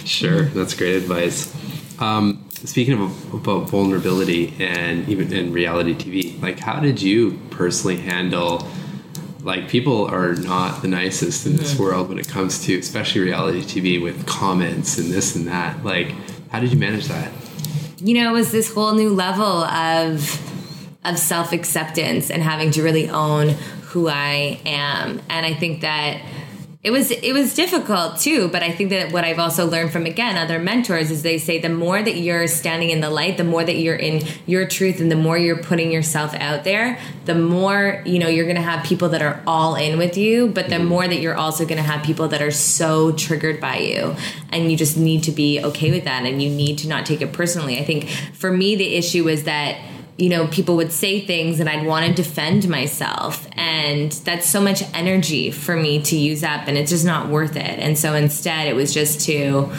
sure, 0.04 0.42
that's 0.46 0.74
great 0.74 0.96
advice. 0.96 1.54
Um, 2.00 2.44
speaking 2.50 3.00
of 3.00 3.34
about 3.34 3.68
vulnerability 3.68 4.54
and 4.58 5.08
even 5.08 5.32
in 5.32 5.52
reality 5.52 5.94
TV, 5.94 6.40
like 6.42 6.58
how 6.58 6.80
did 6.80 7.00
you 7.02 7.38
personally 7.50 7.96
handle? 7.96 8.68
like 9.48 9.68
people 9.68 10.06
are 10.06 10.34
not 10.34 10.82
the 10.82 10.88
nicest 10.88 11.46
in 11.46 11.56
this 11.56 11.72
mm-hmm. 11.72 11.82
world 11.82 12.08
when 12.08 12.18
it 12.18 12.28
comes 12.28 12.64
to 12.66 12.78
especially 12.78 13.22
reality 13.22 13.62
TV 13.62 14.02
with 14.02 14.26
comments 14.26 14.98
and 14.98 15.10
this 15.10 15.36
and 15.36 15.46
that. 15.46 15.84
Like, 15.84 16.12
how 16.50 16.60
did 16.60 16.72
you 16.72 16.78
manage 16.78 17.06
that? 17.06 17.32
You 17.98 18.14
know, 18.14 18.30
it 18.30 18.32
was 18.32 18.52
this 18.52 18.72
whole 18.72 18.94
new 18.94 19.10
level 19.10 19.64
of 19.64 20.44
of 21.04 21.18
self 21.18 21.52
acceptance 21.52 22.30
and 22.30 22.42
having 22.42 22.70
to 22.72 22.82
really 22.82 23.08
own 23.08 23.54
who 23.89 24.09
I 24.09 24.61
am. 24.66 25.20
And 25.28 25.47
I 25.47 25.55
think 25.55 25.80
that 25.80 26.20
it 26.80 26.93
was 26.93 27.11
it 27.11 27.32
was 27.32 27.55
difficult 27.55 28.18
too 28.20 28.49
but 28.49 28.62
i 28.62 28.70
think 28.70 28.91
that 28.91 29.12
what 29.12 29.24
i've 29.24 29.41
also 29.41 29.66
learned 29.66 29.91
from 29.91 30.07
again 30.07 30.36
other 30.36 30.61
mentors 30.61 31.11
is 31.11 31.24
they 31.24 31.36
say 31.36 31.59
the 31.59 31.68
more 31.68 32.01
that 32.01 32.16
you're 32.16 32.47
standing 32.47 32.91
in 32.91 33.01
the 33.01 33.11
light 33.11 33.36
the 33.36 33.43
more 33.43 33.64
that 33.64 33.76
you're 33.76 33.97
in 33.97 34.24
your 34.47 34.64
truth 34.64 35.01
and 35.01 35.11
the 35.11 35.16
more 35.16 35.36
you're 35.36 35.61
putting 35.61 35.91
yourself 35.91 36.32
out 36.34 36.62
there 36.62 36.97
the 37.24 37.34
more 37.34 38.01
you 38.07 38.20
know 38.20 38.28
you're 38.28 38.45
going 38.45 38.57
to 38.57 38.62
have 38.62 38.84
people 38.84 39.09
that 39.09 39.20
are 39.20 39.43
all 39.45 39.74
in 39.74 39.99
with 39.99 40.16
you 40.16 40.47
but 40.47 40.68
the 40.68 40.76
mm-hmm. 40.76 40.86
more 40.86 41.09
that 41.09 41.20
you're 41.20 41.36
also 41.36 41.64
going 41.64 41.78
to 41.78 41.82
have 41.82 42.01
people 42.05 42.28
that 42.28 42.41
are 42.41 42.53
so 42.53 43.11
triggered 43.12 43.61
by 43.61 43.76
you 43.78 44.14
and 44.53 44.70
you 44.70 44.76
just 44.76 44.97
need 44.97 45.24
to 45.24 45.32
be 45.32 45.61
okay 45.61 45.91
with 45.91 46.05
that 46.05 46.24
and 46.24 46.41
you 46.41 46.49
need 46.49 46.78
to 46.78 46.86
not 46.86 47.05
take 47.05 47.20
it 47.20 47.32
personally 47.32 47.76
i 47.76 47.84
think 47.84 48.09
for 48.32 48.53
me 48.53 48.76
the 48.76 48.95
issue 48.95 49.24
was 49.24 49.45
that 49.45 49.76
you 50.18 50.28
know, 50.28 50.48
people 50.48 50.76
would 50.76 50.90
say 50.90 51.24
things 51.24 51.60
and 51.60 51.68
I'd 51.68 51.86
want 51.86 52.04
to 52.06 52.12
defend 52.12 52.68
myself. 52.68 53.46
And 53.52 54.10
that's 54.10 54.48
so 54.48 54.60
much 54.60 54.82
energy 54.92 55.52
for 55.52 55.76
me 55.76 56.02
to 56.02 56.16
use 56.16 56.42
up 56.42 56.66
and 56.66 56.76
it's 56.76 56.90
just 56.90 57.06
not 57.06 57.28
worth 57.28 57.56
it. 57.56 57.78
And 57.78 57.96
so 57.96 58.14
instead, 58.14 58.66
it 58.66 58.74
was 58.74 58.92
just 58.92 59.20
to, 59.26 59.70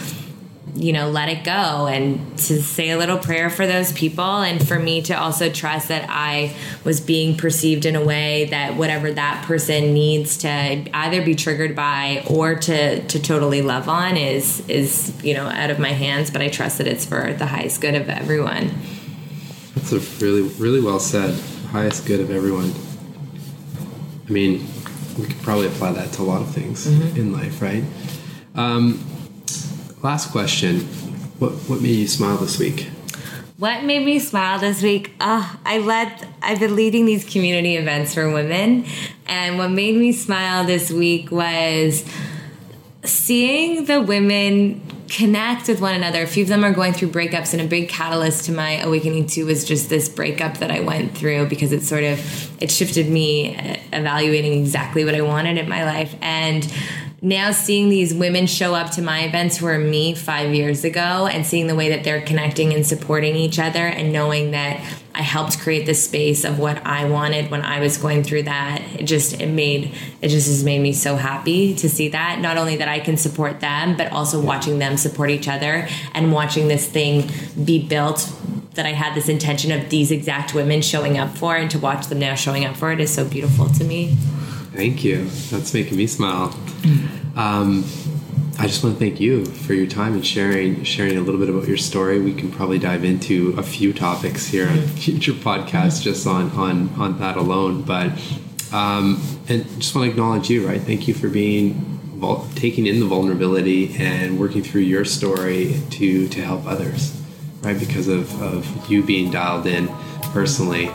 you 0.75 0.93
know, 0.93 1.09
let 1.09 1.27
it 1.27 1.43
go 1.43 1.87
and 1.87 2.37
to 2.37 2.61
say 2.61 2.91
a 2.91 2.97
little 2.97 3.17
prayer 3.17 3.49
for 3.49 3.67
those 3.67 3.91
people 3.91 4.23
and 4.23 4.65
for 4.65 4.79
me 4.79 5.01
to 5.01 5.13
also 5.13 5.49
trust 5.49 5.89
that 5.89 6.05
I 6.07 6.55
was 6.85 7.01
being 7.01 7.35
perceived 7.35 7.85
in 7.85 7.97
a 7.97 8.05
way 8.05 8.45
that 8.45 8.77
whatever 8.77 9.11
that 9.11 9.43
person 9.45 9.93
needs 9.93 10.37
to 10.37 10.49
either 10.49 11.21
be 11.21 11.35
triggered 11.35 11.75
by 11.75 12.23
or 12.29 12.55
to 12.55 13.05
to 13.05 13.21
totally 13.21 13.61
love 13.61 13.89
on 13.89 14.15
is 14.15 14.65
is, 14.69 15.13
you 15.21 15.33
know, 15.33 15.47
out 15.47 15.69
of 15.69 15.79
my 15.79 15.91
hands, 15.91 16.31
but 16.31 16.41
I 16.41 16.47
trust 16.47 16.77
that 16.77 16.87
it's 16.87 17.05
for 17.05 17.33
the 17.33 17.45
highest 17.45 17.81
good 17.81 17.95
of 17.95 18.07
everyone. 18.07 18.71
That's 19.79 19.93
a 19.93 20.23
really, 20.25 20.41
really 20.41 20.81
well 20.81 20.99
said. 20.99 21.39
Highest 21.71 22.05
good 22.05 22.19
of 22.19 22.31
everyone. 22.31 22.73
I 24.27 24.31
mean, 24.31 24.67
we 25.17 25.25
could 25.25 25.41
probably 25.41 25.67
apply 25.67 25.93
that 25.93 26.11
to 26.13 26.21
a 26.21 26.23
lot 26.23 26.41
of 26.41 26.49
things 26.49 26.85
mm-hmm. 26.85 27.17
in 27.17 27.31
life, 27.31 27.61
right? 27.61 27.83
Um, 28.55 29.01
last 30.03 30.31
question. 30.31 30.81
What 31.39 31.53
what 31.69 31.81
made 31.81 31.95
you 31.95 32.09
smile 32.09 32.35
this 32.37 32.59
week? 32.59 32.89
What 33.57 33.85
made 33.85 34.05
me 34.05 34.19
smile 34.19 34.59
this 34.59 34.81
week? 34.81 35.13
Oh, 35.21 35.57
I 35.65 35.77
led. 35.77 36.27
I've 36.41 36.59
been 36.59 36.75
leading 36.75 37.05
these 37.05 37.23
community 37.23 37.77
events 37.77 38.13
for 38.13 38.29
women, 38.29 38.85
and 39.27 39.57
what 39.57 39.69
made 39.71 39.95
me 39.95 40.11
smile 40.11 40.65
this 40.65 40.91
week 40.91 41.31
was 41.31 42.03
seeing 43.05 43.85
the 43.85 44.01
women 44.01 44.81
connect 45.09 45.67
with 45.67 45.81
one 45.81 45.95
another. 45.95 46.23
A 46.23 46.27
few 46.27 46.43
of 46.43 46.49
them 46.49 46.63
are 46.63 46.71
going 46.71 46.93
through 46.93 47.09
breakups, 47.09 47.53
and 47.53 47.61
a 47.61 47.65
big 47.65 47.89
catalyst 47.89 48.45
to 48.45 48.51
my 48.51 48.79
awakening 48.81 49.27
too 49.27 49.45
was 49.45 49.65
just 49.65 49.89
this 49.89 50.07
breakup 50.07 50.57
that 50.57 50.71
I 50.71 50.79
went 50.81 51.17
through 51.17 51.47
because 51.47 51.71
it 51.71 51.83
sort 51.83 52.03
of 52.03 52.61
it 52.61 52.71
shifted 52.71 53.09
me 53.09 53.57
uh, 53.57 53.77
evaluating 53.91 54.53
exactly 54.53 55.03
what 55.05 55.15
I 55.15 55.21
wanted 55.21 55.57
in 55.57 55.67
my 55.67 55.83
life 55.83 56.15
and 56.21 56.71
now 57.21 57.51
seeing 57.51 57.89
these 57.89 58.13
women 58.13 58.47
show 58.47 58.73
up 58.73 58.91
to 58.91 59.01
my 59.01 59.21
events 59.21 59.57
who 59.57 59.65
were 59.65 59.77
me 59.77 60.13
five 60.13 60.53
years 60.53 60.83
ago 60.83 61.27
and 61.27 61.45
seeing 61.45 61.67
the 61.67 61.75
way 61.75 61.89
that 61.89 62.03
they're 62.03 62.21
connecting 62.21 62.73
and 62.73 62.85
supporting 62.85 63.35
each 63.35 63.59
other 63.59 63.85
and 63.85 64.13
knowing 64.13 64.51
that 64.51 64.79
I 65.13 65.21
helped 65.21 65.59
create 65.59 65.85
the 65.85 65.93
space 65.93 66.45
of 66.45 66.59
what 66.59 66.85
I 66.85 67.03
wanted 67.05 67.51
when 67.51 67.61
I 67.61 67.81
was 67.81 67.97
going 67.97 68.23
through 68.23 68.43
that. 68.43 68.81
It 68.97 69.03
just 69.03 69.41
it 69.41 69.47
made 69.47 69.93
it 70.21 70.29
just 70.29 70.47
has 70.47 70.63
made 70.63 70.79
me 70.79 70.93
so 70.93 71.17
happy 71.17 71.75
to 71.75 71.89
see 71.89 72.07
that. 72.09 72.39
Not 72.39 72.57
only 72.57 72.77
that 72.77 72.87
I 72.87 72.99
can 72.99 73.17
support 73.17 73.59
them, 73.59 73.97
but 73.97 74.11
also 74.13 74.41
watching 74.41 74.79
them 74.79 74.95
support 74.95 75.29
each 75.29 75.47
other 75.47 75.89
and 76.13 76.31
watching 76.31 76.69
this 76.69 76.87
thing 76.87 77.29
be 77.65 77.85
built 77.85 78.31
that 78.75 78.85
I 78.85 78.93
had 78.93 79.13
this 79.13 79.27
intention 79.27 79.73
of 79.73 79.89
these 79.89 80.09
exact 80.09 80.53
women 80.53 80.81
showing 80.81 81.17
up 81.17 81.37
for 81.37 81.57
and 81.57 81.69
to 81.71 81.79
watch 81.79 82.07
them 82.07 82.19
now 82.19 82.35
showing 82.35 82.63
up 82.63 82.77
for 82.77 82.93
it 82.93 83.01
is 83.01 83.13
so 83.13 83.25
beautiful 83.25 83.67
to 83.67 83.83
me. 83.83 84.15
Thank 84.73 85.03
you. 85.03 85.25
That's 85.49 85.73
making 85.73 85.97
me 85.97 86.07
smile. 86.07 86.57
Um, 87.35 87.83
I 88.59 88.67
just 88.67 88.83
want 88.83 88.95
to 88.95 88.99
thank 88.99 89.21
you 89.21 89.45
for 89.45 89.73
your 89.73 89.87
time 89.87 90.13
and 90.13 90.25
sharing 90.25 90.83
sharing 90.83 91.17
a 91.17 91.21
little 91.21 91.39
bit 91.39 91.49
about 91.49 91.65
your 91.67 91.77
story. 91.77 92.19
We 92.19 92.33
can 92.33 92.51
probably 92.51 92.77
dive 92.77 93.05
into 93.05 93.55
a 93.57 93.63
few 93.63 93.93
topics 93.93 94.47
here 94.47 94.67
on 94.67 94.79
future 95.05 95.31
podcasts 95.31 96.01
just 96.01 96.27
on 96.27 96.51
on 96.51 96.89
on 96.99 97.19
that 97.19 97.37
alone. 97.37 97.83
But 97.83 98.11
um, 98.73 99.21
and 99.47 99.65
just 99.79 99.95
want 99.95 100.05
to 100.05 100.11
acknowledge 100.11 100.49
you, 100.49 100.67
right? 100.67 100.81
Thank 100.81 101.07
you 101.07 101.13
for 101.13 101.29
being 101.29 101.95
taking 102.55 102.85
in 102.85 102.99
the 102.99 103.05
vulnerability 103.05 103.95
and 103.97 104.37
working 104.37 104.61
through 104.61 104.81
your 104.81 105.05
story 105.05 105.81
to 105.91 106.27
to 106.27 106.41
help 106.43 106.65
others, 106.67 107.19
right? 107.61 107.79
Because 107.79 108.09
of 108.09 108.41
of 108.41 108.91
you 108.91 109.03
being 109.03 109.31
dialed 109.31 109.67
in 109.67 109.87
personally. 110.33 110.91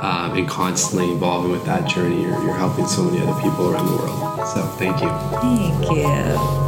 Um, 0.00 0.36
and 0.36 0.48
constantly 0.48 1.12
evolving 1.12 1.50
with 1.50 1.64
that 1.64 1.88
journey, 1.88 2.22
you're, 2.22 2.42
you're 2.44 2.54
helping 2.54 2.86
so 2.86 3.02
many 3.02 3.20
other 3.20 3.40
people 3.42 3.68
around 3.68 3.86
the 3.86 3.96
world. 3.96 4.48
So, 4.48 4.62
thank 4.78 5.02
you. 5.02 5.08
Thank 5.40 5.90
you. 5.90 6.67